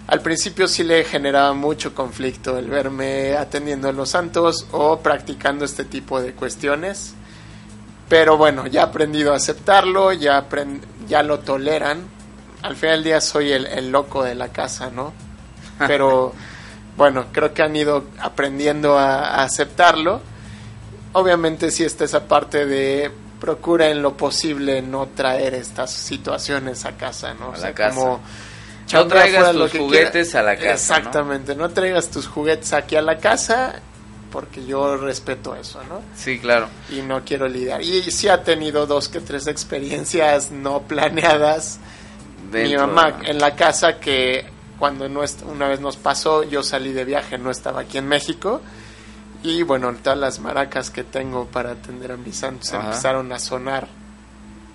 Al 0.07 0.21
principio 0.21 0.69
sí 0.69 0.85
le 0.85 1.03
generaba 1.05 1.53
mucho 1.53 1.95
conflicto 1.95 2.59
el 2.59 2.69
verme 2.69 3.37
atendiendo 3.37 3.89
a 3.89 3.93
los 3.93 4.11
santos 4.11 4.67
o 4.71 5.01
practicando 5.01 5.65
este 5.65 5.85
tipo 5.85 6.21
de 6.21 6.33
cuestiones. 6.33 7.15
Pero 8.09 8.37
bueno, 8.37 8.69
ya 8.69 8.83
he 8.83 8.85
aprendido 8.85 9.33
a 9.33 9.37
aceptarlo, 9.37 10.13
ya, 10.13 10.47
ya 11.09 11.23
lo 11.25 11.41
toleran. 11.41 12.05
Al 12.63 12.77
final 12.77 12.97
del 12.99 13.05
día 13.05 13.21
soy 13.21 13.51
el, 13.51 13.67
el 13.67 13.91
loco 13.91 14.23
de 14.23 14.37
la 14.37 14.49
casa, 14.49 14.91
¿no? 14.91 15.13
Pero 15.87 16.33
bueno, 16.97 17.27
creo 17.33 17.53
que 17.53 17.63
han 17.63 17.75
ido 17.75 18.05
aprendiendo 18.21 18.97
a, 18.97 19.41
a 19.41 19.43
aceptarlo. 19.43 20.21
Obviamente 21.15 21.73
sí 21.73 21.83
está 21.83 22.05
esa 22.05 22.29
parte 22.29 22.65
de 22.65 23.11
procura 23.41 23.89
en 23.89 24.03
lo 24.03 24.17
posible 24.17 24.83
no 24.83 25.09
traer 25.09 25.55
estas 25.55 25.91
situaciones 25.91 26.85
a 26.85 26.97
casa, 26.97 27.35
¿no? 27.35 27.53
A 27.53 27.59
la 27.59 27.75
casa. 27.75 28.19
No 28.93 29.07
traigas 29.07 29.53
tus 29.53 29.73
juguetes 29.73 30.35
a 30.35 30.43
la 30.43 30.57
casa. 30.57 30.73
Exactamente, 30.73 31.55
¿no? 31.55 31.69
traigas 31.71 32.09
tus 32.09 32.27
juguetes 32.27 32.73
aquí 32.73 32.97
a 32.97 33.03
la 33.03 33.19
casa 33.19 33.81
porque 34.31 34.65
yo 34.67 34.97
respeto 34.97 35.55
eso, 35.57 35.83
¿no? 35.85 36.03
Sí, 36.15 36.39
claro. 36.39 36.69
Y 36.91 37.01
no 37.01 37.25
quiero 37.25 37.49
lidiar. 37.49 37.81
Y 37.83 38.03
sí 38.11 38.29
ha 38.29 38.43
tenido 38.43 38.87
dos 38.87 39.09
que 39.09 39.21
tres 39.21 39.47
experiencias 39.47 40.51
no 40.51 40.83
planeadas. 40.83 41.79
Mi 42.53 42.77
mamá 42.77 43.11
¿no? 43.11 43.25
en 43.25 43.39
la 43.39 43.57
casa 43.57 43.99
que 43.99 44.45
cuando 44.79 45.09
no 45.09 45.23
una 45.51 45.69
vez 45.69 45.81
nos 45.81 45.97
pasó, 45.97 46.43
yo 46.43 46.63
salí 46.63 46.93
de 46.93 47.05
viaje, 47.05 47.39
no 47.39 47.51
estaba 47.51 47.81
aquí 47.81 47.99
en 47.99 48.09
México. 48.09 48.61
Y 49.43 49.63
bueno, 49.63 49.95
todas 50.03 50.19
las 50.19 50.39
maracas 50.41 50.91
que 50.91 51.05
tengo 51.05 51.47
para 51.47 51.73
atender 51.73 52.13
a 52.13 52.17
mis 52.17 52.37
santos 52.37 52.73
Ajá. 52.73 52.89
empezaron 52.89 53.33
a 53.33 53.39
sonar. 53.39 53.89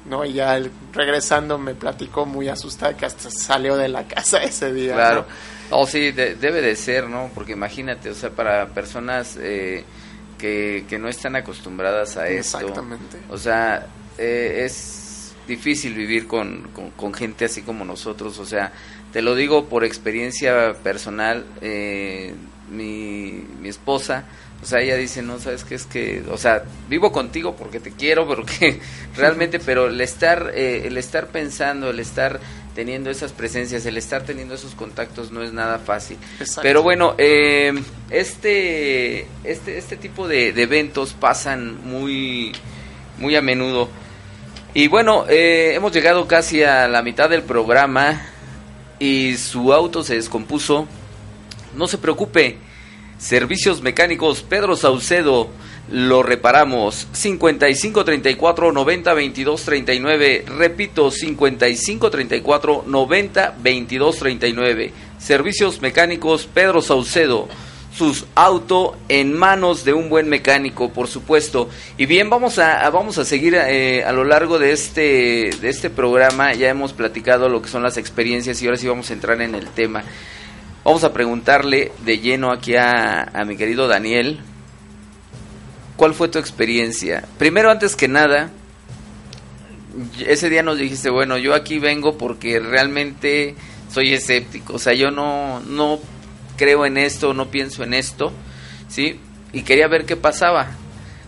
¿No? 0.05 0.25
Y 0.25 0.33
ya 0.33 0.57
él, 0.57 0.71
regresando 0.93 1.57
me 1.57 1.75
platicó 1.75 2.25
muy 2.25 2.47
asustada 2.49 2.95
que 2.97 3.05
hasta 3.05 3.29
salió 3.31 3.77
de 3.77 3.87
la 3.87 4.07
casa 4.07 4.41
ese 4.43 4.73
día. 4.73 4.93
Claro. 4.93 5.25
¿no? 5.69 5.77
Oh, 5.77 5.87
sí, 5.87 6.11
de- 6.11 6.35
debe 6.35 6.61
de 6.61 6.75
ser, 6.75 7.07
¿no? 7.07 7.29
Porque 7.33 7.53
imagínate, 7.53 8.09
o 8.09 8.13
sea, 8.13 8.29
para 8.31 8.67
personas 8.69 9.37
eh, 9.39 9.83
que, 10.37 10.85
que 10.89 10.99
no 10.99 11.07
están 11.07 11.35
acostumbradas 11.35 12.17
a 12.17 12.27
esto. 12.27 12.57
Exactamente. 12.59 13.17
O 13.29 13.37
sea, 13.37 13.87
eh, 14.17 14.63
es 14.65 15.33
difícil 15.47 15.93
vivir 15.93 16.27
con, 16.27 16.69
con, 16.73 16.89
con 16.91 17.13
gente 17.13 17.45
así 17.45 17.61
como 17.61 17.85
nosotros. 17.85 18.37
O 18.39 18.45
sea, 18.45 18.73
te 19.13 19.21
lo 19.21 19.33
digo 19.35 19.65
por 19.69 19.83
experiencia 19.85 20.73
personal. 20.83 21.45
eh, 21.61 22.33
mi, 22.69 23.45
mi 23.59 23.67
esposa, 23.67 24.23
o 24.61 24.65
sea, 24.65 24.79
ella 24.79 24.95
dice, 24.95 25.21
no, 25.23 25.39
sabes 25.39 25.63
qué 25.63 25.75
es 25.75 25.85
que, 25.85 26.23
o 26.29 26.37
sea, 26.37 26.63
vivo 26.87 27.11
contigo 27.11 27.55
porque 27.55 27.79
te 27.79 27.91
quiero, 27.91 28.27
porque 28.27 28.79
realmente, 29.15 29.59
pero 29.59 29.87
el 29.87 29.99
estar, 30.01 30.51
eh, 30.53 30.83
el 30.85 30.97
estar 30.97 31.27
pensando, 31.27 31.89
el 31.89 31.99
estar 31.99 32.39
teniendo 32.75 33.09
esas 33.09 33.31
presencias, 33.31 33.85
el 33.85 33.97
estar 33.97 34.23
teniendo 34.23 34.53
esos 34.53 34.75
contactos 34.75 35.31
no 35.31 35.41
es 35.41 35.51
nada 35.51 35.79
fácil. 35.79 36.17
Exacto. 36.39 36.61
Pero 36.61 36.83
bueno, 36.83 37.15
eh, 37.17 37.73
este, 38.11 39.27
este, 39.43 39.77
este 39.77 39.97
tipo 39.97 40.27
de, 40.27 40.53
de 40.53 40.61
eventos 40.61 41.13
pasan 41.13 41.83
muy, 41.83 42.51
muy 43.17 43.35
a 43.35 43.41
menudo. 43.41 43.89
Y 44.73 44.87
bueno, 44.87 45.25
eh, 45.27 45.73
hemos 45.73 45.91
llegado 45.91 46.27
casi 46.27 46.63
a 46.63 46.87
la 46.87 47.01
mitad 47.01 47.29
del 47.29 47.43
programa 47.43 48.21
y 48.99 49.35
su 49.37 49.73
auto 49.73 50.03
se 50.03 50.15
descompuso. 50.15 50.87
No 51.75 51.87
se 51.87 51.97
preocupe, 51.97 52.57
Servicios 53.21 53.83
Mecánicos 53.83 54.41
Pedro 54.41 54.75
Saucedo. 54.75 55.47
Lo 55.91 56.23
reparamos. 56.23 57.07
55 57.11 58.03
34 58.03 58.71
90 58.71 59.13
22 59.13 59.63
39 59.63 60.45
repito 60.47 61.11
55 61.11 62.09
34 62.09 62.83
90 62.87 63.55
22 63.59 64.17
39 64.17 64.93
Servicios 65.19 65.81
Mecánicos 65.83 66.47
Pedro 66.51 66.81
Saucedo. 66.81 67.47
Sus 67.95 68.25
auto 68.33 68.97
en 69.07 69.33
manos 69.33 69.85
de 69.85 69.93
un 69.93 70.09
buen 70.09 70.27
mecánico 70.27 70.91
por 70.91 71.07
supuesto. 71.07 71.69
Y 71.99 72.07
bien 72.07 72.27
vamos 72.31 72.57
a, 72.57 72.89
vamos 72.89 73.19
a 73.19 73.25
seguir 73.25 73.53
eh, 73.53 74.03
a 74.03 74.11
lo 74.13 74.23
largo 74.23 74.57
de 74.57 74.71
este 74.71 75.51
de 75.61 75.69
este 75.69 75.91
programa. 75.91 76.55
Ya 76.55 76.69
hemos 76.69 76.93
platicado 76.93 77.49
lo 77.49 77.61
que 77.61 77.69
son 77.69 77.83
las 77.83 77.97
experiencias 77.97 78.59
y 78.63 78.65
ahora 78.65 78.77
sí 78.77 78.87
vamos 78.87 79.11
a 79.11 79.13
entrar 79.13 79.39
en 79.43 79.53
el 79.53 79.67
tema 79.67 80.03
Vamos 80.83 81.03
a 81.03 81.13
preguntarle 81.13 81.91
de 82.03 82.19
lleno 82.19 82.51
aquí 82.51 82.75
a, 82.75 83.31
mi 83.45 83.55
querido 83.55 83.87
Daniel, 83.87 84.39
¿cuál 85.95 86.15
fue 86.15 86.27
tu 86.27 86.39
experiencia? 86.39 87.23
Primero, 87.37 87.69
antes 87.69 87.95
que 87.95 88.07
nada, 88.07 88.49
ese 90.25 90.49
día 90.49 90.63
nos 90.63 90.79
dijiste, 90.79 91.11
bueno, 91.11 91.37
yo 91.37 91.53
aquí 91.53 91.77
vengo 91.77 92.17
porque 92.17 92.59
realmente 92.59 93.55
soy 93.93 94.13
escéptico, 94.13 94.73
o 94.73 94.79
sea, 94.79 94.93
yo 94.93 95.11
no, 95.11 95.59
no 95.59 95.99
creo 96.57 96.85
en 96.87 96.97
esto, 96.97 97.35
no 97.35 97.51
pienso 97.51 97.83
en 97.83 97.93
esto, 97.93 98.31
¿sí? 98.87 99.19
Y 99.53 99.61
quería 99.61 99.87
ver 99.87 100.05
qué 100.05 100.15
pasaba. 100.15 100.71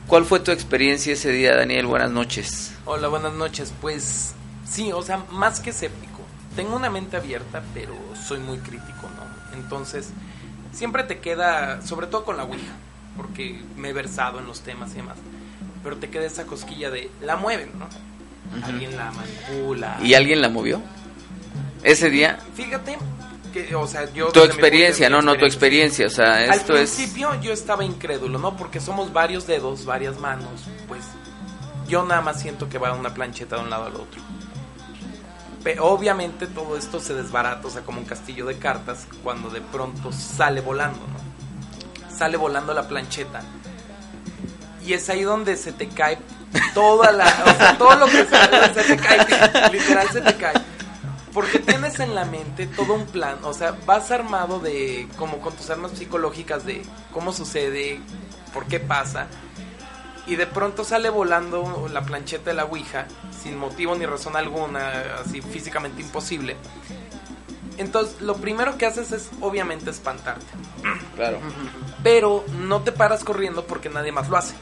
¿Cuál 0.07 0.25
fue 0.25 0.39
tu 0.39 0.51
experiencia 0.51 1.13
ese 1.13 1.31
día, 1.31 1.55
Daniel? 1.55 1.85
Buenas 1.85 2.11
noches. 2.11 2.73
Hola, 2.85 3.07
buenas 3.07 3.33
noches. 3.33 3.73
Pues 3.81 4.33
sí, 4.67 4.91
o 4.91 5.01
sea, 5.01 5.25
más 5.31 5.59
que 5.59 5.69
escéptico. 5.69 6.21
Tengo 6.55 6.75
una 6.75 6.89
mente 6.89 7.17
abierta, 7.17 7.63
pero 7.73 7.93
soy 8.27 8.39
muy 8.39 8.57
crítico. 8.59 9.09
Entonces, 9.53 10.09
siempre 10.71 11.03
te 11.03 11.19
queda, 11.19 11.81
sobre 11.81 12.07
todo 12.07 12.25
con 12.25 12.37
la 12.37 12.43
Ouija, 12.43 12.73
porque 13.15 13.61
me 13.77 13.89
he 13.89 13.93
versado 13.93 14.39
en 14.39 14.47
los 14.47 14.61
temas 14.61 14.91
y 14.91 14.95
demás, 14.95 15.17
pero 15.83 15.97
te 15.97 16.09
queda 16.09 16.25
esa 16.25 16.45
cosquilla 16.45 16.89
de, 16.89 17.09
la 17.21 17.35
mueven, 17.35 17.71
¿no? 17.77 17.87
Alguien 18.65 18.95
la 18.95 19.11
manipula. 19.11 19.97
¿Y 20.01 20.13
alguien 20.13 20.41
la 20.41 20.49
movió? 20.49 20.81
Ese 21.83 22.09
día, 22.09 22.39
Fíjate 22.55 22.97
que, 23.51 23.75
o 23.75 23.87
sea, 23.87 24.11
yo... 24.13 24.29
tu 24.29 24.41
experiencia, 24.41 25.09
no, 25.09 25.21
no 25.21 25.35
tu 25.35 25.45
experiencia, 25.45 26.07
o 26.07 26.09
sea, 26.09 26.37
Al 26.37 26.53
esto 26.53 26.75
es... 26.75 26.91
principio 26.91 27.39
yo 27.41 27.51
estaba 27.53 27.83
incrédulo, 27.83 28.39
¿no? 28.39 28.57
Porque 28.57 28.79
somos 28.79 29.13
varios 29.13 29.45
dedos, 29.45 29.85
varias 29.85 30.19
manos, 30.19 30.61
pues 30.87 31.03
yo 31.87 32.03
nada 32.05 32.21
más 32.21 32.41
siento 32.41 32.69
que 32.69 32.77
va 32.77 32.93
una 32.93 33.13
plancheta 33.13 33.57
de 33.57 33.63
un 33.63 33.69
lado 33.69 33.85
al 33.85 33.95
otro. 33.95 34.21
Obviamente 35.79 36.47
todo 36.47 36.77
esto 36.77 36.99
se 36.99 37.13
desbarata, 37.13 37.67
o 37.67 37.71
sea, 37.71 37.83
como 37.83 37.99
un 37.99 38.05
castillo 38.05 38.45
de 38.45 38.57
cartas, 38.57 39.07
cuando 39.23 39.49
de 39.49 39.61
pronto 39.61 40.11
sale 40.11 40.61
volando, 40.61 40.99
¿no? 40.99 42.15
Sale 42.15 42.37
volando 42.37 42.73
la 42.73 42.87
plancheta. 42.87 43.41
Y 44.85 44.93
es 44.93 45.09
ahí 45.09 45.23
donde 45.23 45.55
se 45.55 45.71
te 45.71 45.87
cae 45.87 46.17
toda 46.73 47.11
la... 47.11 47.25
O 47.45 47.57
sea, 47.57 47.77
todo 47.77 47.95
lo 47.95 48.05
que 48.07 48.25
se, 48.25 48.83
se 48.83 48.95
te 48.95 48.97
cae, 48.97 49.71
literal 49.71 50.09
se 50.09 50.21
te 50.21 50.35
cae. 50.35 50.55
Porque 51.33 51.59
tienes 51.59 51.99
en 51.99 52.13
la 52.13 52.25
mente 52.25 52.67
todo 52.67 52.93
un 52.93 53.07
plan, 53.07 53.39
o 53.43 53.53
sea, 53.53 53.75
vas 53.87 54.11
armado 54.11 54.59
de, 54.59 55.07
como 55.17 55.39
con 55.39 55.55
tus 55.55 55.69
armas 55.71 55.91
psicológicas 55.93 56.63
de 56.63 56.83
cómo 57.11 57.33
sucede, 57.33 57.99
por 58.53 58.67
qué 58.67 58.79
pasa, 58.79 59.27
y 60.27 60.35
de 60.35 60.47
pronto 60.47 60.83
sale 60.83 61.09
volando 61.09 61.87
la 61.91 62.01
plancheta 62.03 62.49
de 62.51 62.55
la 62.55 62.65
Ouija, 62.65 63.07
sin 63.43 63.57
motivo 63.57 63.95
ni 63.95 64.05
razón 64.05 64.35
alguna, 64.35 64.91
así 65.25 65.41
físicamente 65.41 66.01
imposible. 66.01 66.55
Entonces, 67.77 68.21
lo 68.21 68.35
primero 68.35 68.77
que 68.77 68.85
haces 68.85 69.11
es, 69.11 69.29
obviamente, 69.41 69.89
espantarte. 69.89 70.45
Claro. 71.15 71.39
Pero 72.03 72.45
no 72.59 72.81
te 72.83 72.91
paras 72.91 73.23
corriendo 73.23 73.65
porque 73.65 73.89
nadie 73.89 74.11
más 74.11 74.29
lo 74.29 74.37
hace. 74.37 74.53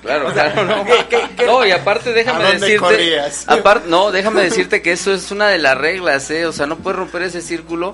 Claro, 0.00 0.28
O 0.30 0.32
sea, 0.32 0.50
claro, 0.52 0.76
no. 0.78 0.84
¿qué- 0.84 1.06
qué- 1.10 1.28
qué- 1.36 1.46
No, 1.46 1.64
y 1.66 1.72
aparte 1.72 2.12
déjame 2.14 2.44
¿A 2.44 2.48
dónde 2.52 2.66
decirte, 2.66 3.20
aparte, 3.48 3.88
no, 3.90 4.10
déjame 4.12 4.42
decirte 4.42 4.80
que 4.80 4.92
eso 4.92 5.12
es 5.12 5.30
una 5.30 5.48
de 5.48 5.58
las 5.58 5.76
reglas, 5.76 6.30
eh, 6.30 6.46
o 6.46 6.52
sea, 6.52 6.66
no 6.66 6.76
puedes 6.76 6.98
romper 6.98 7.22
ese 7.22 7.42
círculo 7.42 7.92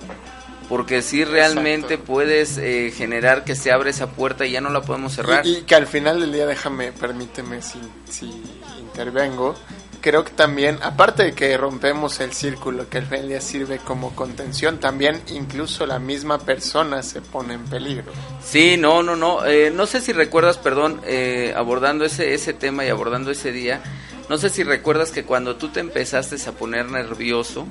porque 0.71 1.03
si 1.03 1.25
realmente 1.25 1.95
Exacto. 1.95 2.13
puedes 2.13 2.57
eh, 2.57 2.93
generar 2.97 3.43
que 3.43 3.57
se 3.57 3.73
abre 3.73 3.91
esa 3.91 4.13
puerta 4.13 4.47
y 4.47 4.53
ya 4.53 4.61
no 4.61 4.71
la 4.71 4.83
podemos 4.83 5.13
cerrar. 5.13 5.45
Y, 5.45 5.57
y 5.57 5.63
que 5.63 5.75
al 5.75 5.89
final 5.89 6.21
del 6.21 6.33
día, 6.33 6.47
déjame, 6.47 6.93
permíteme 6.93 7.61
si, 7.61 7.81
si 8.09 8.31
intervengo. 8.79 9.57
Creo 10.01 10.25
que 10.25 10.31
también, 10.31 10.79
aparte 10.81 11.25
de 11.25 11.33
que 11.33 11.57
rompemos 11.59 12.21
el 12.21 12.33
círculo, 12.33 12.89
que 12.89 12.99
al 12.99 13.05
final 13.07 13.23
del 13.23 13.29
día 13.31 13.41
sirve 13.41 13.79
como 13.79 14.15
contención, 14.15 14.79
también 14.79 15.21
incluso 15.27 15.87
la 15.87 15.99
misma 15.99 16.39
persona 16.39 17.03
se 17.03 17.21
pone 17.21 17.55
en 17.55 17.65
peligro. 17.65 18.13
Sí, 18.41 18.77
no, 18.79 19.03
no, 19.03 19.17
no. 19.17 19.45
eh, 19.45 19.73
no 19.75 19.87
sé 19.87 20.01
si 20.01 20.13
recuerdas, 20.13 20.57
perdón, 20.57 21.01
eh, 21.05 21.53
abordando 21.57 22.05
ese, 22.05 22.33
ese 22.33 22.53
tema 22.55 22.85
y 22.85 22.91
abordando 22.91 23.33
ese 23.33 23.51
día, 23.51 23.83
no 24.29 24.39
sé 24.39 24.51
si 24.51 24.63
recuerdas 24.63 25.11
que 25.11 25.25
cuando 25.25 25.57
tú 25.57 25.69
te 25.71 25.81
empezaste 25.81 26.37
a 26.49 26.53
poner 26.53 26.87
nervioso, 26.87 27.67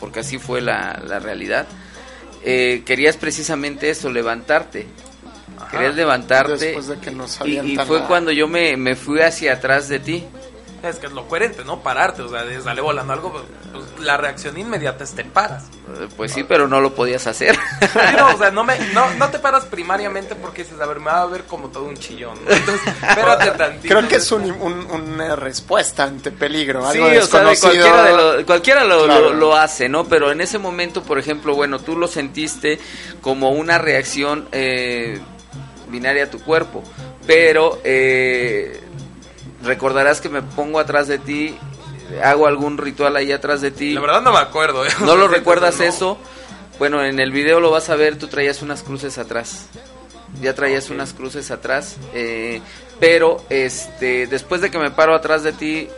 porque 0.00 0.20
así 0.20 0.38
fue 0.38 0.60
la, 0.60 1.00
la 1.06 1.20
realidad, 1.20 1.68
eh, 2.44 2.82
querías 2.84 3.16
precisamente 3.16 3.90
eso, 3.90 4.10
levantarte. 4.10 4.86
Ajá. 5.58 5.70
Querías 5.70 5.94
levantarte 5.94 6.66
Después 6.66 6.86
de 6.88 6.98
que 6.98 7.10
nos 7.10 7.38
y, 7.44 7.58
y 7.58 7.76
fue 7.78 8.04
cuando 8.06 8.30
yo 8.30 8.48
me, 8.48 8.76
me 8.76 8.96
fui 8.96 9.20
hacia 9.20 9.54
atrás 9.54 9.88
de 9.88 9.98
ti. 9.98 10.24
Es 10.82 10.96
que 10.96 11.06
es 11.06 11.12
lo 11.12 11.28
coherente, 11.28 11.62
¿no? 11.64 11.80
Pararte, 11.82 12.22
o 12.22 12.28
sea, 12.28 12.42
sale 12.62 12.80
volando 12.80 13.12
algo, 13.12 13.32
pues, 13.32 13.84
la 14.00 14.16
reacción 14.16 14.56
inmediata 14.56 15.04
es 15.04 15.12
te 15.14 15.24
paras. 15.24 15.64
Eh, 16.00 16.08
Pues 16.16 16.32
sí, 16.32 16.42
pero 16.42 16.68
no 16.68 16.80
lo 16.80 16.94
podías 16.94 17.26
hacer. 17.26 17.54
Sí, 17.80 17.98
no, 18.16 18.34
o 18.34 18.38
sea, 18.38 18.50
no, 18.50 18.64
me, 18.64 18.78
no, 18.94 19.12
no 19.14 19.28
te 19.28 19.38
paras 19.38 19.66
primariamente 19.66 20.34
porque 20.34 20.62
dices, 20.64 20.80
a 20.80 20.86
ver, 20.86 20.98
me 21.00 21.06
va 21.06 21.20
a 21.22 21.26
ver 21.26 21.44
como 21.44 21.68
todo 21.68 21.84
un 21.84 21.96
chillón. 21.98 22.38
¿no? 22.44 22.50
Entonces, 22.50 22.86
espérate 23.08 23.50
tantito. 23.52 23.94
Creo 23.94 24.08
que 24.08 24.16
es 24.16 24.32
un- 24.32 24.50
un- 24.52 24.86
una 24.90 25.36
respuesta 25.36 26.04
ante 26.04 26.30
peligro, 26.30 26.90
Sí, 26.92 26.98
algo 27.02 27.20
o 27.20 27.26
sea, 27.26 27.42
cualquiera, 27.44 28.04
de 28.04 28.16
lo- 28.16 28.46
cualquiera 28.46 28.84
lo, 28.84 29.04
Claro. 29.04 29.20
lo- 29.30 29.34
lo 29.34 29.56
hace, 29.56 29.88
¿no? 29.90 30.04
Pero 30.06 30.32
en 30.32 30.40
ese 30.40 30.58
momento, 30.58 31.02
por 31.02 31.18
ejemplo, 31.18 31.54
bueno, 31.54 31.78
tú 31.78 31.96
lo 31.96 32.08
sentiste 32.08 32.78
como 33.20 33.50
una 33.50 33.76
reacción 33.78 34.48
eh, 34.52 35.20
binaria 35.88 36.24
a 36.24 36.30
tu 36.30 36.40
cuerpo, 36.40 36.82
pero 37.26 37.80
eh, 37.84 38.80
recordarás 39.62 40.20
que 40.20 40.28
me 40.28 40.42
pongo 40.42 40.78
atrás 40.78 41.08
de 41.08 41.18
ti, 41.18 41.56
hago 42.22 42.46
algún 42.46 42.78
ritual 42.78 43.16
ahí 43.16 43.32
atrás 43.32 43.60
de 43.60 43.70
ti. 43.70 43.94
La 43.94 44.00
verdad 44.00 44.22
no 44.22 44.32
me 44.32 44.38
acuerdo. 44.38 44.84
¿eh? 44.86 44.90
¿No 45.00 45.16
lo 45.16 45.28
recuerdas 45.28 45.78
No. 45.78 45.84
eso? 45.84 46.18
Bueno, 46.78 47.04
en 47.04 47.20
el 47.20 47.30
video 47.30 47.60
lo 47.60 47.70
vas 47.70 47.90
a 47.90 47.96
ver, 47.96 48.16
tú 48.18 48.28
traías 48.28 48.62
unas 48.62 48.82
cruces 48.82 49.18
atrás. 49.18 49.66
Ya 50.40 50.54
traías 50.54 50.90
unas 50.90 51.12
cruces 51.12 51.50
atrás. 51.50 51.96
eh, 52.14 52.60
pero 52.98 53.42
este 53.48 54.26
después 54.26 54.60
de 54.60 54.70
que 54.70 54.78
me 54.78 54.90
paro 54.90 55.14
atrás 55.14 55.42
de 55.42 55.52
ti, 55.52 55.88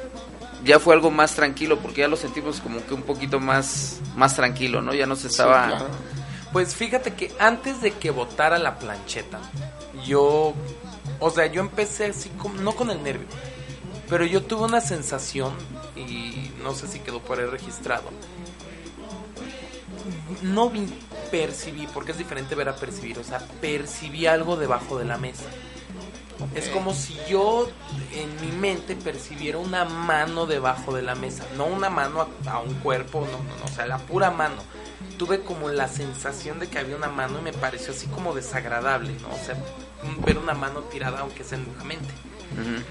ya 0.65 0.79
fue 0.79 0.95
algo 0.95 1.11
más 1.11 1.35
tranquilo 1.35 1.79
porque 1.81 2.03
ya 2.03 2.09
lo 2.09 2.17
sentimos 2.17 2.61
como 2.61 2.85
que 2.87 2.95
un 2.95 3.03
poquito 3.03 3.41
más 3.41 3.99
más 4.15 4.37
tranquilo, 4.37 4.81
¿no? 4.83 4.95
Ya 4.95 5.07
no 5.07 5.17
se 5.17 5.27
estaba 5.27 5.65
Sí, 5.65 5.69
claro. 5.71 5.87
Pues 6.53 6.75
fíjate 6.77 7.15
que 7.15 7.33
antes 7.41 7.81
de 7.81 7.93
que 7.93 8.11
votara 8.11 8.59
la 8.59 8.79
plancheta, 8.79 9.41
yo, 10.07 10.53
o 11.19 11.31
sea, 11.31 11.47
yo 11.47 11.61
empecé 11.61 12.07
así, 12.07 12.29
como, 12.39 12.61
no 12.61 12.73
con 12.73 12.91
el 12.91 13.03
nervio, 13.03 13.27
pero 14.13 14.27
yo 14.27 14.43
tuve 14.43 14.65
una 14.65 14.83
sensación, 14.83 15.55
y 15.97 16.51
no 16.63 16.75
sé 16.75 16.87
si 16.87 16.99
quedó 16.99 17.21
por 17.21 17.39
ahí 17.41 17.47
registrado, 17.47 18.11
no 20.43 20.69
vi, 20.69 20.87
percibí, 21.31 21.87
porque 21.87 22.13
es 22.13 22.19
diferente 22.19 22.55
ver 22.55 22.69
a 22.69 22.77
percibir, 22.77 23.19
o 23.19 23.25
sea, 23.25 23.39
percibí 23.63 24.27
algo 24.27 24.57
debajo 24.59 24.99
de 24.99 25.07
la 25.07 25.17
mesa. 25.17 25.45
Es 26.55 26.69
como 26.69 26.93
si 26.93 27.17
yo 27.27 27.71
en 28.13 28.39
mi 28.43 28.53
mente 28.53 28.97
percibiera 28.97 29.57
una 29.57 29.87
mano 29.87 30.45
debajo 30.45 30.95
de 30.95 31.01
la 31.01 31.15
mesa, 31.15 31.47
no 31.57 31.65
una 31.65 31.89
mano 31.89 32.21
a, 32.21 32.51
a 32.51 32.59
un 32.59 32.75
cuerpo, 32.81 33.27
no, 33.33 33.39
no, 33.39 33.57
no, 33.61 33.65
o 33.65 33.75
sea, 33.75 33.87
la 33.87 33.97
pura 33.97 34.31
mano. 34.31 34.57
Tuve 35.17 35.41
como 35.41 35.71
la 35.71 35.89
sensación 35.89 36.59
de 36.59 36.69
que 36.69 36.79
había 36.79 36.97
una 36.97 37.09
mano 37.09 37.39
y 37.39 37.43
me 37.45 37.55
pareció 37.55 37.95
así 37.95 38.09
como 38.09 38.35
desagradable, 38.35 39.15
¿no? 39.23 39.29
O 39.29 39.43
sea, 39.43 39.57
ver 40.27 40.37
una 40.37 40.53
mano 40.53 40.81
tirada 40.81 41.21
aunque 41.21 41.45
sea 41.45 41.57
en 41.57 41.67
la 41.79 41.85
mente. 41.85 42.13
Ujú. 42.53 42.83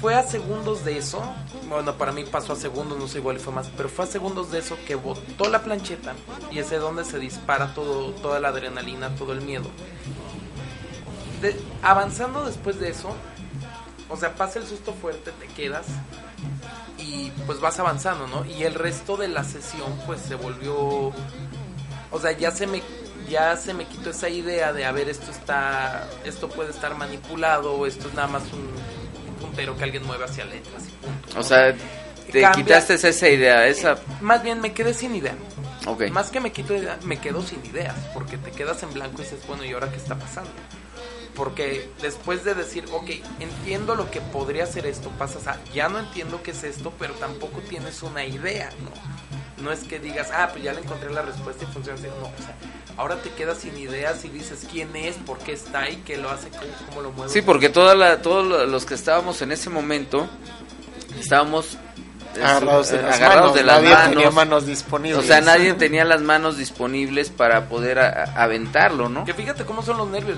Fue 0.00 0.14
a 0.14 0.22
segundos 0.22 0.84
de 0.84 0.98
eso, 0.98 1.22
bueno, 1.68 1.96
para 1.96 2.12
mí 2.12 2.24
pasó 2.24 2.52
a 2.52 2.56
segundos, 2.56 2.98
no 2.98 3.08
sé 3.08 3.18
igual 3.18 3.36
y 3.36 3.38
fue 3.38 3.52
más, 3.52 3.70
pero 3.76 3.88
fue 3.88 4.04
a 4.04 4.08
segundos 4.08 4.50
de 4.50 4.58
eso 4.58 4.76
que 4.86 4.94
botó 4.94 5.48
la 5.48 5.62
plancheta 5.62 6.14
y 6.50 6.58
es 6.58 6.70
de 6.70 6.78
donde 6.78 7.04
se 7.04 7.18
dispara 7.18 7.74
todo, 7.74 8.10
toda 8.12 8.38
la 8.40 8.48
adrenalina, 8.48 9.14
todo 9.16 9.32
el 9.32 9.40
miedo. 9.40 9.70
Avanzando 11.82 12.44
después 12.44 12.78
de 12.80 12.90
eso, 12.90 13.14
o 14.08 14.16
sea, 14.16 14.34
pasa 14.34 14.58
el 14.58 14.66
susto 14.66 14.92
fuerte, 14.92 15.32
te 15.32 15.46
quedas 15.48 15.86
y 16.98 17.30
pues 17.46 17.60
vas 17.60 17.78
avanzando, 17.78 18.26
¿no? 18.26 18.44
Y 18.44 18.64
el 18.64 18.74
resto 18.74 19.16
de 19.16 19.28
la 19.28 19.44
sesión 19.44 19.98
pues 20.06 20.20
se 20.20 20.34
volvió, 20.34 20.74
o 20.76 22.20
sea, 22.20 22.32
ya 22.32 22.50
se 22.50 22.66
me 22.66 22.82
ya 23.28 23.56
se 23.56 23.72
me 23.72 23.86
quitó 23.86 24.10
esa 24.10 24.28
idea 24.28 24.72
de 24.72 24.84
a 24.84 24.92
ver 24.92 25.08
esto 25.08 25.30
está 25.30 26.06
esto 26.24 26.48
puede 26.48 26.70
estar 26.70 26.94
manipulado 26.94 27.86
esto 27.86 28.08
es 28.08 28.14
nada 28.14 28.28
más 28.28 28.42
un 28.52 28.68
puntero 29.46 29.76
que 29.76 29.84
alguien 29.84 30.04
mueve 30.06 30.24
hacia 30.24 30.44
letras 30.44 30.82
y 30.88 30.90
punto. 31.04 31.28
O 31.32 31.36
¿no? 31.36 31.42
sea, 31.42 31.74
te 32.30 32.40
Cambia- 32.40 32.52
quitaste 32.52 32.94
esa 32.94 33.28
idea, 33.28 33.66
esa 33.66 33.98
más 34.20 34.42
bien 34.42 34.60
me 34.60 34.72
quedé 34.72 34.94
sin 34.94 35.14
idea. 35.14 35.34
Ok. 35.86 36.08
Más 36.10 36.30
que 36.30 36.40
me 36.40 36.50
quito 36.52 36.74
idea, 36.74 36.98
me 37.04 37.18
quedo 37.18 37.42
sin 37.42 37.64
ideas, 37.66 37.94
porque 38.14 38.38
te 38.38 38.50
quedas 38.50 38.82
en 38.82 38.92
blanco 38.94 39.20
y 39.20 39.24
dices, 39.24 39.46
bueno, 39.46 39.64
¿y 39.64 39.72
ahora 39.72 39.90
qué 39.90 39.96
está 39.96 40.14
pasando? 40.18 40.50
Porque 41.34 41.88
después 42.00 42.44
de 42.44 42.54
decir, 42.54 42.84
ok, 42.92 43.10
entiendo 43.40 43.94
lo 43.96 44.10
que 44.10 44.20
podría 44.20 44.66
ser 44.66 44.86
esto, 44.86 45.10
pasas 45.18 45.46
a, 45.48 45.58
ya 45.74 45.88
no 45.88 45.98
entiendo 45.98 46.42
qué 46.42 46.52
es 46.52 46.62
esto, 46.64 46.92
pero 46.98 47.12
tampoco 47.14 47.58
tienes 47.68 48.02
una 48.02 48.24
idea, 48.24 48.70
¿no? 48.82 49.62
No 49.62 49.72
es 49.72 49.80
que 49.84 49.98
digas, 49.98 50.30
ah, 50.32 50.48
pues 50.52 50.62
ya 50.64 50.72
le 50.72 50.80
encontré 50.80 51.10
la 51.12 51.22
respuesta 51.22 51.64
y 51.64 51.72
funciona 51.72 51.98
así. 51.98 52.06
No, 52.20 52.26
o 52.26 52.42
sea, 52.42 52.54
ahora 52.96 53.16
te 53.16 53.30
quedas 53.30 53.58
sin 53.58 53.76
ideas 53.78 54.24
y 54.24 54.28
dices 54.28 54.66
quién 54.70 54.94
es, 54.96 55.16
por 55.16 55.38
qué 55.38 55.52
está 55.52 55.80
ahí, 55.80 56.02
qué 56.06 56.16
lo 56.16 56.30
hace, 56.30 56.48
cómo, 56.50 56.62
cómo 56.88 57.00
lo 57.02 57.10
mueve. 57.12 57.32
Sí, 57.32 57.42
porque 57.42 57.68
toda 57.68 57.94
la, 57.94 58.22
todos 58.22 58.46
lo- 58.46 58.66
los 58.66 58.84
que 58.84 58.94
estábamos 58.94 59.40
en 59.42 59.52
ese 59.52 59.70
momento 59.70 60.28
estábamos 61.20 61.78
Agarrados 62.36 62.90
de 62.90 62.96
eh, 62.98 63.02
las 63.02 63.14
agarrados 63.14 63.40
manos. 63.42 63.54
de 63.54 63.62
las 63.62 63.76
Nadie 63.80 63.94
manos. 63.94 64.10
tenía 64.10 64.30
manos 64.32 64.66
disponibles. 64.66 65.18
O 65.20 65.22
sea, 65.22 65.40
nadie 65.40 65.72
tenía 65.74 66.04
las 66.04 66.20
manos 66.20 66.56
disponibles 66.58 67.30
para 67.30 67.68
poder 67.68 68.00
a- 68.00 68.24
a- 68.24 68.42
aventarlo, 68.42 69.08
¿no? 69.08 69.24
Que 69.24 69.34
fíjate 69.34 69.64
cómo 69.64 69.84
son 69.84 69.98
los 69.98 70.08
nervios. 70.08 70.36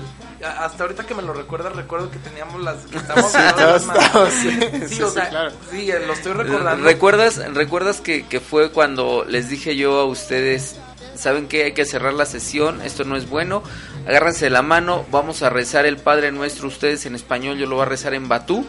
Hasta 0.59 0.83
ahorita 0.83 1.07
que 1.07 1.15
me 1.15 1.23
lo 1.23 1.33
recuerdas, 1.33 1.75
recuerdo 1.75 2.11
que 2.11 2.19
teníamos 2.19 2.61
las. 2.61 2.85
Que 2.85 2.97
estábamos 2.99 3.31
Sí, 3.31 3.37
agarrados 3.39 3.57
todos 3.57 3.73
las 3.73 3.85
manos. 3.87 4.03
estábamos, 4.05 4.33
sí, 4.35 4.49
Sí, 4.89 4.95
sí, 4.95 5.01
o 5.01 5.07
sí, 5.07 5.13
sea, 5.15 5.29
claro. 5.29 5.51
sí, 5.71 5.89
lo 6.05 6.13
estoy 6.13 6.33
recordando. 6.33 6.83
¿Recuerdas, 6.85 7.53
recuerdas 7.55 7.99
que, 7.99 8.27
que 8.27 8.39
fue 8.41 8.71
cuando 8.71 9.25
les 9.27 9.49
dije 9.49 9.75
yo 9.75 9.99
a 9.99 10.05
ustedes, 10.05 10.75
¿saben 11.17 11.47
qué? 11.47 11.63
Hay 11.63 11.71
que 11.73 11.85
cerrar 11.85 12.13
la 12.13 12.25
sesión, 12.25 12.81
esto 12.81 13.03
no 13.03 13.15
es 13.15 13.29
bueno, 13.29 13.63
agárrense 14.07 14.45
de 14.45 14.51
la 14.51 14.61
mano, 14.61 15.05
vamos 15.11 15.41
a 15.43 15.49
rezar 15.49 15.85
el 15.85 15.97
Padre 15.97 16.31
Nuestro, 16.31 16.67
ustedes 16.67 17.05
en 17.05 17.15
español, 17.15 17.57
yo 17.57 17.65
lo 17.67 17.75
voy 17.75 17.83
a 17.83 17.89
rezar 17.89 18.13
en 18.13 18.27
batú, 18.27 18.65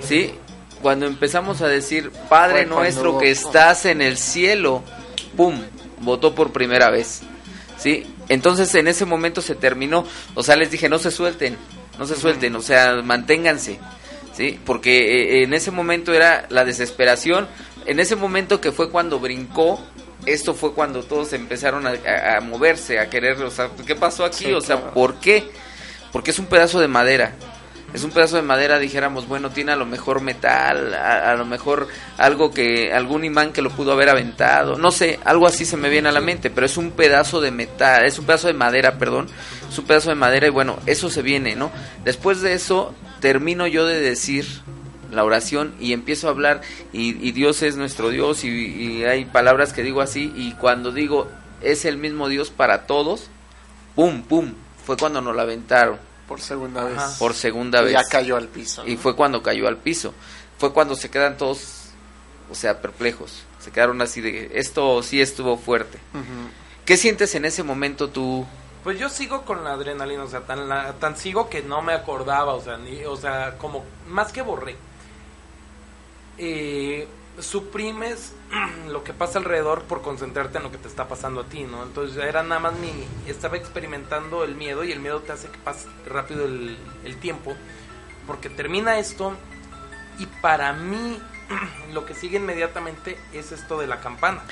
¿sí? 0.00 0.32
Cuando 0.82 1.06
empezamos 1.06 1.60
a 1.60 1.68
decir, 1.68 2.10
Padre 2.28 2.66
Nuestro 2.66 3.18
que 3.18 3.30
estás 3.30 3.84
en 3.84 4.00
el 4.00 4.16
cielo, 4.16 4.82
¡pum! 5.36 5.60
Votó 6.00 6.34
por 6.34 6.52
primera 6.52 6.90
vez, 6.90 7.22
¿sí? 7.76 8.06
Entonces 8.28 8.74
en 8.74 8.88
ese 8.88 9.04
momento 9.04 9.40
se 9.40 9.54
terminó, 9.54 10.04
o 10.34 10.42
sea, 10.42 10.56
les 10.56 10.70
dije, 10.70 10.88
no 10.88 10.98
se 10.98 11.10
suelten, 11.10 11.56
no 11.98 12.06
se 12.06 12.16
suelten, 12.16 12.54
o 12.54 12.62
sea, 12.62 13.02
manténganse, 13.02 13.78
¿sí? 14.34 14.60
Porque 14.64 15.40
eh, 15.40 15.42
en 15.42 15.54
ese 15.54 15.70
momento 15.70 16.12
era 16.14 16.46
la 16.50 16.64
desesperación, 16.64 17.48
en 17.86 18.00
ese 18.00 18.16
momento 18.16 18.60
que 18.60 18.70
fue 18.70 18.90
cuando 18.90 19.18
brincó, 19.18 19.80
esto 20.32 20.54
fue 20.54 20.72
cuando 20.72 21.02
todos 21.02 21.32
empezaron 21.32 21.86
a, 21.86 21.90
a- 22.06 22.36
a 22.36 22.40
moverse, 22.40 22.98
a 22.98 23.08
querer, 23.10 23.42
o 23.42 23.50
sea, 23.50 23.70
¿qué 23.86 23.94
pasó 23.94 24.24
aquí? 24.24 24.44
Sí, 24.46 24.52
o 24.52 24.60
sea, 24.60 24.76
claro. 24.76 24.94
¿por 24.94 25.14
qué? 25.20 25.50
Porque 26.12 26.30
es 26.30 26.38
un 26.38 26.46
pedazo 26.46 26.80
de 26.80 26.88
madera. 26.88 27.34
Es 27.94 28.04
un 28.04 28.10
pedazo 28.10 28.36
de 28.36 28.42
madera, 28.42 28.78
dijéramos, 28.78 29.26
bueno, 29.26 29.48
tiene 29.48 29.72
a 29.72 29.76
lo 29.76 29.86
mejor 29.86 30.20
metal, 30.20 30.92
a, 30.92 31.30
a 31.30 31.34
lo 31.36 31.46
mejor 31.46 31.88
algo 32.18 32.50
que, 32.52 32.92
algún 32.92 33.24
imán 33.24 33.50
que 33.50 33.62
lo 33.62 33.70
pudo 33.70 33.92
haber 33.92 34.10
aventado, 34.10 34.76
no 34.76 34.90
sé, 34.90 35.18
algo 35.24 35.46
así 35.46 35.64
se 35.64 35.78
me 35.78 35.88
viene 35.88 36.10
a 36.10 36.12
la 36.12 36.20
mente, 36.20 36.50
pero 36.50 36.66
es 36.66 36.76
un 36.76 36.90
pedazo 36.90 37.40
de 37.40 37.50
metal, 37.50 38.04
es 38.04 38.18
un 38.18 38.26
pedazo 38.26 38.48
de 38.48 38.52
madera, 38.52 38.98
perdón, 38.98 39.26
es 39.70 39.78
un 39.78 39.86
pedazo 39.86 40.10
de 40.10 40.16
madera 40.16 40.46
y 40.46 40.50
bueno, 40.50 40.78
eso 40.84 41.08
se 41.08 41.22
viene, 41.22 41.56
¿no? 41.56 41.70
Después 42.04 42.42
de 42.42 42.52
eso, 42.52 42.94
termino 43.20 43.66
yo 43.66 43.86
de 43.86 43.98
decir 44.00 44.44
la 45.10 45.24
oración 45.24 45.74
y 45.80 45.92
empiezo 45.92 46.28
a 46.28 46.30
hablar 46.30 46.60
y, 46.92 47.10
y 47.26 47.32
Dios 47.32 47.62
es 47.62 47.76
nuestro 47.76 48.10
Dios 48.10 48.44
y, 48.44 48.48
y 48.48 49.04
hay 49.04 49.24
palabras 49.24 49.72
que 49.72 49.82
digo 49.82 50.00
así 50.00 50.32
y 50.36 50.52
cuando 50.52 50.92
digo 50.92 51.28
es 51.62 51.84
el 51.84 51.96
mismo 51.96 52.28
Dios 52.28 52.50
para 52.50 52.86
todos, 52.86 53.28
pum, 53.94 54.22
pum, 54.22 54.54
fue 54.84 54.96
cuando 54.96 55.20
nos 55.20 55.34
la 55.34 55.42
aventaron 55.42 55.98
Por 56.28 56.40
segunda 56.40 56.84
vez. 56.84 56.96
Ajá. 56.98 57.18
por 57.18 57.34
segunda 57.34 57.80
Y 57.80 57.84
vez. 57.86 57.92
Ya 57.94 58.04
cayó 58.04 58.36
al 58.36 58.48
piso. 58.48 58.86
Y 58.86 58.96
fue 58.96 59.16
cuando 59.16 59.42
cayó 59.42 59.66
al 59.68 59.76
piso. 59.78 60.14
Fue 60.58 60.72
cuando 60.72 60.94
se 60.94 61.10
quedan 61.10 61.36
todos, 61.36 61.84
o 62.50 62.54
sea, 62.54 62.80
perplejos. 62.80 63.42
Se 63.60 63.70
quedaron 63.72 64.00
así 64.02 64.20
de, 64.20 64.50
esto 64.54 65.02
sí 65.02 65.20
estuvo 65.20 65.56
fuerte. 65.56 65.98
¿Qué 66.84 66.96
sientes 66.96 67.34
en 67.34 67.44
ese 67.44 67.62
momento 67.62 68.08
tú? 68.08 68.46
Pues 68.84 68.98
yo 68.98 69.08
sigo 69.08 69.42
con 69.44 69.64
la 69.64 69.72
adrenalina, 69.72 70.22
o 70.24 70.28
sea, 70.28 70.40
tan, 70.40 70.68
la- 70.68 70.92
tan 70.94 71.16
sigo 71.16 71.48
que 71.50 71.62
no 71.62 71.82
me 71.82 71.92
acordaba, 71.92 72.54
o 72.54 72.62
sea, 72.62 72.76
ni, 72.78 73.04
o 73.04 73.16
sea, 73.16 73.56
como 73.58 73.84
más 74.08 74.32
que 74.32 74.40
borré. 74.42 74.76
Eh, 76.38 77.06
suprimes 77.40 78.32
lo 78.88 79.04
que 79.04 79.12
pasa 79.12 79.38
alrededor 79.38 79.82
por 79.82 80.02
concentrarte 80.02 80.58
en 80.58 80.64
lo 80.64 80.70
que 80.72 80.78
te 80.78 80.88
está 80.88 81.08
pasando 81.08 81.42
a 81.42 81.44
ti, 81.44 81.62
¿no? 81.64 81.82
Entonces 81.82 82.16
era 82.22 82.42
nada 82.42 82.60
más 82.60 82.74
mi, 82.74 82.90
estaba 83.26 83.56
experimentando 83.56 84.44
el 84.44 84.54
miedo 84.54 84.84
y 84.84 84.92
el 84.92 85.00
miedo 85.00 85.20
te 85.20 85.32
hace 85.32 85.48
que 85.48 85.58
pase 85.58 85.86
rápido 86.06 86.44
el, 86.46 86.76
el 87.04 87.16
tiempo, 87.18 87.54
porque 88.26 88.48
termina 88.50 88.98
esto 88.98 89.32
y 90.18 90.26
para 90.26 90.72
mí 90.72 91.18
lo 91.92 92.04
que 92.04 92.14
sigue 92.14 92.38
inmediatamente 92.38 93.18
es 93.32 93.52
esto 93.52 93.78
de 93.78 93.86
la 93.86 94.00
campana. 94.00 94.42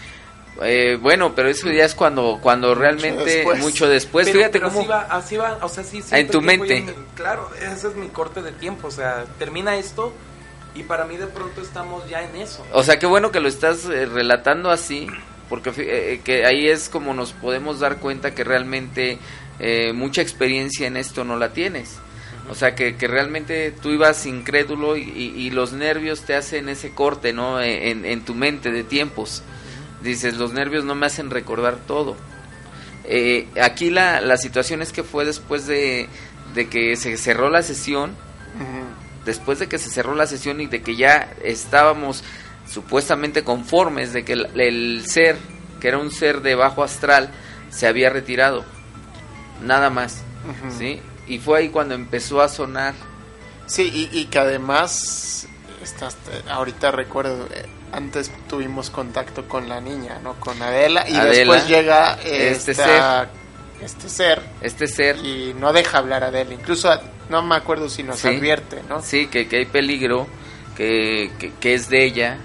Eh, 0.63 0.97
bueno, 1.03 1.35
pero 1.35 1.51
eso 1.51 1.71
ya 1.71 1.85
es 1.85 1.95
cuando, 1.95 2.39
cuando 2.43 2.75
realmente 2.75 3.25
después. 3.25 3.59
mucho 3.61 3.89
después. 3.89 4.27
pero, 4.27 4.39
Fíjate 4.39 4.59
pero 4.59 4.69
cómo. 4.69 4.81
así 4.81 4.89
va, 4.89 5.01
así 5.03 5.37
va, 5.37 5.59
o 5.61 5.69
sea, 5.69 5.85
sí, 5.85 6.03
en 6.13 6.29
tu 6.29 6.41
mente. 6.41 6.81
me- 6.81 6.95
claro, 7.15 7.51
ese 7.61 7.89
es 7.89 7.95
mi 7.95 8.09
corte 8.09 8.41
de 8.41 8.53
tiempo, 8.53 8.89
o 8.89 8.91
sea, 8.91 9.25
termina 9.39 9.77
esto 9.77 10.15
y 10.77 10.83
para 10.83 11.05
mí 11.07 11.17
de 11.17 11.27
pronto 11.27 11.61
estamos 11.61 12.09
ya 12.09 12.23
en 12.23 12.37
eso. 12.37 12.65
O 12.73 12.83
sea, 12.83 12.99
qué 12.99 13.07
bueno 13.07 13.31
que 13.33 13.41
lo 13.41 13.49
estás 13.49 13.85
eh, 13.87 14.07
relatando 14.07 14.71
así, 14.71 15.07
porque 15.49 15.73
fi- 15.73 15.83
eh, 15.87 16.21
que 16.25 16.45
ahí 16.47 16.69
es 16.69 16.89
como 16.89 17.15
nos 17.15 17.33
podemos 17.33 17.81
dar 17.81 17.99
cuenta 17.99 18.35
que 18.35 18.45
realmente 18.45 19.19
eh, 19.59 19.93
mucha 19.93 20.23
experiencia 20.23 20.87
en 20.87 20.97
esto 20.97 21.25
no 21.25 21.37
la 21.37 21.53
tienes. 21.53 21.97
O 22.49 22.55
sea, 22.55 22.75
que, 22.77 22.95
que 22.97 23.09
realmente 23.09 23.73
tú 23.73 23.91
ibas 23.91 24.25
incrédulo 24.27 24.97
y, 24.97 25.03
y- 25.03 25.35
y 25.47 25.51
los 25.51 25.73
nervios 25.73 26.23
te 26.23 26.35
hacen 26.37 26.69
ese 26.69 26.91
corte, 26.93 27.33
¿no? 27.33 27.61
E, 27.61 27.91
En, 27.91 28.05
en 28.05 28.25
tu 28.25 28.35
mente 28.35 28.71
de 28.71 28.85
tiempos. 28.85 29.43
Dices, 30.03 30.37
los 30.37 30.53
nervios 30.53 30.85
no 30.85 30.95
me 30.95 31.07
hacen 31.07 31.31
recordar 31.31 31.77
todo. 31.89 32.17
Eh, 33.05 33.47
aquí 33.61 33.91
la, 33.91 34.21
la 34.21 34.37
situación 34.37 34.83
es 34.83 34.93
que 34.93 35.03
fue 35.03 35.25
después 35.25 35.67
de, 35.67 36.09
de 36.55 36.69
que 36.69 36.97
se 36.97 37.17
cerró 37.17 37.51
la 37.51 37.63
sesión. 37.63 38.13
Después 39.27 39.59
de 39.59 39.69
que 39.69 39.77
se 39.79 39.91
cerró 39.91 40.15
la 40.15 40.27
sesión 40.27 40.61
y 40.63 40.67
de 40.67 40.81
que 40.83 40.97
ya 40.97 41.29
estábamos 41.45 42.25
supuestamente 42.71 43.45
conformes 43.45 44.13
de 44.15 44.25
que 44.25 44.33
el, 44.33 44.61
el 44.61 45.05
ser, 45.07 45.37
que 45.81 45.89
era 45.89 45.99
un 45.99 46.11
ser 46.11 46.41
de 46.41 46.55
bajo 46.55 46.83
astral, 46.83 47.31
se 47.71 47.87
había 47.87 48.09
retirado. 48.09 48.65
Nada 49.63 49.91
más. 49.91 50.23
¿sí? 50.79 51.01
Y 51.27 51.39
fue 51.39 51.59
ahí 51.59 51.69
cuando 51.71 51.95
empezó 51.95 52.41
a 52.41 52.49
sonar. 52.49 52.95
Sí, 53.67 54.09
y, 54.13 54.17
y 54.19 54.27
que 54.27 54.39
además, 54.39 55.49
estás, 55.83 56.17
ahorita 56.49 56.93
recuerdo, 56.93 57.49
eh, 57.53 57.67
antes 57.93 58.31
tuvimos 58.49 58.91
contacto 58.91 59.49
con 59.49 59.69
la 59.69 59.81
niña, 59.81 60.21
¿no? 60.23 60.35
Con 60.35 60.61
Adela, 60.63 61.05
y 61.09 61.17
Adela, 61.17 61.55
después 61.55 61.67
llega 61.69 62.13
este 62.23 62.73
esta- 62.73 63.29
este 63.83 64.09
ser 64.09 64.41
Este 64.61 64.87
ser, 64.87 65.17
y 65.17 65.55
no 65.59 65.73
deja 65.73 65.99
hablar 65.99 66.23
a 66.25 66.29
Adela. 66.29 66.55
Incluso, 66.55 66.91
a- 66.91 67.01
no 67.31 67.43
me 67.43 67.57
acuerdo 67.57 67.89
si 67.89 68.03
nos 68.03 68.19
Sí. 68.21 68.29
advierte, 68.29 68.83
¿no? 68.89 69.03
sí, 69.03 69.27
que, 69.27 69.49
que 69.49 69.57
hay 69.59 69.67
peligro 69.67 70.27
que, 70.77 71.31
que, 71.39 71.53
que 71.61 71.75
es 71.75 71.89
de 71.89 72.05
ella. 72.05 72.39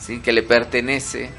¿sí? 0.00 0.18
que 0.18 0.32
le 0.32 0.42
pertenece, 0.42 1.30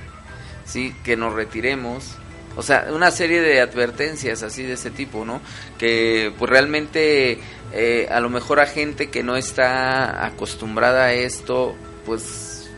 ¿sí? 0.65 0.95
que 1.03 1.17
nos 1.17 1.33
retiremos. 1.33 2.15
O 2.55 2.61
sea, 2.63 2.87
una 2.91 3.11
serie 3.11 3.41
de 3.41 3.59
advertencias 3.59 4.41
así 4.43 4.63
de 4.63 4.73
ese 4.73 4.89
tipo, 4.89 5.25
¿no? 5.25 5.41
Que 5.77 6.31
pues 6.39 6.49
realmente 6.49 7.39
eh, 7.73 8.07
a 8.09 8.19
lo 8.21 8.29
mejor 8.29 8.59
a 8.61 8.65
gente 8.67 9.09
que 9.09 9.21
no 9.23 9.35
está 9.35 10.25
acostumbrada 10.25 11.05
a 11.05 11.13
esto, 11.13 11.75
pues, 12.05 12.69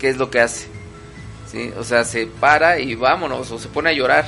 ¿qué 0.00 0.08
es 0.08 0.16
lo 0.16 0.30
que 0.30 0.40
hace? 0.40 0.66
¿Sí? 1.52 1.70
O 1.78 1.84
sea, 1.84 2.04
se 2.04 2.26
para 2.26 2.80
y 2.80 2.94
vámonos, 2.96 3.50
o 3.52 3.58
se 3.60 3.68
pone 3.68 3.90
a 3.90 3.92
llorar, 3.92 4.24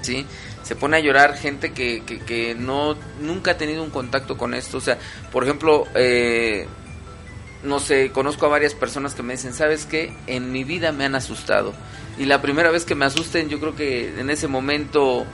¿sí? 0.00 0.26
Se 0.66 0.74
pone 0.74 0.96
a 0.96 1.00
llorar 1.00 1.36
gente 1.36 1.72
que, 1.72 2.02
que, 2.04 2.18
que 2.18 2.56
no, 2.56 2.96
nunca 3.20 3.52
ha 3.52 3.56
tenido 3.56 3.84
un 3.84 3.90
contacto 3.90 4.36
con 4.36 4.52
esto. 4.52 4.78
O 4.78 4.80
sea, 4.80 4.98
por 5.30 5.44
ejemplo, 5.44 5.86
eh, 5.94 6.66
no 7.62 7.78
sé, 7.78 8.10
conozco 8.10 8.46
a 8.46 8.48
varias 8.48 8.74
personas 8.74 9.14
que 9.14 9.22
me 9.22 9.34
dicen, 9.34 9.54
¿sabes 9.54 9.86
qué? 9.86 10.12
En 10.26 10.50
mi 10.50 10.64
vida 10.64 10.90
me 10.90 11.04
han 11.04 11.14
asustado. 11.14 11.72
Y 12.18 12.24
la 12.24 12.42
primera 12.42 12.72
vez 12.72 12.84
que 12.84 12.96
me 12.96 13.04
asusten, 13.04 13.48
yo 13.48 13.60
creo 13.60 13.76
que 13.76 14.18
en 14.18 14.28
ese 14.28 14.48
momento 14.48 15.24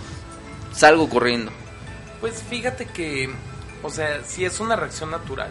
salgo 0.75 1.09
corriendo. 1.09 1.51
Pues 2.21 2.43
fíjate 2.43 2.85
que, 2.85 3.31
o 3.83 3.89
sea, 3.89 4.23
sí 4.25 4.45
es 4.45 4.61
una 4.61 4.77
reacción 4.77 5.11
natural. 5.11 5.51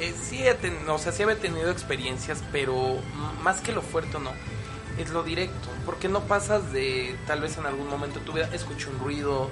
Eh, 0.00 0.12
sí, 0.20 0.42
o 0.88 0.98
sea, 0.98 1.12
sí 1.12 1.22
había 1.22 1.36
tenido 1.36 1.70
experiencias, 1.70 2.42
pero 2.50 2.98
más 3.44 3.60
que 3.60 3.70
lo 3.70 3.82
fuerte 3.82 4.18
no, 4.20 4.32
es 4.98 5.10
lo 5.10 5.22
directo. 5.22 5.68
Porque 5.86 6.08
no 6.08 6.20
pasas 6.20 6.72
de, 6.72 7.16
tal 7.26 7.40
vez 7.40 7.56
en 7.58 7.66
algún 7.66 7.88
momento 7.88 8.20
tu 8.20 8.32
vida, 8.32 8.48
escuché 8.52 8.88
un 8.88 8.98
ruido, 8.98 9.50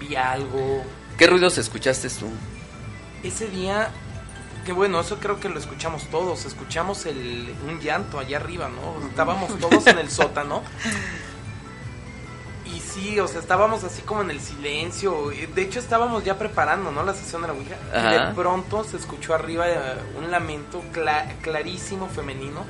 vi 0.00 0.16
algo. 0.16 0.84
¿Qué 1.18 1.26
ruidos 1.26 1.58
escuchaste 1.58 2.08
tú? 2.10 2.26
Ese 3.22 3.48
día, 3.48 3.90
que 4.66 4.72
bueno, 4.72 5.00
eso 5.00 5.18
creo 5.18 5.40
que 5.40 5.48
lo 5.48 5.58
escuchamos 5.58 6.04
todos. 6.10 6.44
Escuchamos 6.44 7.06
el, 7.06 7.54
un 7.68 7.80
llanto 7.80 8.18
allá 8.18 8.36
arriba, 8.38 8.68
¿no? 8.68 9.06
Estábamos 9.08 9.58
todos 9.58 9.86
en 9.86 9.98
el 9.98 10.10
sótano. 10.10 10.62
Y 12.66 12.80
sí, 12.80 13.20
o 13.20 13.28
sea, 13.28 13.40
estábamos 13.40 13.84
así 13.84 14.02
como 14.02 14.22
en 14.22 14.30
el 14.30 14.40
silencio. 14.40 15.30
De 15.54 15.62
hecho, 15.62 15.78
estábamos 15.78 16.24
ya 16.24 16.38
preparando, 16.38 16.90
¿no? 16.90 17.04
La 17.04 17.12
sesión 17.14 17.42
de 17.42 17.48
la 17.48 17.54
Ouija. 17.54 17.76
Y 18.10 18.12
de 18.28 18.34
pronto 18.34 18.84
se 18.84 18.96
escuchó 18.96 19.34
arriba 19.34 19.68
eh, 19.68 19.76
un 20.18 20.30
lamento 20.30 20.82
cla- 20.92 21.26
clarísimo 21.42 22.08
femenino. 22.08 22.64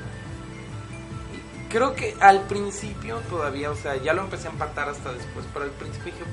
Creo 1.74 1.96
que 1.96 2.16
al 2.20 2.42
principio 2.42 3.16
todavía, 3.28 3.68
o 3.72 3.74
sea, 3.74 3.96
ya 3.96 4.12
lo 4.12 4.22
empecé 4.22 4.46
a 4.46 4.52
empatar 4.52 4.88
hasta 4.88 5.12
después, 5.12 5.44
pero 5.52 5.64
al 5.64 5.72
principio 5.72 6.12
dije, 6.12 6.24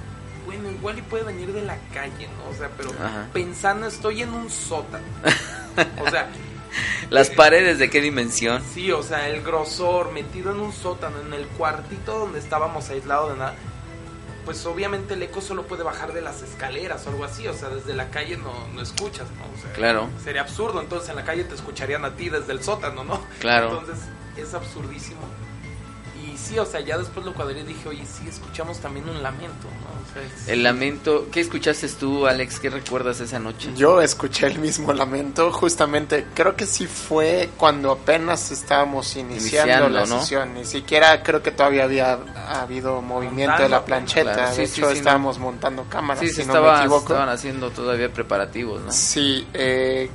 bueno, 0.45 0.69
igual 0.69 0.99
y 0.99 1.01
puede 1.01 1.23
venir 1.23 1.51
de 1.51 1.63
la 1.63 1.79
calle, 1.91 2.27
¿no? 2.37 2.51
O 2.51 2.53
sea, 2.53 2.69
pero 2.77 2.91
Ajá. 2.91 3.27
pensando, 3.33 3.87
estoy 3.87 4.21
en 4.21 4.33
un 4.35 4.51
sótano. 4.51 5.03
O 6.05 6.09
sea, 6.11 6.29
¿Las 7.09 7.31
paredes 7.31 7.79
de 7.79 7.89
qué 7.89 8.01
dimensión? 8.01 8.61
Sí, 8.73 8.91
o 8.91 9.01
sea, 9.01 9.29
el 9.29 9.41
grosor 9.41 10.11
metido 10.11 10.51
en 10.51 10.59
un 10.59 10.73
sótano, 10.73 11.21
en 11.25 11.33
el 11.33 11.47
cuartito 11.47 12.19
donde 12.19 12.37
estábamos 12.37 12.89
aislados 12.89 13.31
de 13.33 13.39
nada. 13.39 13.55
Pues 14.45 14.63
obviamente 14.67 15.15
el 15.15 15.23
eco 15.23 15.41
solo 15.41 15.63
puede 15.63 15.81
bajar 15.81 16.13
de 16.13 16.21
las 16.21 16.43
escaleras 16.43 17.07
o 17.07 17.09
algo 17.09 17.25
así, 17.25 17.47
o 17.47 17.53
sea, 17.55 17.69
desde 17.69 17.93
la 17.95 18.11
calle 18.11 18.37
no, 18.37 18.67
no 18.75 18.81
escuchas, 18.81 19.27
¿no? 19.31 19.45
O 19.57 19.61
sea, 19.61 19.73
Claro. 19.73 20.07
Sería 20.23 20.41
absurdo, 20.41 20.81
entonces 20.81 21.09
en 21.09 21.15
la 21.15 21.23
calle 21.23 21.45
te 21.45 21.55
escucharían 21.55 22.05
a 22.05 22.15
ti 22.15 22.29
desde 22.29 22.51
el 22.51 22.63
sótano, 22.63 23.03
¿no? 23.03 23.19
Claro. 23.39 23.79
Entonces 23.79 24.05
es 24.37 24.53
absurdísimo. 24.53 25.21
Y 26.23 26.37
sí, 26.37 26.59
o 26.59 26.65
sea, 26.67 26.81
ya 26.81 26.99
después 26.99 27.25
lo 27.25 27.33
cuadré 27.33 27.61
y 27.61 27.63
dije, 27.63 27.89
oye, 27.89 28.05
sí, 28.05 28.27
escuchamos 28.27 28.77
también 28.79 29.09
un 29.09 29.23
lamento, 29.23 29.67
¿no? 29.81 29.89
O 29.89 30.13
sea, 30.13 30.21
es- 30.21 30.47
El 30.49 30.61
lamento. 30.61 31.27
¿Qué 31.31 31.39
escuchaste 31.39 31.87
tú, 31.89 32.27
Alex? 32.27 32.59
¿Qué 32.59 32.69
recuerdas 32.69 33.19
esa 33.21 33.39
noche? 33.39 33.71
Yo 33.75 33.99
escuché 34.01 34.45
el 34.45 34.59
mismo 34.59 34.93
lamento, 34.93 35.51
justamente, 35.51 36.27
creo 36.35 36.55
que 36.55 36.67
sí 36.67 36.85
fue 36.85 37.49
cuando 37.57 37.91
apenas 37.91 38.51
estábamos 38.51 39.15
iniciando, 39.15 39.87
Iniciando, 39.87 39.89
la 39.89 40.05
¿no? 40.05 40.19
sesión, 40.21 40.53
ni 40.53 40.63
siquiera 40.63 41.23
creo 41.23 41.41
que 41.41 41.51
todavía 41.51 41.85
había 41.85 42.19
habido 42.49 43.01
movimiento 43.01 43.63
de 43.63 43.69
la 43.69 43.77
Montando, 43.79 43.85
plancheta, 43.85 44.33
claro, 44.35 44.53
sí, 44.53 44.61
de 44.61 44.67
sí, 44.67 44.79
hecho 44.81 44.91
sí, 44.91 44.97
estábamos 44.99 45.39
montando 45.39 45.85
cámaras, 45.89 46.19
sí, 46.21 46.29
si 46.29 46.35
se 46.35 46.45
no 46.45 46.53
estaba- 46.53 46.73
me 46.73 46.79
equivoco. 46.81 47.01
estaban 47.13 47.29
haciendo 47.29 47.71
todavía 47.71 48.13
preparativos, 48.13 48.79
¿no? 48.83 48.91
Sí, 48.91 49.47
eh, 49.55 50.07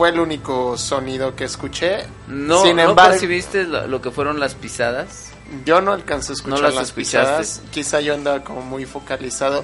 fue 0.00 0.08
el 0.08 0.18
único 0.18 0.78
sonido 0.78 1.36
que 1.36 1.44
escuché. 1.44 2.06
No, 2.26 2.62
Sin 2.62 2.76
¿no 2.76 2.88
embargo, 2.88 3.10
percibiste 3.10 3.64
lo, 3.64 3.86
lo 3.86 4.00
que 4.00 4.10
fueron 4.10 4.40
las 4.40 4.54
pisadas? 4.54 5.32
yo 5.66 5.82
no 5.82 5.92
alcancé 5.92 6.32
a 6.32 6.36
escuchar 6.36 6.58
¿No 6.58 6.64
las 6.64 6.74
las 6.74 6.92
pisadas. 6.92 7.62
Quizá 7.70 8.00
yo 8.00 8.14
andaba 8.14 8.42
como 8.42 8.62
muy 8.62 8.86
focalizado. 8.86 9.62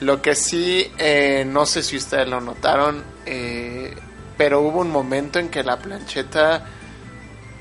Lo 0.00 0.20
que 0.20 0.34
sí, 0.34 0.92
eh, 0.98 1.46
no 1.48 1.64
sé 1.64 1.82
si 1.82 1.96
ustedes 1.96 2.28
lo 2.28 2.42
notaron, 2.42 3.02
eh, 3.24 3.96
pero 4.36 4.60
hubo 4.60 4.80
un 4.80 4.90
momento 4.90 5.38
en 5.38 5.48
que 5.48 5.62
la 5.62 5.78
plancheta 5.78 6.66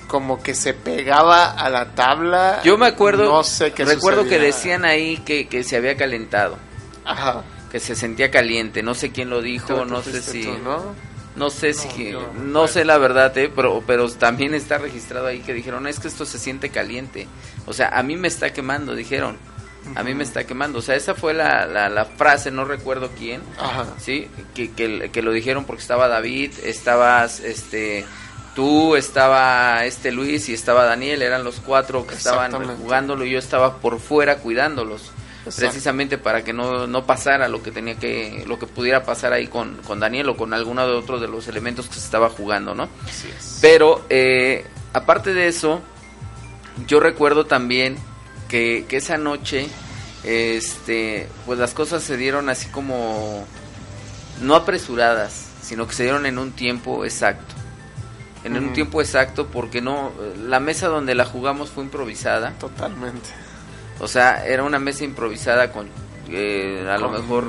como 0.10 0.44
que 0.44 0.56
se 0.56 0.74
pegaba 0.74 1.52
a 1.52 1.70
la 1.70 1.96
tabla. 1.96 2.60
Yo 2.66 2.78
me 2.78 2.88
acuerdo, 2.88 3.24
No 3.32 3.46
sé 3.46 3.72
qué 3.72 3.86
recuerdo 3.86 4.24
que 4.24 4.32
sucedía. 4.32 4.46
decían 4.46 4.84
ahí 4.84 5.20
que, 5.20 5.48
que 5.48 5.64
se 5.64 5.78
había 5.78 5.96
calentado, 5.96 6.58
Ajá. 7.06 7.44
que 7.72 7.80
se 7.80 7.96
sentía 7.96 8.30
caliente. 8.30 8.84
No 8.84 8.94
sé 8.94 9.14
quién 9.14 9.30
lo 9.30 9.42
dijo, 9.42 9.86
no 9.86 10.02
sé 10.02 10.22
si, 10.22 10.44
tú, 10.44 10.58
¿no? 10.66 11.08
No 11.40 11.50
sé 11.50 11.74
si, 11.74 12.12
no 12.12 12.34
no 12.34 12.68
sé 12.68 12.84
la 12.84 12.98
verdad, 12.98 13.36
eh, 13.38 13.50
pero, 13.56 13.82
pero 13.88 14.12
también 14.12 14.54
está 14.54 14.78
registrado 14.78 15.28
ahí 15.28 15.40
que 15.40 15.54
dijeron 15.54 15.88
es 15.88 16.00
que 16.00 16.10
esto 16.10 16.26
se 16.26 16.38
siente 16.38 16.70
caliente. 16.70 17.28
O 17.66 17.72
sea, 17.72 17.88
a 17.98 18.04
mí 18.04 18.18
me 18.18 18.28
está 18.28 18.52
quemando, 18.52 18.94
dijeron. 18.94 19.38
A 19.96 20.04
mí 20.04 20.14
me 20.14 20.24
está 20.24 20.44
quemando. 20.44 20.80
O 20.80 20.82
sea, 20.82 20.96
esa 20.96 21.16
fue 21.16 21.34
la, 21.34 21.66
la, 21.66 21.88
la 21.88 22.04
frase, 22.04 22.52
no 22.52 22.66
recuerdo 22.66 23.10
quién. 23.18 23.42
Ajá. 23.58 23.86
Sí, 23.98 24.28
que, 24.54 24.72
que, 24.72 25.10
que 25.10 25.22
lo 25.22 25.32
dijeron 25.32 25.64
porque 25.64 25.82
estaba 25.82 26.10
David, 26.10 26.52
estabas 26.64 27.40
este 27.40 28.06
tú, 28.54 28.98
estaba 28.98 29.86
este 29.86 30.12
Luis 30.12 30.50
y 30.50 30.54
estaba 30.54 30.84
Daniel, 30.84 31.22
eran 31.22 31.46
los 31.46 31.62
cuatro 31.62 32.06
que 32.06 32.16
estaban 32.16 32.52
jugándolo 32.78 33.24
y 33.24 33.32
yo 33.32 33.40
estaba 33.40 33.78
por 33.78 34.00
fuera 34.00 34.40
cuidándolos. 34.40 35.12
Exacto. 35.50 35.72
Precisamente 35.72 36.18
para 36.18 36.44
que 36.44 36.54
no, 36.54 36.88
no 36.88 37.06
pasara 37.06 37.48
lo 37.48 37.62
que 37.62 37.72
tenía 37.72 37.96
que, 37.96 38.44
lo 38.48 38.60
que 38.60 38.68
pudiera 38.68 39.04
pasar 39.04 39.34
ahí 39.34 39.48
con, 39.48 39.78
con 39.78 40.00
Daniel 40.00 40.30
o 40.30 40.38
con 40.38 40.54
alguno 40.54 40.86
de 40.88 40.94
otros 40.94 41.22
de 41.22 41.28
los 41.28 41.48
elementos 41.48 41.88
que 41.88 41.96
se 41.96 42.02
estaba 42.02 42.30
jugando, 42.30 42.76
¿no? 42.76 42.90
Así 43.08 43.28
es. 43.28 43.60
Pero 43.62 44.06
eh, 44.10 44.66
aparte 44.94 45.34
de 45.34 45.48
eso, 45.48 45.82
yo 46.88 47.00
recuerdo 47.00 47.46
también 47.46 47.98
que, 48.48 48.86
que 48.88 48.98
esa 48.98 49.18
noche, 49.18 49.68
este, 50.24 51.28
pues 51.46 51.60
las 51.60 51.74
cosas 51.74 52.04
se 52.04 52.18
dieron 52.18 52.50
así 52.50 52.68
como 52.70 53.46
no 54.42 54.56
apresuradas, 54.56 55.50
sino 55.62 55.88
que 55.88 55.94
se 55.94 56.04
dieron 56.04 56.26
en 56.26 56.38
un 56.38 56.52
tiempo 56.52 57.06
exacto. 57.06 57.56
En 58.44 58.56
un 58.56 58.72
tiempo 58.72 59.02
exacto, 59.02 59.48
porque 59.48 59.82
no, 59.82 60.14
la 60.38 60.62
mesa 60.62 60.88
donde 60.88 61.14
la 61.14 61.26
jugamos 61.26 61.72
fue 61.72 61.84
improvisada. 61.84 62.54
Totalmente. 62.58 63.30
O 64.00 64.08
sea, 64.08 64.46
era 64.46 64.64
una 64.64 64.80
mesa 64.80 65.04
improvisada 65.04 65.72
con, 65.72 65.88
eh, 66.30 66.86
a 66.90 66.98
lo 66.98 67.12
Con 67.12 67.22
mejor 67.22 67.44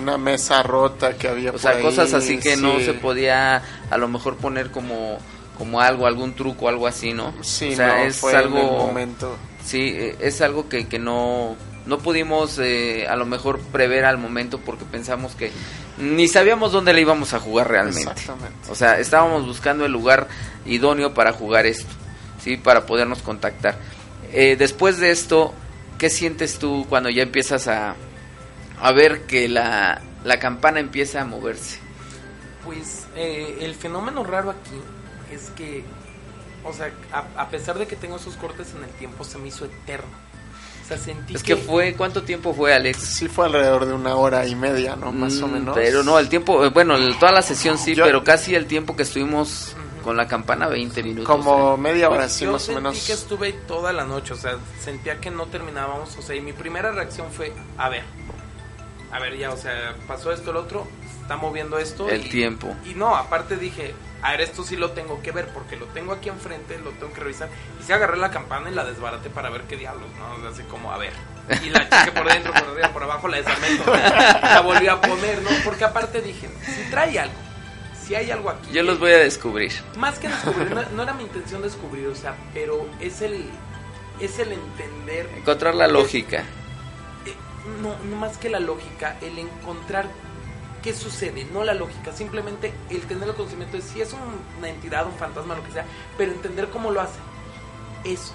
Una 0.00 0.18
mesa 0.18 0.62
rota 0.62 1.16
que 1.16 1.28
había 1.28 1.52
o 1.52 1.58
sea, 1.58 1.72
por 1.72 1.78
ahí, 1.78 1.86
cosas 1.86 2.12
así 2.14 2.38
que 2.38 2.56
no 2.56 2.78
sí. 2.78 2.86
se 2.86 2.94
podía 2.94 3.62
a 3.90 3.96
lo 3.98 4.08
mejor 4.08 4.36
poner 4.36 4.70
como 4.70 5.18
como 5.56 5.80
algo, 5.80 6.06
algún 6.06 6.34
truco, 6.34 6.68
algo 6.68 6.86
así, 6.88 7.12
¿no? 7.12 7.32
Sí, 7.42 7.72
o 7.72 7.76
sea, 7.76 7.98
no, 7.98 8.02
es 8.04 8.16
fue 8.16 8.32
en 8.32 8.38
el 8.38 8.44
algo 8.44 8.86
momento. 8.86 9.36
sí, 9.64 9.92
eh, 9.94 10.16
es 10.18 10.40
algo 10.40 10.68
que, 10.68 10.88
que 10.88 10.98
no 10.98 11.56
no 11.86 11.98
pudimos 11.98 12.58
eh, 12.58 13.06
a 13.08 13.16
lo 13.16 13.26
mejor 13.26 13.60
prever 13.60 14.04
al 14.04 14.18
momento 14.18 14.58
porque 14.58 14.84
pensamos 14.84 15.34
que 15.34 15.50
ni 15.98 16.28
sabíamos 16.28 16.72
dónde 16.72 16.92
le 16.92 17.00
íbamos 17.00 17.34
a 17.34 17.40
jugar 17.40 17.68
realmente. 17.68 18.00
Exactamente. 18.00 18.70
O 18.70 18.74
sea, 18.74 18.98
estábamos 18.98 19.46
buscando 19.46 19.84
el 19.84 19.92
lugar 19.92 20.28
idóneo 20.64 21.12
para 21.14 21.32
jugar 21.32 21.66
esto, 21.66 21.92
¿sí? 22.42 22.56
Para 22.56 22.86
podernos 22.86 23.22
contactar. 23.22 23.76
Eh, 24.32 24.56
después 24.58 24.98
de 24.98 25.10
esto, 25.10 25.52
¿qué 26.02 26.10
sientes 26.10 26.58
tú 26.58 26.84
cuando 26.88 27.10
ya 27.10 27.22
empiezas 27.22 27.68
a, 27.68 27.94
a 28.80 28.90
ver 28.92 29.22
que 29.22 29.48
la, 29.48 30.02
la 30.24 30.40
campana 30.40 30.80
empieza 30.80 31.20
a 31.20 31.24
moverse? 31.24 31.78
Pues 32.64 33.06
eh, 33.14 33.58
el 33.60 33.76
fenómeno 33.76 34.24
raro 34.24 34.50
aquí 34.50 34.74
es 35.32 35.50
que, 35.50 35.84
o 36.64 36.72
sea, 36.72 36.90
a, 37.12 37.42
a 37.42 37.48
pesar 37.50 37.78
de 37.78 37.86
que 37.86 37.94
tengo 37.94 38.16
esos 38.16 38.34
cortes 38.34 38.74
en 38.76 38.82
el 38.82 38.90
tiempo, 38.90 39.22
se 39.22 39.38
me 39.38 39.46
hizo 39.46 39.64
eterno. 39.64 40.10
O 40.84 40.88
sea, 40.88 40.98
sentí 40.98 41.36
Es 41.36 41.44
que 41.44 41.54
fue, 41.56 41.94
¿cuánto 41.94 42.24
tiempo 42.24 42.52
fue, 42.52 42.74
Alex? 42.74 42.98
Sí 42.98 43.28
fue 43.28 43.46
alrededor 43.46 43.86
de 43.86 43.92
una 43.92 44.16
hora 44.16 44.44
y 44.44 44.56
media, 44.56 44.96
¿no? 44.96 45.12
Más 45.12 45.40
o 45.40 45.46
Mm, 45.46 45.52
menos. 45.52 45.74
Pero 45.76 46.02
no, 46.02 46.18
el 46.18 46.28
tiempo, 46.28 46.64
eh, 46.64 46.70
bueno, 46.70 46.96
el- 46.96 47.16
toda 47.16 47.30
la 47.30 47.42
sesión 47.42 47.78
sí, 47.78 47.94
Yo- 47.94 48.04
pero 48.04 48.24
casi 48.24 48.56
el 48.56 48.66
tiempo 48.66 48.96
que 48.96 49.04
estuvimos 49.04 49.76
con 50.02 50.16
la 50.16 50.26
campana, 50.28 50.66
20 50.68 51.02
minutos. 51.02 51.26
Como 51.26 51.74
¿eh? 51.74 51.78
media 51.78 52.08
hora, 52.08 52.20
Pues 52.22 52.32
sí, 52.32 52.44
más 52.46 52.54
o 52.56 52.58
sentí 52.58 52.74
menos. 52.82 53.06
que 53.06 53.12
estuve 53.12 53.52
toda 53.52 53.92
la 53.92 54.04
noche, 54.04 54.34
o 54.34 54.36
sea, 54.36 54.56
sentía 54.82 55.20
que 55.20 55.30
no 55.30 55.46
terminábamos, 55.46 56.16
o 56.18 56.22
sea, 56.22 56.36
y 56.36 56.40
mi 56.40 56.52
primera 56.52 56.92
reacción 56.92 57.30
fue, 57.30 57.52
a 57.78 57.88
ver, 57.88 58.02
a 59.12 59.18
ver 59.20 59.36
ya, 59.38 59.50
o 59.50 59.56
sea, 59.56 59.94
pasó 60.06 60.32
esto, 60.32 60.50
el 60.50 60.56
otro, 60.56 60.86
se 61.14 61.22
está 61.22 61.36
moviendo 61.36 61.78
esto. 61.78 62.08
El 62.08 62.26
y- 62.26 62.30
tiempo. 62.30 62.74
Y 62.84 62.94
no, 62.94 63.14
aparte 63.16 63.56
dije, 63.56 63.94
a 64.22 64.30
ver, 64.32 64.40
esto 64.42 64.62
sí 64.64 64.76
lo 64.76 64.92
tengo 64.92 65.20
que 65.22 65.32
ver, 65.32 65.48
porque 65.48 65.76
lo 65.76 65.86
tengo 65.86 66.12
aquí 66.12 66.28
enfrente, 66.28 66.78
lo 66.78 66.90
tengo 66.92 67.12
que 67.12 67.20
revisar. 67.20 67.48
Y 67.80 67.84
sí 67.84 67.92
agarré 67.92 68.16
la 68.16 68.30
campana 68.30 68.70
y 68.70 68.74
la 68.74 68.84
desbaraté 68.84 69.28
para 69.30 69.50
ver 69.50 69.62
qué 69.62 69.76
diablos, 69.76 70.08
¿no? 70.18 70.34
O 70.36 70.40
sea, 70.40 70.50
así 70.50 70.62
como, 70.70 70.92
a 70.92 70.98
ver. 70.98 71.12
Y 71.62 71.70
la 71.70 71.88
chequé 71.88 72.12
por 72.12 72.32
dentro, 72.32 72.52
por 72.52 72.62
arriba, 72.62 72.88
por 72.92 73.02
abajo, 73.02 73.28
la 73.28 73.36
desarmé, 73.38 73.68
la 74.42 74.60
volví 74.60 74.86
a 74.86 75.00
poner, 75.00 75.42
¿no? 75.42 75.50
Porque 75.64 75.84
aparte 75.84 76.22
dije, 76.22 76.48
si 76.64 76.88
trae 76.90 77.18
algo, 77.18 77.34
si 78.06 78.14
hay 78.14 78.30
algo 78.30 78.50
aquí. 78.50 78.70
Yo 78.72 78.82
los 78.82 78.98
voy 78.98 79.12
a 79.12 79.18
descubrir. 79.18 79.72
Más 79.96 80.18
que 80.18 80.28
descubrir, 80.28 80.70
no, 80.74 80.82
no 80.96 81.02
era 81.02 81.14
mi 81.14 81.22
intención 81.24 81.62
descubrir, 81.62 82.06
o 82.08 82.14
sea, 82.14 82.34
pero 82.54 82.86
es 83.00 83.22
el, 83.22 83.44
es 84.20 84.38
el 84.38 84.52
entender. 84.52 85.28
Encontrar 85.36 85.74
la 85.74 85.88
lógica. 85.88 86.38
eh, 87.26 87.34
no, 87.80 87.94
no 88.10 88.16
más 88.16 88.36
que 88.38 88.48
la 88.50 88.60
lógica, 88.60 89.16
el 89.22 89.38
encontrar 89.38 90.06
qué 90.82 90.92
sucede, 90.92 91.44
no 91.52 91.62
la 91.62 91.74
lógica, 91.74 92.12
simplemente 92.12 92.72
el 92.90 93.02
tener 93.02 93.28
el 93.28 93.34
conocimiento 93.36 93.76
de 93.76 93.82
si 93.84 94.00
es 94.02 94.12
un- 94.12 94.40
una 94.58 94.68
entidad, 94.68 95.06
un 95.06 95.14
fantasma, 95.14 95.54
lo 95.54 95.62
que 95.62 95.70
sea, 95.70 95.84
pero 96.18 96.32
entender 96.32 96.68
cómo 96.70 96.90
lo 96.90 97.00
hace. 97.00 97.20
Eso. 98.04 98.32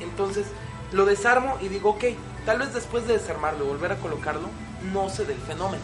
Entonces, 0.00 0.46
lo 0.92 1.04
desarmo 1.04 1.58
y 1.60 1.68
digo, 1.68 1.90
ok, 1.90 2.04
tal 2.46 2.58
vez 2.60 2.72
después 2.72 3.06
de 3.06 3.18
desarmarlo 3.18 3.66
y 3.66 3.68
volver 3.68 3.92
a 3.92 3.96
colocarlo, 3.96 4.48
no 4.94 5.10
sé 5.10 5.26
del 5.26 5.36
fenómeno. 5.36 5.82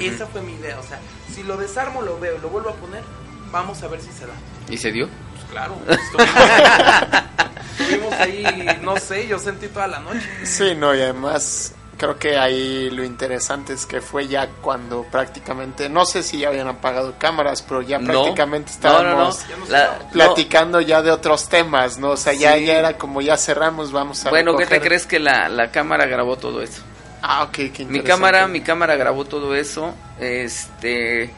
Esa 0.00 0.26
fue 0.26 0.42
mi 0.42 0.52
idea, 0.54 0.78
o 0.78 0.82
sea, 0.82 0.98
si 1.34 1.42
lo 1.42 1.56
desarmo, 1.56 2.02
lo 2.02 2.18
veo 2.20 2.36
y 2.36 2.40
lo 2.40 2.48
vuelvo 2.48 2.70
a 2.70 2.74
poner, 2.74 3.02
vamos 3.50 3.82
a 3.82 3.88
ver 3.88 4.00
si 4.00 4.10
se 4.12 4.26
da. 4.26 4.34
¿Y 4.68 4.76
se 4.78 4.92
dio? 4.92 5.08
Pues 5.32 5.44
claro, 5.50 5.76
estuvimos, 5.88 6.34
estuvimos 7.78 8.12
ahí, 8.14 8.78
no 8.82 8.96
sé, 8.98 9.26
yo 9.26 9.38
sentí 9.38 9.68
toda 9.68 9.86
la 9.88 9.98
noche. 10.00 10.28
Sí, 10.44 10.74
no, 10.76 10.94
y 10.94 11.00
además 11.00 11.74
creo 11.96 12.16
que 12.16 12.38
ahí 12.38 12.90
lo 12.90 13.02
interesante 13.02 13.72
es 13.72 13.84
que 13.84 14.00
fue 14.00 14.28
ya 14.28 14.48
cuando 14.62 15.02
prácticamente, 15.10 15.88
no 15.88 16.04
sé 16.06 16.22
si 16.22 16.38
ya 16.38 16.48
habían 16.48 16.68
apagado 16.68 17.14
cámaras, 17.18 17.62
pero 17.62 17.82
ya 17.82 17.98
No. 17.98 18.06
prácticamente 18.12 18.70
No, 18.84 19.02
no, 19.02 19.16
no. 19.16 19.28
estábamos. 19.30 19.68
La- 19.68 19.98
platicando 20.12 20.80
ya 20.80 21.02
de 21.02 21.10
otros 21.10 21.48
temas, 21.48 21.98
¿no? 21.98 22.10
O 22.10 22.16
sea, 22.16 22.34
ya, 22.34 22.54
Sí. 22.54 22.66
ya 22.66 22.78
era 22.78 22.96
como 22.96 23.20
ya 23.20 23.36
cerramos, 23.36 23.90
vamos 23.90 24.24
a 24.24 24.30
Bueno, 24.30 24.52
¿qué 24.56 24.64
te 24.64 24.70
recoger. 24.74 24.88
crees 24.88 25.06
que 25.06 25.18
la, 25.18 25.48
la 25.48 25.72
cámara 25.72 26.06
grabó 26.06 26.36
todo 26.36 26.62
eso? 26.62 26.82
Ah, 27.22 27.44
ok, 27.44 27.72
qué. 27.72 27.84
Mi 27.88 28.00
cámara, 28.00 28.46
mi 28.48 28.60
cámara 28.60 28.96
grabó 28.96 29.24
todo 29.24 29.54
eso. 29.54 29.94
Este, 30.20 31.30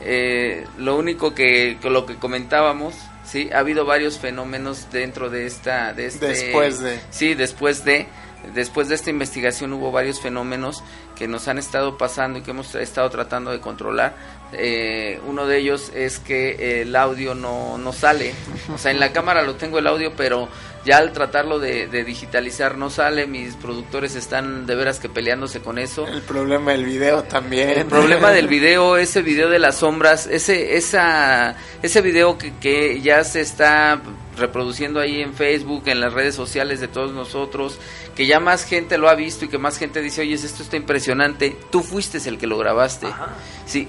eh, 0.00 0.66
lo 0.78 0.96
único 0.96 1.34
que, 1.34 1.78
que 1.80 1.90
lo 1.90 2.06
que 2.06 2.16
comentábamos, 2.16 2.94
sí, 3.24 3.50
ha 3.52 3.58
habido 3.58 3.84
varios 3.84 4.18
fenómenos 4.18 4.90
dentro 4.90 5.30
de 5.30 5.46
esta, 5.46 5.92
de 5.92 6.06
este, 6.06 6.28
Después 6.28 6.80
de. 6.80 7.00
sí, 7.10 7.34
después 7.34 7.84
de, 7.84 8.06
después 8.54 8.88
de 8.88 8.94
esta 8.94 9.10
investigación 9.10 9.72
hubo 9.72 9.90
varios 9.90 10.20
fenómenos 10.20 10.82
que 11.16 11.26
nos 11.26 11.48
han 11.48 11.58
estado 11.58 11.98
pasando 11.98 12.38
y 12.38 12.42
que 12.42 12.52
hemos 12.52 12.74
estado 12.76 13.10
tratando 13.10 13.50
de 13.50 13.60
controlar. 13.60 14.14
Eh, 14.52 15.20
uno 15.26 15.46
de 15.46 15.58
ellos 15.58 15.92
es 15.94 16.18
que 16.18 16.80
el 16.80 16.96
audio 16.96 17.34
no, 17.34 17.76
no 17.76 17.92
sale, 17.92 18.32
o 18.72 18.78
sea, 18.78 18.90
en 18.90 18.98
la 18.98 19.12
cámara 19.12 19.42
lo 19.42 19.56
tengo 19.56 19.78
el 19.78 19.86
audio, 19.86 20.14
pero 20.16 20.48
ya 20.86 20.96
al 20.96 21.12
tratarlo 21.12 21.58
de, 21.58 21.86
de 21.86 22.02
digitalizar 22.02 22.78
no 22.78 22.88
sale. 22.88 23.26
Mis 23.26 23.56
productores 23.56 24.14
están 24.14 24.64
de 24.64 24.74
veras 24.74 25.00
que 25.00 25.10
peleándose 25.10 25.60
con 25.60 25.78
eso. 25.78 26.06
El 26.06 26.22
problema 26.22 26.70
del 26.70 26.86
video 26.86 27.24
también. 27.24 27.70
El 27.70 27.86
problema 27.86 28.30
del 28.30 28.48
video, 28.48 28.96
ese 28.96 29.20
video 29.20 29.50
de 29.50 29.58
las 29.58 29.76
sombras, 29.76 30.26
ese 30.26 30.76
esa 30.78 31.56
ese 31.82 32.00
video 32.00 32.38
que, 32.38 32.54
que 32.54 33.02
ya 33.02 33.24
se 33.24 33.42
está 33.42 34.00
reproduciendo 34.38 34.98
ahí 34.98 35.20
en 35.20 35.34
Facebook, 35.34 35.82
en 35.86 36.00
las 36.00 36.14
redes 36.14 36.34
sociales 36.34 36.80
de 36.80 36.88
todos 36.88 37.12
nosotros, 37.12 37.78
que 38.16 38.26
ya 38.26 38.40
más 38.40 38.64
gente 38.64 38.96
lo 38.96 39.10
ha 39.10 39.14
visto 39.14 39.44
y 39.44 39.48
que 39.48 39.58
más 39.58 39.76
gente 39.76 40.00
dice, 40.00 40.22
oye, 40.22 40.34
esto 40.34 40.62
está 40.62 40.76
impresionante, 40.76 41.54
tú 41.70 41.82
fuiste 41.82 42.16
el 42.26 42.38
que 42.38 42.46
lo 42.46 42.56
grabaste. 42.56 43.08
Ajá. 43.08 43.34
Sí. 43.66 43.88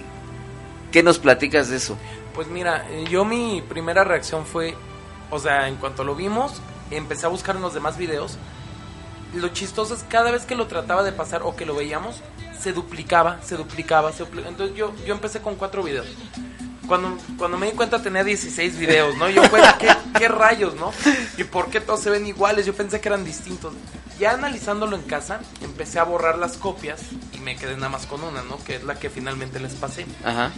¿Qué 0.91 1.03
nos 1.03 1.19
platicas 1.19 1.69
de 1.69 1.77
eso? 1.77 1.97
Pues 2.33 2.47
mira, 2.47 2.87
eh, 2.89 3.05
yo 3.09 3.25
mi 3.25 3.61
primera 3.61 4.03
reacción 4.03 4.45
fue, 4.45 4.75
o 5.29 5.39
sea, 5.39 5.67
en 5.67 5.75
cuanto 5.75 6.03
lo 6.03 6.15
vimos, 6.15 6.61
empecé 6.89 7.25
a 7.25 7.29
buscar 7.29 7.55
en 7.55 7.61
los 7.61 7.73
demás 7.73 7.97
videos. 7.97 8.37
Lo 9.35 9.49
chistoso 9.49 9.93
es 9.93 10.03
cada 10.03 10.31
vez 10.31 10.45
que 10.45 10.55
lo 10.55 10.65
trataba 10.65 11.03
de 11.03 11.11
pasar 11.11 11.41
o 11.43 11.55
que 11.55 11.65
lo 11.65 11.75
veíamos, 11.75 12.21
se 12.59 12.73
duplicaba, 12.73 13.39
se 13.43 13.55
duplicaba, 13.55 14.11
se 14.11 14.23
duplicaba. 14.23 14.49
Entonces 14.49 14.75
yo, 14.75 14.93
yo 15.05 15.13
empecé 15.13 15.41
con 15.41 15.55
cuatro 15.55 15.83
videos. 15.83 16.07
Cuando, 16.89 17.17
cuando 17.37 17.57
me 17.57 17.67
di 17.67 17.71
cuenta 17.73 18.01
tenía 18.01 18.23
16 18.25 18.77
videos, 18.77 19.15
¿no? 19.15 19.29
Yo, 19.29 19.41
pues, 19.49 19.63
¿qué, 19.79 19.87
¿qué 20.17 20.27
rayos, 20.27 20.75
no? 20.75 20.91
¿Y 21.37 21.45
por 21.45 21.69
qué 21.69 21.79
todos 21.79 22.01
se 22.01 22.09
ven 22.09 22.25
iguales? 22.25 22.65
Yo 22.65 22.73
pensé 22.73 22.99
que 22.99 23.07
eran 23.07 23.23
distintos. 23.23 23.73
Ya 24.19 24.31
analizándolo 24.31 24.97
en 24.97 25.03
casa, 25.03 25.39
empecé 25.61 25.99
a 25.99 26.03
borrar 26.03 26.37
las 26.37 26.57
copias 26.57 26.99
y 27.33 27.37
me 27.39 27.55
quedé 27.55 27.75
nada 27.75 27.87
más 27.89 28.05
con 28.07 28.21
una, 28.23 28.41
¿no? 28.43 28.61
Que 28.65 28.75
es 28.75 28.83
la 28.83 28.95
que 28.99 29.09
finalmente 29.09 29.59
les 29.61 29.73
pasé. 29.75 30.05
Ajá. 30.25 30.51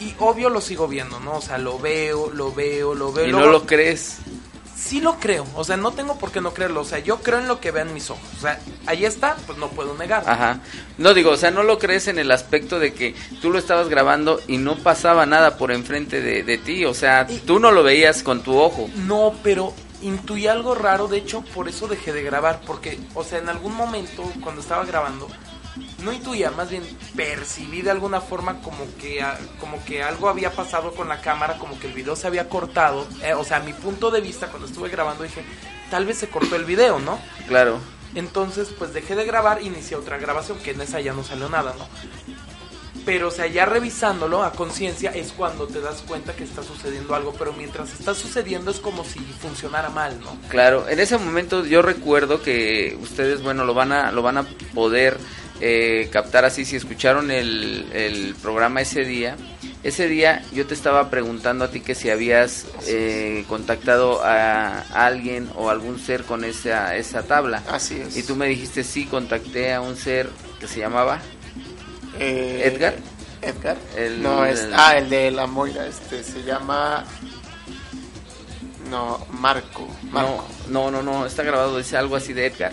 Y 0.00 0.14
obvio 0.18 0.50
lo 0.50 0.60
sigo 0.60 0.88
viendo, 0.88 1.20
¿no? 1.20 1.36
O 1.36 1.40
sea, 1.40 1.56
lo 1.56 1.78
veo, 1.78 2.30
lo 2.30 2.52
veo, 2.52 2.94
lo 2.94 3.12
veo. 3.12 3.26
Y 3.26 3.30
luego- 3.30 3.46
no 3.46 3.52
lo 3.52 3.64
crees. 3.66 4.16
Sí 4.76 5.00
lo 5.00 5.18
creo, 5.20 5.46
o 5.54 5.62
sea, 5.64 5.76
no 5.76 5.92
tengo 5.92 6.18
por 6.18 6.32
qué 6.32 6.40
no 6.40 6.52
creerlo. 6.52 6.80
O 6.80 6.84
sea, 6.84 6.98
yo 6.98 7.18
creo 7.20 7.38
en 7.38 7.46
lo 7.48 7.60
que 7.60 7.70
vean 7.70 7.94
mis 7.94 8.10
ojos. 8.10 8.22
O 8.36 8.40
sea, 8.40 8.58
ahí 8.86 9.04
está, 9.04 9.36
pues 9.46 9.56
no 9.58 9.68
puedo 9.68 9.96
negar. 9.96 10.24
Ajá. 10.26 10.60
No 10.98 11.14
digo, 11.14 11.30
o 11.30 11.36
sea, 11.36 11.50
no 11.52 11.62
lo 11.62 11.78
crees 11.78 12.08
en 12.08 12.18
el 12.18 12.30
aspecto 12.30 12.78
de 12.78 12.92
que 12.92 13.14
tú 13.40 13.50
lo 13.50 13.58
estabas 13.58 13.88
grabando 13.88 14.40
y 14.48 14.58
no 14.58 14.76
pasaba 14.76 15.26
nada 15.26 15.56
por 15.58 15.70
enfrente 15.72 16.20
de, 16.20 16.42
de 16.42 16.58
ti. 16.58 16.84
O 16.84 16.92
sea, 16.94 17.26
Y- 17.28 17.38
tú 17.38 17.60
no 17.60 17.70
lo 17.70 17.82
veías 17.82 18.22
con 18.22 18.42
tu 18.42 18.58
ojo. 18.58 18.90
No, 18.96 19.34
pero 19.42 19.72
intuí 20.02 20.48
algo 20.48 20.74
raro, 20.74 21.06
de 21.08 21.18
hecho, 21.18 21.42
por 21.54 21.68
eso 21.68 21.86
dejé 21.86 22.12
de 22.12 22.22
grabar. 22.22 22.60
Porque, 22.66 22.98
o 23.14 23.22
sea, 23.24 23.38
en 23.38 23.48
algún 23.48 23.74
momento, 23.74 24.24
cuando 24.42 24.60
estaba 24.60 24.84
grabando, 24.84 25.28
no 26.04 26.12
intuía, 26.12 26.50
más 26.50 26.70
bien 26.70 26.82
percibí 27.16 27.82
de 27.82 27.90
alguna 27.90 28.20
forma 28.20 28.60
como 28.60 28.84
que, 29.00 29.24
como 29.58 29.82
que 29.84 30.02
algo 30.02 30.28
había 30.28 30.50
pasado 30.50 30.92
con 30.92 31.08
la 31.08 31.20
cámara, 31.20 31.58
como 31.58 31.78
que 31.78 31.88
el 31.88 31.94
video 31.94 32.14
se 32.14 32.26
había 32.26 32.48
cortado. 32.48 33.06
Eh, 33.22 33.34
o 33.34 33.44
sea, 33.44 33.58
a 33.58 33.60
mi 33.60 33.72
punto 33.72 34.10
de 34.10 34.20
vista, 34.20 34.48
cuando 34.48 34.68
estuve 34.68 34.88
grabando, 34.88 35.24
dije, 35.24 35.42
tal 35.90 36.04
vez 36.06 36.18
se 36.18 36.28
cortó 36.28 36.56
el 36.56 36.64
video, 36.64 36.98
¿no? 36.98 37.18
Claro. 37.48 37.78
Entonces, 38.14 38.68
pues 38.78 38.92
dejé 38.92 39.16
de 39.16 39.24
grabar, 39.24 39.62
inicié 39.62 39.96
otra 39.96 40.18
grabación, 40.18 40.58
que 40.58 40.72
en 40.72 40.80
esa 40.82 41.00
ya 41.00 41.12
no 41.12 41.24
salió 41.24 41.48
nada, 41.48 41.74
¿no? 41.78 41.88
Pero, 43.04 43.28
o 43.28 43.30
sea, 43.30 43.46
ya 43.46 43.66
revisándolo 43.66 44.42
a 44.42 44.52
conciencia 44.52 45.10
es 45.10 45.32
cuando 45.32 45.66
te 45.66 45.80
das 45.80 46.02
cuenta 46.02 46.34
que 46.34 46.44
está 46.44 46.62
sucediendo 46.62 47.14
algo, 47.14 47.34
pero 47.38 47.52
mientras 47.52 47.92
está 47.92 48.14
sucediendo 48.14 48.70
es 48.70 48.78
como 48.78 49.04
si 49.04 49.18
funcionara 49.18 49.90
mal, 49.90 50.18
¿no? 50.20 50.38
Claro, 50.48 50.88
en 50.88 50.98
ese 51.00 51.18
momento 51.18 51.66
yo 51.66 51.82
recuerdo 51.82 52.40
que 52.40 52.96
ustedes, 53.02 53.42
bueno, 53.42 53.64
lo 53.66 53.74
van 53.74 53.92
a, 53.92 54.10
lo 54.10 54.22
van 54.22 54.38
a 54.38 54.46
poder 54.72 55.18
eh, 55.60 56.08
captar 56.12 56.44
así 56.44 56.64
si 56.64 56.76
escucharon 56.76 57.30
el, 57.30 57.86
el 57.92 58.34
programa 58.42 58.80
ese 58.80 59.04
día. 59.04 59.36
Ese 59.82 60.08
día 60.08 60.42
yo 60.52 60.66
te 60.66 60.72
estaba 60.72 61.10
preguntando 61.10 61.64
a 61.66 61.70
ti 61.70 61.80
que 61.80 61.94
si 61.94 62.08
habías 62.08 62.64
eh, 62.86 63.44
contactado 63.48 64.22
a 64.24 64.80
alguien 64.94 65.50
o 65.56 65.68
algún 65.68 65.98
ser 65.98 66.24
con 66.24 66.42
esa, 66.44 66.96
esa 66.96 67.22
tabla. 67.24 67.62
Así 67.68 68.00
es. 68.00 68.16
Y 68.16 68.22
tú 68.22 68.34
me 68.34 68.46
dijiste, 68.48 68.82
sí, 68.82 69.04
contacté 69.04 69.74
a 69.74 69.82
un 69.82 69.96
ser 69.96 70.30
que 70.58 70.66
se 70.68 70.80
llamaba... 70.80 71.20
Eh, 72.18 72.62
¿Edgar? 72.72 72.94
Edgar. 73.42 73.76
El- 73.94 74.22
no, 74.22 74.46
es, 74.46 74.60
el- 74.60 74.72
ah, 74.74 74.96
el 74.96 75.10
de 75.10 75.30
la 75.30 75.46
Moira, 75.46 75.86
este 75.86 76.24
se 76.24 76.42
llama. 76.44 77.04
No, 78.90 79.26
Marco. 79.32 79.86
Marco. 80.10 80.46
No, 80.68 80.90
no, 80.90 81.02
no, 81.02 81.12
no, 81.20 81.26
está 81.26 81.42
grabado, 81.42 81.76
dice 81.76 81.96
algo 81.98 82.16
así 82.16 82.32
de 82.32 82.46
Edgar. 82.46 82.72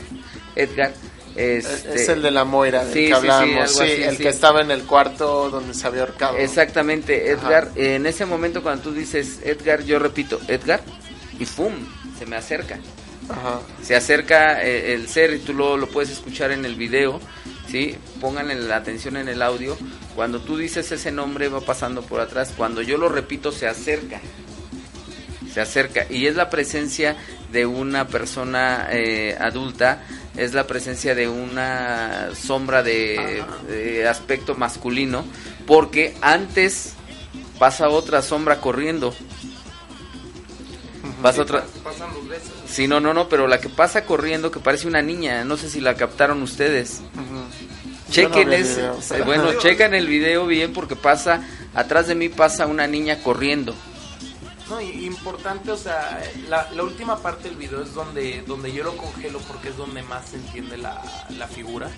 Edgar. 0.55 0.93
Es, 1.35 1.65
Este, 1.65 1.95
es 1.95 2.09
el 2.09 2.21
de 2.21 2.31
la 2.31 2.43
Moira 2.43 2.83
del 2.83 2.93
sí, 2.93 2.99
sí, 3.03 3.07
que 3.07 3.13
hablábamos. 3.13 3.55
algo 3.55 3.67
Sí, 3.67 3.91
así, 3.91 4.03
el 4.03 4.17
que 4.17 4.29
estaba 4.29 4.61
en 4.61 4.71
el 4.71 4.83
cuarto 4.83 5.49
donde 5.49 5.73
se 5.73 5.87
había 5.87 6.01
ahorcado. 6.01 6.37
Exactamente, 6.37 7.33
Ajá. 7.33 7.47
Edgar. 7.47 7.71
En 7.75 8.05
ese 8.05 8.25
momento 8.25 8.61
cuando 8.61 8.83
tú 8.83 8.93
dices 8.93 9.39
Edgar, 9.43 9.83
yo 9.83 9.97
repito, 9.99 10.39
Edgar, 10.47 10.81
y 11.39 11.45
¡fum! 11.45 11.73
Se 12.19 12.25
me 12.25 12.35
acerca. 12.35 12.79
Ajá. 13.29 13.61
Se 13.81 13.95
acerca 13.95 14.61
eh, 14.61 14.93
el 14.93 15.07
ser 15.07 15.33
y 15.33 15.39
tú 15.39 15.53
lo, 15.53 15.77
lo 15.77 15.87
puedes 15.87 16.09
escuchar 16.11 16.51
en 16.51 16.65
el 16.65 16.75
video, 16.75 17.21
¿sí? 17.69 17.95
Pónganle 18.19 18.55
la 18.55 18.75
atención 18.75 19.15
en 19.15 19.29
el 19.29 19.41
audio. 19.41 19.77
Cuando 20.15 20.41
tú 20.41 20.57
dices 20.57 20.91
ese 20.91 21.11
nombre 21.11 21.47
va 21.47 21.61
pasando 21.61 22.01
por 22.01 22.19
atrás. 22.19 22.53
Cuando 22.57 22.81
yo 22.81 22.97
lo 22.97 23.07
repito, 23.07 23.51
se 23.53 23.67
acerca. 23.67 24.19
Se 25.53 25.61
acerca. 25.61 26.05
Y 26.09 26.27
es 26.27 26.35
la 26.35 26.49
presencia 26.49 27.15
de 27.51 27.65
una 27.65 28.07
persona 28.07 28.87
eh, 28.91 29.35
adulta, 29.39 30.03
es 30.43 30.53
la 30.53 30.65
presencia 30.67 31.13
de 31.15 31.27
una 31.27 32.29
sombra 32.35 32.83
de, 32.83 33.43
de 33.67 34.07
aspecto 34.07 34.55
masculino, 34.55 35.23
porque 35.67 36.15
antes 36.21 36.93
pasa 37.59 37.89
otra 37.89 38.21
sombra 38.21 38.59
corriendo. 38.59 39.13
Pasa 41.21 41.43
otra, 41.43 41.63
Pasan 41.83 42.13
dos 42.13 42.27
veces. 42.27 42.51
Sí, 42.67 42.87
no, 42.87 42.99
no, 42.99 43.13
no, 43.13 43.29
pero 43.29 43.47
la 43.47 43.59
que 43.59 43.69
pasa 43.69 44.05
corriendo 44.05 44.49
que 44.49 44.59
parece 44.59 44.87
una 44.87 45.01
niña, 45.01 45.43
no 45.43 45.57
sé 45.57 45.69
si 45.69 45.79
la 45.79 45.95
captaron 45.95 46.41
ustedes. 46.41 47.01
Chequen 48.09 48.47
no 48.47 48.53
ese, 48.53 48.75
video, 48.75 48.93
eh, 48.95 49.03
pero- 49.09 49.25
bueno, 49.25 49.53
chequen 49.59 49.93
el 49.93 50.07
video 50.07 50.47
bien 50.47 50.73
porque 50.73 50.95
pasa, 50.95 51.43
atrás 51.75 52.07
de 52.07 52.15
mí 52.15 52.29
pasa 52.29 52.65
una 52.65 52.87
niña 52.87 53.21
corriendo. 53.21 53.75
No, 54.71 54.79
y 54.79 55.05
importante, 55.05 55.69
o 55.69 55.75
sea, 55.75 56.23
la, 56.47 56.71
la 56.71 56.83
última 56.83 57.17
parte 57.17 57.49
del 57.49 57.57
video 57.57 57.83
es 57.83 57.93
donde, 57.93 58.41
donde 58.47 58.71
yo 58.71 58.85
lo 58.85 58.95
congelo 58.95 59.39
porque 59.39 59.67
es 59.67 59.75
donde 59.75 60.01
más 60.01 60.29
se 60.29 60.37
entiende 60.37 60.77
la, 60.77 61.01
la 61.37 61.45
figura. 61.45 61.89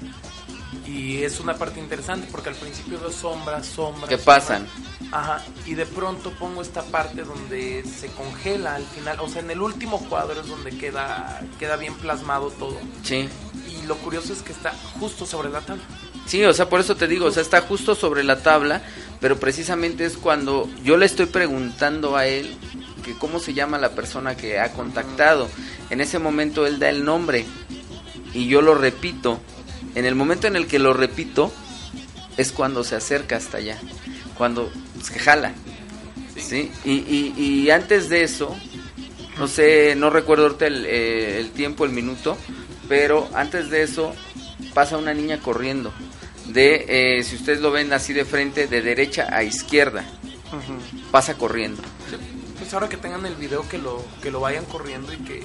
Y 0.87 1.21
es 1.21 1.39
una 1.39 1.53
parte 1.53 1.79
interesante 1.79 2.27
porque 2.31 2.49
al 2.49 2.55
principio 2.55 2.99
veo 2.99 3.11
sombras, 3.11 3.67
sombras. 3.67 4.09
¿Qué 4.09 4.17
pasan? 4.17 4.67
Ajá, 5.11 5.43
y 5.67 5.75
de 5.75 5.85
pronto 5.85 6.31
pongo 6.31 6.63
esta 6.63 6.81
parte 6.81 7.23
donde 7.23 7.83
se 7.83 8.07
congela 8.07 8.73
al 8.73 8.85
final, 8.85 9.19
o 9.19 9.29
sea, 9.29 9.43
en 9.43 9.51
el 9.51 9.61
último 9.61 9.99
cuadro 10.09 10.41
es 10.41 10.47
donde 10.47 10.75
queda, 10.75 11.41
queda 11.59 11.75
bien 11.75 11.93
plasmado 11.93 12.49
todo. 12.49 12.79
Sí, 13.03 13.29
Y 13.69 13.85
lo 13.85 13.97
curioso 13.97 14.33
es 14.33 14.41
que 14.41 14.51
está 14.51 14.73
justo 14.99 15.27
sobre 15.27 15.49
la 15.49 15.61
tabla. 15.61 15.83
Sí, 16.25 16.43
o 16.43 16.53
sea, 16.53 16.69
por 16.69 16.79
eso 16.79 16.95
te 16.95 17.07
digo, 17.07 17.27
o 17.27 17.31
sea, 17.31 17.43
está 17.43 17.61
justo 17.61 17.93
sobre 17.95 18.23
la 18.23 18.41
tabla, 18.41 18.81
pero 19.23 19.39
precisamente 19.39 20.03
es 20.03 20.17
cuando 20.17 20.69
yo 20.83 20.97
le 20.97 21.05
estoy 21.05 21.27
preguntando 21.27 22.17
a 22.17 22.27
él 22.27 22.57
que 23.05 23.13
cómo 23.13 23.39
se 23.39 23.53
llama 23.53 23.77
la 23.77 23.91
persona 23.91 24.35
que 24.35 24.59
ha 24.59 24.73
contactado. 24.73 25.47
En 25.89 26.01
ese 26.01 26.19
momento 26.19 26.67
él 26.67 26.77
da 26.77 26.89
el 26.89 27.05
nombre 27.05 27.45
y 28.33 28.47
yo 28.47 28.61
lo 28.61 28.75
repito. 28.75 29.39
En 29.95 30.03
el 30.03 30.13
momento 30.13 30.47
en 30.47 30.57
el 30.57 30.67
que 30.67 30.77
lo 30.77 30.91
repito 30.91 31.53
es 32.35 32.51
cuando 32.51 32.83
se 32.83 32.97
acerca 32.97 33.37
hasta 33.37 33.59
allá, 33.59 33.79
cuando 34.37 34.69
se 35.01 35.17
jala. 35.19 35.53
¿sí? 36.35 36.69
Y, 36.83 37.31
y, 37.37 37.69
antes 37.69 38.09
de 38.09 38.23
eso, 38.23 38.53
no 39.37 39.47
sé, 39.47 39.95
no 39.95 40.09
recuerdo 40.09 40.47
ahorita 40.47 40.67
eh, 40.67 41.39
el 41.39 41.51
tiempo, 41.51 41.85
el 41.85 41.91
minuto, 41.91 42.37
pero 42.89 43.29
antes 43.35 43.69
de 43.69 43.83
eso 43.83 44.13
pasa 44.73 44.97
una 44.97 45.13
niña 45.13 45.39
corriendo 45.39 45.93
de, 46.47 46.85
eh, 47.17 47.23
si 47.23 47.35
ustedes 47.35 47.61
lo 47.61 47.71
ven 47.71 47.91
así 47.93 48.13
de 48.13 48.25
frente, 48.25 48.67
de 48.67 48.81
derecha 48.81 49.27
a 49.31 49.43
izquierda, 49.43 50.05
pasa 51.11 51.35
corriendo. 51.35 51.81
Pues 52.57 52.73
ahora 52.73 52.89
que 52.89 52.97
tengan 52.97 53.25
el 53.25 53.35
video 53.35 53.67
que 53.67 53.77
lo, 53.77 54.03
que 54.21 54.31
lo 54.31 54.39
vayan 54.39 54.65
corriendo 54.65 55.13
y 55.13 55.17
que, 55.17 55.43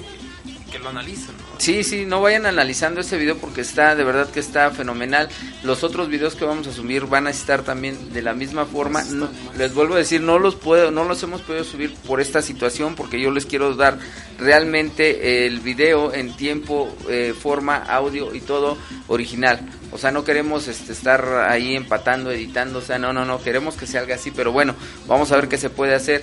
que 0.70 0.78
lo 0.78 0.88
analicen. 0.90 1.36
¿no? 1.36 1.58
Sí, 1.58 1.82
sí, 1.84 2.04
no 2.06 2.20
vayan 2.20 2.46
analizando 2.46 3.00
ese 3.00 3.16
video 3.16 3.36
porque 3.38 3.60
está, 3.62 3.94
de 3.96 4.04
verdad 4.04 4.30
que 4.30 4.40
está 4.40 4.70
fenomenal. 4.70 5.28
Los 5.62 5.82
otros 5.84 6.08
videos 6.08 6.34
que 6.34 6.44
vamos 6.44 6.66
a 6.66 6.72
subir 6.72 7.06
van 7.06 7.26
a 7.26 7.30
estar 7.30 7.62
también 7.62 8.12
de 8.12 8.22
la 8.22 8.34
misma 8.34 8.64
forma. 8.66 9.02
No- 9.04 9.28
les 9.56 9.74
vuelvo 9.74 9.94
a 9.94 9.98
decir, 9.98 10.20
no 10.20 10.38
los 10.38 10.54
puedo, 10.54 10.90
no 10.90 11.04
los 11.04 11.22
hemos 11.22 11.40
podido 11.42 11.64
subir 11.64 11.94
por 12.06 12.20
esta 12.20 12.42
situación 12.42 12.94
porque 12.94 13.20
yo 13.20 13.30
les 13.30 13.46
quiero 13.46 13.74
dar 13.74 13.98
realmente 14.38 15.46
el 15.46 15.60
video 15.60 16.12
en 16.14 16.36
tiempo, 16.36 16.94
eh, 17.08 17.34
forma, 17.38 17.76
audio 17.76 18.34
y 18.34 18.40
todo 18.40 18.78
original. 19.08 19.60
O 19.90 19.98
sea, 19.98 20.10
no 20.12 20.24
queremos 20.24 20.68
este, 20.68 20.92
estar 20.92 21.24
ahí 21.48 21.74
empatando, 21.74 22.30
editando, 22.30 22.78
o 22.78 22.82
sea, 22.82 22.98
no, 22.98 23.12
no, 23.12 23.24
no, 23.24 23.42
queremos 23.42 23.74
que 23.76 23.86
salga 23.86 24.14
así, 24.16 24.30
pero 24.30 24.52
bueno, 24.52 24.74
vamos 25.06 25.32
a 25.32 25.36
ver 25.36 25.48
qué 25.48 25.56
se 25.58 25.70
puede 25.70 25.94
hacer. 25.94 26.22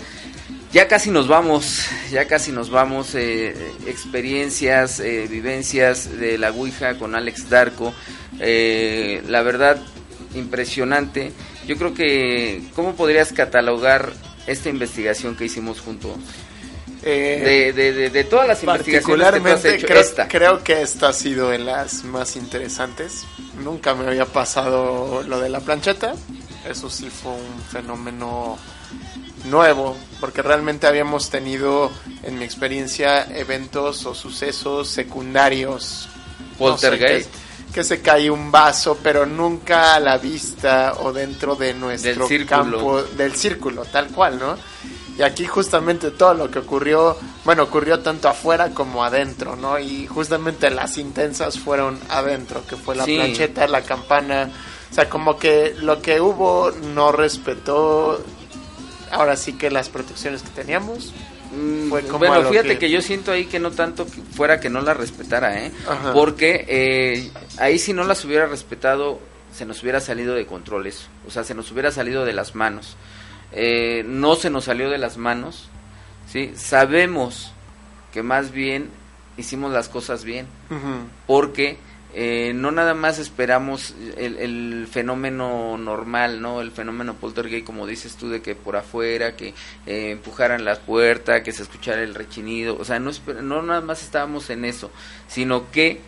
Ya 0.75 0.89
casi 0.89 1.09
nos 1.09 1.29
vamos, 1.29 1.85
ya 2.11 2.27
casi 2.27 2.51
nos 2.51 2.69
vamos. 2.69 3.15
eh, 3.15 3.55
experiencias, 3.87 4.99
eh, 4.99 5.25
vivencias 5.29 6.17
de 6.19 6.37
la 6.37 6.51
Ouija 6.51 6.97
con 6.99 7.15
Alex 7.15 7.49
Darko. 7.49 7.93
eh, 8.41 9.23
la 9.29 9.41
verdad, 9.41 9.77
impresionante. 10.33 11.31
Yo 11.65 11.77
creo 11.77 11.93
que, 11.93 12.61
¿cómo 12.75 12.93
podrías 12.95 13.31
catalogar 13.31 14.11
esta 14.47 14.67
investigación 14.67 15.37
que 15.37 15.45
hicimos 15.45 15.79
juntos? 15.79 16.11
Eh, 17.03 17.71
De, 17.73 17.81
de, 17.81 17.93
de, 17.93 18.09
de 18.09 18.23
todas 18.25 18.45
las 18.45 18.61
investigaciones 18.61 19.05
que 19.05 19.13
has 19.13 19.31
particularmente 19.31 19.75
hecho, 19.75 19.87
creo, 19.87 20.01
esta. 20.01 20.27
creo 20.27 20.63
que 20.63 20.81
esta 20.81 21.07
ha 21.09 21.13
sido 21.13 21.51
de 21.51 21.59
las 21.59 22.03
más 22.03 22.35
interesantes. 22.35 23.23
Nunca 23.63 23.95
me 23.95 24.07
había 24.07 24.25
pasado 24.25 25.23
lo 25.25 25.39
de 25.39 25.47
la 25.47 25.61
plancheta. 25.61 26.15
Eso 26.69 26.89
sí 26.89 27.09
fue 27.09 27.31
un 27.31 27.61
fenómeno 27.71 28.57
nuevo, 29.45 29.95
porque 30.19 30.41
realmente 30.41 30.87
habíamos 30.87 31.29
tenido, 31.29 31.91
en 32.23 32.37
mi 32.37 32.45
experiencia, 32.45 33.23
eventos 33.35 34.05
o 34.05 34.13
sucesos 34.15 34.87
secundarios. 34.89 36.07
No 36.59 36.77
sé, 36.77 36.89
Poltergeist. 36.89 37.29
que, 37.67 37.73
que 37.73 37.83
se 37.83 38.01
cae 38.01 38.29
un 38.31 38.51
vaso, 38.51 38.97
pero 39.03 39.25
nunca 39.25 39.95
a 39.95 39.99
la 39.99 40.17
vista 40.17 40.93
o 40.99 41.11
dentro 41.11 41.55
de 41.55 41.73
nuestro 41.73 42.27
círculo. 42.27 42.47
campo, 42.77 43.03
del 43.03 43.35
círculo, 43.35 43.83
tal 43.85 44.07
cual, 44.07 44.39
¿no? 44.39 44.55
Y 45.17 45.21
aquí 45.21 45.45
justamente 45.45 46.11
todo 46.11 46.33
lo 46.33 46.51
que 46.51 46.59
ocurrió, 46.59 47.17
bueno, 47.45 47.63
ocurrió 47.63 47.99
tanto 47.99 48.27
afuera 48.27 48.71
como 48.71 49.03
adentro, 49.03 49.55
¿no? 49.55 49.79
Y 49.79 50.07
justamente 50.07 50.69
las 50.69 50.97
intensas 50.97 51.57
fueron 51.57 51.97
adentro, 52.09 52.65
que 52.67 52.75
fue 52.75 52.95
la 52.97 53.05
Sí. 53.05 53.15
plancheta, 53.15 53.65
la 53.67 53.81
campana. 53.81 54.49
O 54.91 54.93
sea, 54.93 55.09
como 55.09 55.37
que 55.37 55.73
lo 55.79 56.01
que 56.01 56.19
hubo 56.19 56.69
no 56.93 57.11
respetó, 57.13 58.21
ahora 59.11 59.35
sí 59.35 59.53
que 59.53 59.69
las 59.71 59.89
protecciones 59.89 60.41
que 60.41 60.49
teníamos. 60.49 61.13
Mm, 61.55 61.89
Fue 61.89 62.01
como 62.03 62.19
bueno, 62.19 62.49
fíjate 62.49 62.69
que- 62.69 62.79
que... 62.79 62.89
yo 62.89 63.01
siento 63.01 63.31
ahí 63.31 63.45
que 63.45 63.59
no 63.59 63.71
tanto 63.71 64.05
que 64.05 64.21
fuera 64.35 64.59
que 64.59 64.69
no 64.69 64.81
la 64.81 64.93
respetara, 64.93 65.63
¿eh? 65.65 65.71
Ajá. 65.87 66.11
Porque 66.13 66.65
eh, 66.67 67.31
ahí 67.57 67.79
si 67.79 67.93
no 67.93 68.03
las 68.03 68.23
hubiera 68.25 68.45
respetado, 68.47 69.19
se 69.53 69.65
nos 69.65 69.81
hubiera 69.83 69.99
salido 70.01 70.33
de 70.35 70.45
control 70.45 70.87
eso. 70.87 71.07
O 71.27 71.31
sea, 71.31 71.43
se 71.43 71.53
nos 71.55 71.71
hubiera 71.71 71.91
salido 71.91 72.25
de 72.25 72.33
las 72.33 72.55
manos. 72.55 72.97
Eh, 73.53 74.03
no 74.05 74.35
se 74.35 74.49
nos 74.49 74.65
salió 74.65 74.89
de 74.89 74.97
las 74.97 75.17
manos, 75.17 75.69
¿sí? 76.29 76.51
Sabemos 76.55 77.51
que 78.11 78.21
más 78.23 78.51
bien 78.51 78.89
hicimos 79.37 79.71
las 79.71 79.87
cosas 79.87 80.23
bien 80.25 80.47
porque 81.27 81.77
eh, 82.17 82.53
no 82.55 82.71
nada 82.71 82.93
más 82.93 83.19
esperamos 83.19 83.93
el, 84.15 84.37
el 84.37 84.87
fenómeno 84.89 85.77
normal, 85.77 86.41
¿no? 86.41 86.61
El 86.61 86.71
fenómeno 86.71 87.15
poltergeist, 87.15 87.65
como 87.65 87.85
dices 87.85 88.15
tú, 88.15 88.29
de 88.29 88.41
que 88.41 88.55
por 88.55 88.77
afuera, 88.77 89.35
que 89.35 89.49
eh, 89.85 90.11
empujaran 90.11 90.63
la 90.63 90.79
puerta, 90.79 91.43
que 91.43 91.51
se 91.51 91.63
escuchara 91.63 92.03
el 92.03 92.15
rechinido, 92.15 92.77
o 92.79 92.85
sea, 92.85 92.99
no, 92.99 93.11
no 93.41 93.61
nada 93.63 93.81
más 93.81 94.01
estábamos 94.01 94.49
en 94.49 94.63
eso, 94.63 94.91
sino 95.27 95.69
que 95.71 95.99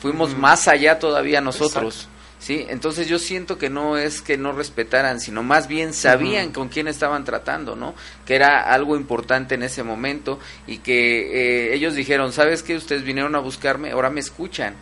fuimos 0.00 0.38
más 0.38 0.68
allá 0.68 1.00
todavía 1.00 1.40
nosotros. 1.40 1.96
Exacto. 1.96 2.18
Sí, 2.38 2.64
entonces 2.68 3.08
yo 3.08 3.18
siento 3.18 3.58
que 3.58 3.68
no 3.68 3.96
es 3.96 4.22
que 4.22 4.38
no 4.38 4.52
respetaran, 4.52 5.18
sino 5.18 5.42
más 5.42 5.66
bien 5.66 5.92
sabían 5.92 6.52
con 6.52 6.68
quién 6.68 6.86
estaban 6.86 7.24
tratando, 7.24 7.74
¿no? 7.74 7.96
Que 8.24 8.36
era 8.36 8.60
algo 8.72 8.94
importante 8.94 9.56
en 9.56 9.64
ese 9.64 9.82
momento 9.82 10.38
y 10.68 10.78
que 10.78 11.70
eh, 11.70 11.74
ellos 11.74 11.96
dijeron, 11.96 12.32
¿sabes 12.32 12.62
qué? 12.62 12.76
Ustedes 12.76 13.02
vinieron 13.02 13.34
a 13.34 13.40
buscarme, 13.40 13.90
ahora 13.90 14.08
me 14.08 14.20
escuchan. 14.20 14.76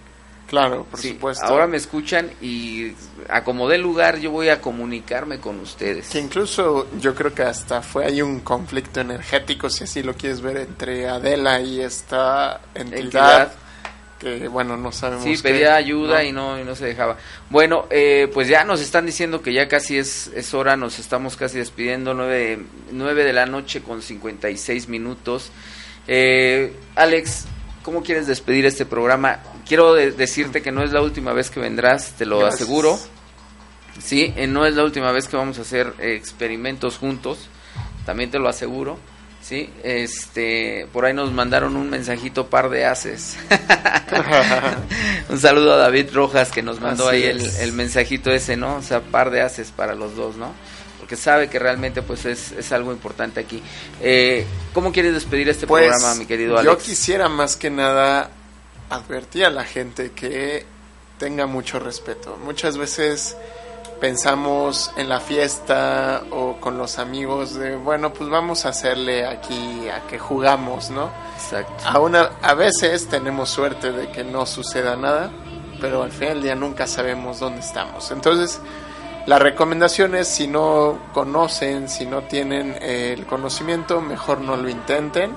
Claro, 0.46 0.84
por 0.84 1.00
Sí, 1.00 1.10
supuesto. 1.10 1.44
Ahora 1.44 1.66
me 1.66 1.76
escuchan 1.76 2.30
y 2.40 2.92
acomodé 3.28 3.76
el 3.76 3.82
lugar, 3.82 4.18
yo 4.18 4.30
voy 4.30 4.48
a 4.48 4.60
comunicarme 4.60 5.40
con 5.40 5.58
ustedes. 5.60 6.08
Que 6.08 6.20
incluso 6.20 6.86
yo 7.00 7.14
creo 7.14 7.34
que 7.34 7.42
hasta 7.42 7.82
fue 7.82 8.04
ahí 8.04 8.22
un 8.22 8.40
conflicto 8.40 9.00
energético, 9.00 9.68
si 9.68 9.84
así 9.84 10.02
lo 10.02 10.14
quieres 10.14 10.40
ver, 10.40 10.58
entre 10.58 11.08
Adela 11.08 11.60
y 11.60 11.80
esta 11.80 12.60
entidad. 12.74 13.00
Entidad. 13.02 13.52
Que 14.20 14.48
bueno, 14.48 14.78
no 14.78 14.92
sabemos. 14.92 15.24
Sí, 15.24 15.36
qué, 15.36 15.42
pedía 15.42 15.74
ayuda 15.74 16.22
¿no? 16.22 16.22
y 16.22 16.32
no 16.32 16.58
y 16.60 16.64
no 16.64 16.74
se 16.74 16.86
dejaba. 16.86 17.18
Bueno, 17.50 17.86
eh, 17.90 18.30
pues 18.32 18.48
ya 18.48 18.64
nos 18.64 18.80
están 18.80 19.04
diciendo 19.04 19.42
que 19.42 19.52
ya 19.52 19.68
casi 19.68 19.98
es, 19.98 20.28
es 20.34 20.54
hora, 20.54 20.76
nos 20.76 20.98
estamos 20.98 21.36
casi 21.36 21.58
despidiendo, 21.58 22.14
nueve, 22.14 22.60
nueve 22.92 23.24
de 23.24 23.34
la 23.34 23.44
noche 23.44 23.82
con 23.82 24.00
56 24.00 24.88
minutos. 24.88 25.50
Eh, 26.06 26.72
Alex, 26.94 27.44
¿cómo 27.82 28.02
quieres 28.02 28.26
despedir 28.26 28.64
este 28.64 28.86
programa? 28.86 29.40
Quiero 29.66 29.94
de- 29.94 30.12
decirte 30.12 30.62
que 30.62 30.70
no 30.72 30.82
es 30.82 30.92
la 30.92 31.02
última 31.02 31.32
vez 31.32 31.50
que 31.50 31.60
vendrás, 31.60 32.12
te 32.12 32.24
lo 32.26 32.38
Gracias. 32.38 32.62
aseguro. 32.62 32.98
Sí, 34.02 34.32
eh, 34.36 34.46
no 34.46 34.66
es 34.66 34.74
la 34.74 34.84
última 34.84 35.10
vez 35.12 35.26
que 35.26 35.36
vamos 35.36 35.58
a 35.58 35.62
hacer 35.62 35.92
eh, 35.98 36.14
experimentos 36.14 36.98
juntos, 36.98 37.38
también 38.04 38.30
te 38.30 38.38
lo 38.38 38.48
aseguro. 38.48 38.98
Sí, 39.42 39.70
este, 39.84 40.88
por 40.92 41.04
ahí 41.04 41.14
nos 41.14 41.32
mandaron 41.32 41.76
un 41.76 41.88
mensajito 41.88 42.48
par 42.48 42.68
de 42.68 42.84
haces. 42.84 43.36
un 45.28 45.38
saludo 45.40 45.74
a 45.74 45.76
David 45.76 46.08
Rojas 46.12 46.50
que 46.50 46.62
nos 46.62 46.80
mandó 46.80 47.08
Así 47.08 47.22
ahí 47.24 47.50
el, 47.60 47.72
mensajito 47.72 48.30
ese, 48.32 48.56
¿no? 48.56 48.76
O 48.76 48.82
sea, 48.82 49.00
par 49.00 49.30
de 49.30 49.40
haces 49.42 49.70
para 49.70 49.94
los 49.94 50.16
dos, 50.16 50.36
¿no? 50.36 50.52
Porque 50.98 51.16
sabe 51.16 51.48
que 51.48 51.58
realmente 51.58 52.02
pues 52.02 52.24
es, 52.24 52.52
es 52.52 52.72
algo 52.72 52.90
importante 52.92 53.38
aquí. 53.40 53.62
Eh, 54.02 54.44
¿Cómo 54.72 54.90
quieres 54.92 55.14
despedir 55.14 55.48
este 55.48 55.66
Pues, 55.66 55.88
programa, 55.88 56.14
mi 56.16 56.26
querido 56.26 56.54
Yo 56.62 56.72
Alex? 56.72 56.82
quisiera 56.82 57.28
más 57.28 57.56
que 57.56 57.70
nada 57.70 58.30
advertir 58.90 59.44
a 59.44 59.50
la 59.50 59.64
gente 59.64 60.12
que 60.12 60.64
tenga 61.18 61.46
mucho 61.46 61.78
respeto. 61.78 62.36
Muchas 62.44 62.76
veces 62.76 63.36
pensamos 64.00 64.92
en 64.96 65.08
la 65.08 65.20
fiesta 65.20 66.22
o 66.30 66.58
con 66.60 66.76
los 66.76 66.98
amigos 66.98 67.54
de, 67.54 67.76
bueno, 67.76 68.12
pues 68.12 68.28
vamos 68.28 68.66
a 68.66 68.70
hacerle 68.70 69.26
aquí 69.26 69.88
a 69.88 70.06
que 70.06 70.18
jugamos, 70.18 70.90
¿no? 70.90 71.10
Exacto. 71.34 71.84
A, 71.86 71.98
una, 72.00 72.30
a 72.42 72.54
veces 72.54 73.08
tenemos 73.08 73.48
suerte 73.48 73.92
de 73.92 74.10
que 74.10 74.24
no 74.24 74.44
suceda 74.44 74.96
nada, 74.96 75.30
pero 75.80 76.02
al 76.02 76.12
final 76.12 76.34
del 76.34 76.42
día 76.42 76.54
nunca 76.54 76.86
sabemos 76.86 77.40
dónde 77.40 77.60
estamos. 77.60 78.10
Entonces, 78.10 78.60
la 79.26 79.38
recomendación 79.38 80.14
es 80.14 80.28
si 80.28 80.46
no 80.46 80.98
conocen, 81.12 81.88
si 81.88 82.06
no 82.06 82.22
tienen 82.22 82.76
eh, 82.80 83.14
el 83.16 83.26
conocimiento, 83.26 84.00
mejor 84.00 84.40
no 84.40 84.56
lo 84.56 84.68
intenten. 84.68 85.32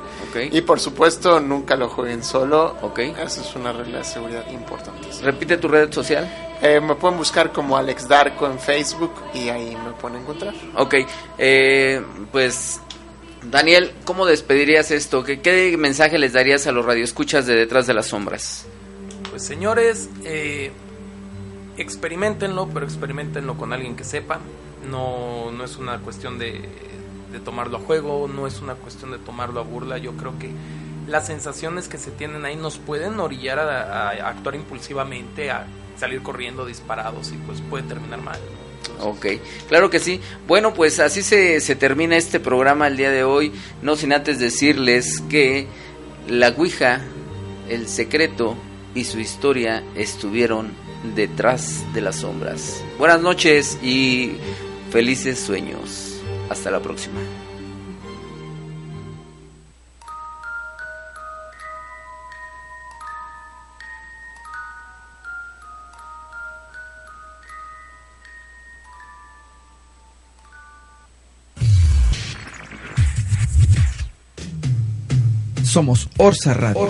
Y 0.52 0.62
por 0.62 0.80
supuesto, 0.80 1.40
nunca 1.40 1.76
lo 1.76 1.90
jueguen 1.90 2.24
solo. 2.24 2.78
Ok. 2.82 3.00
Esa 3.00 3.42
es 3.42 3.56
una 3.56 3.74
regla 3.74 4.00
de 4.00 4.04
seguridad 4.04 4.50
importantísima. 4.52 5.26
Repite 5.26 5.58
tu 5.58 5.68
red 5.68 5.92
social. 5.92 6.30
Eh, 6.62 6.80
me 6.80 6.96
pueden 6.96 7.18
buscar 7.18 7.52
como 7.52 7.78
Alex 7.78 8.08
Darko 8.08 8.46
en 8.46 8.60
Facebook 8.60 9.14
y 9.34 9.50
ahí 9.50 9.76
me 9.84 9.92
pueden 9.94 10.22
encontrar. 10.22 10.54
Ok, 10.76 10.96
eh, 11.38 12.02
pues 12.32 12.82
Daniel, 13.44 13.94
¿cómo 14.04 14.26
despedirías 14.26 14.92
esto? 14.92 15.24
¿Qué, 15.24 15.40
¿Qué 15.40 15.78
mensaje 15.78 16.18
les 16.18 16.34
darías 16.34 16.68
a 16.68 16.74
los 16.74 16.86
radioescuchas 16.86 17.46
de 17.46 17.56
Detrás 17.56 17.88
de 17.88 17.94
las 17.94 18.08
Sombras? 18.08 18.66
Pues 19.30 19.44
señores, 19.46 20.10
eh, 20.26 20.72
experimentenlo, 21.82 22.70
pero 22.74 22.86
experimentenlo 22.86 23.58
con 23.58 23.74
alguien 23.74 23.96
que 23.96 24.04
sepa. 24.04 24.40
No, 24.90 25.52
no 25.52 25.64
es 25.64 25.78
una 25.78 26.00
cuestión 26.00 26.38
de, 26.40 26.62
tomarlo 27.44 27.78
a 27.78 27.80
juego, 27.80 28.28
no 28.28 28.48
es 28.48 28.62
una 28.62 28.76
cuestión 28.76 29.12
de 29.12 29.18
tomarlo 29.18 29.60
a 29.60 29.64
burla. 29.64 29.98
Yo 29.98 30.14
creo 30.14 30.38
que 30.40 30.52
las 31.08 31.28
sensaciones 31.28 31.88
que 31.88 31.98
se 31.98 32.12
tienen 32.12 32.46
ahí 32.46 32.56
nos 32.56 32.78
pueden 32.78 33.20
orillar 33.20 33.60
a, 33.60 34.10
a 34.10 34.30
actuar 34.30 34.56
impulsivamente, 34.56 35.52
a 35.52 35.66
salir 35.98 36.22
corriendo 36.22 36.66
disparados 36.66 37.32
y 37.32 37.38
pues 37.38 37.62
puede 37.62 37.84
terminar 37.84 38.22
mal. 38.22 38.40
Ok, 39.02 39.28
claro 39.68 39.90
que 39.90 40.00
sí. 40.00 40.20
Bueno, 40.48 40.74
pues 40.74 41.00
así 41.00 41.22
se, 41.22 41.62
se 41.62 41.76
termina 41.76 42.18
este 42.18 42.40
programa 42.40 42.88
el 42.88 42.98
día 42.98 43.12
de 43.12 43.24
hoy. 43.24 43.52
No 43.82 43.96
sin 43.96 44.14
antes 44.14 44.40
decirles 44.40 45.22
que 45.30 45.68
la 46.28 46.50
Ouija, 46.50 47.02
el 47.70 47.88
secreto 47.88 48.56
y 48.96 49.06
su 49.06 49.20
historia 49.20 49.84
estuvieron 49.96 50.72
detrás 51.16 51.84
de 51.94 52.02
las 52.02 52.18
sombras. 52.18 52.84
Buenas 52.98 53.22
noches 53.22 53.78
y 53.82 54.38
felices 54.92 55.40
sueños. 55.40 56.22
Hasta 56.50 56.72
la 56.72 56.80
próxima. 56.80 57.20
Somos 75.70 76.10
Orsa 76.18 76.54
Radio, 76.56 76.90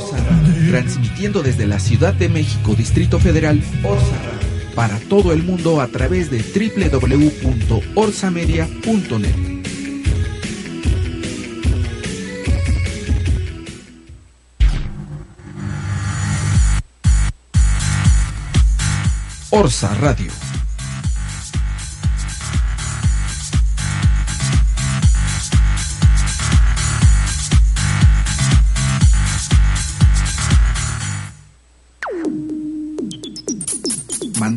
transmitiendo 0.69 1.43
desde 1.43 1.67
la 1.67 1.79
Ciudad 1.79 2.13
de 2.13 2.29
México, 2.29 2.75
Distrito 2.75 3.19
Federal, 3.19 3.61
Orsa 3.83 4.15
Radio, 4.23 4.39
para 4.73 4.97
todo 4.99 5.33
el 5.33 5.43
mundo 5.43 5.81
a 5.81 5.87
través 5.87 6.31
de 6.31 6.37
www.orsamedia.net. 6.39 9.35
Orsa 19.49 19.93
Radio. 19.95 20.48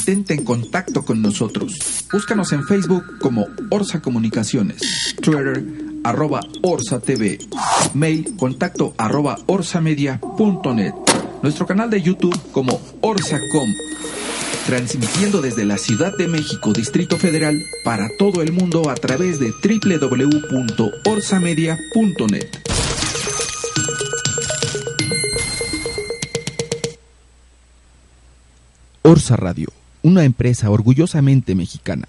Mantente 0.02 0.34
en 0.34 0.44
contacto 0.44 1.04
con 1.04 1.22
nosotros. 1.22 1.76
Búscanos 2.12 2.52
en 2.52 2.66
Facebook 2.66 3.04
como 3.20 3.46
Orsa 3.70 4.02
Comunicaciones, 4.02 5.14
Twitter 5.22 5.64
arroba 6.02 6.40
Orsa 6.60 6.98
TV, 6.98 7.38
mail 7.94 8.34
contacto 8.36 8.94
arroba 8.98 9.38
orsamedia.net, 9.46 10.94
nuestro 11.44 11.68
canal 11.68 11.88
de 11.88 12.02
YouTube 12.02 12.36
como 12.50 12.80
Orsacom, 13.00 13.72
transmitiendo 14.66 15.40
desde 15.40 15.64
la 15.64 15.78
Ciudad 15.78 16.10
de 16.18 16.26
México, 16.26 16.72
Distrito 16.72 17.16
Federal, 17.16 17.56
para 17.84 18.08
todo 18.18 18.42
el 18.42 18.50
mundo 18.50 18.90
a 18.90 18.96
través 18.96 19.38
de 19.38 19.52
www.orsamedia.net. 19.62 22.48
Orsa 29.02 29.36
Radio, 29.36 29.68
una 30.02 30.24
empresa 30.24 30.70
orgullosamente 30.70 31.54
mexicana. 31.54 32.08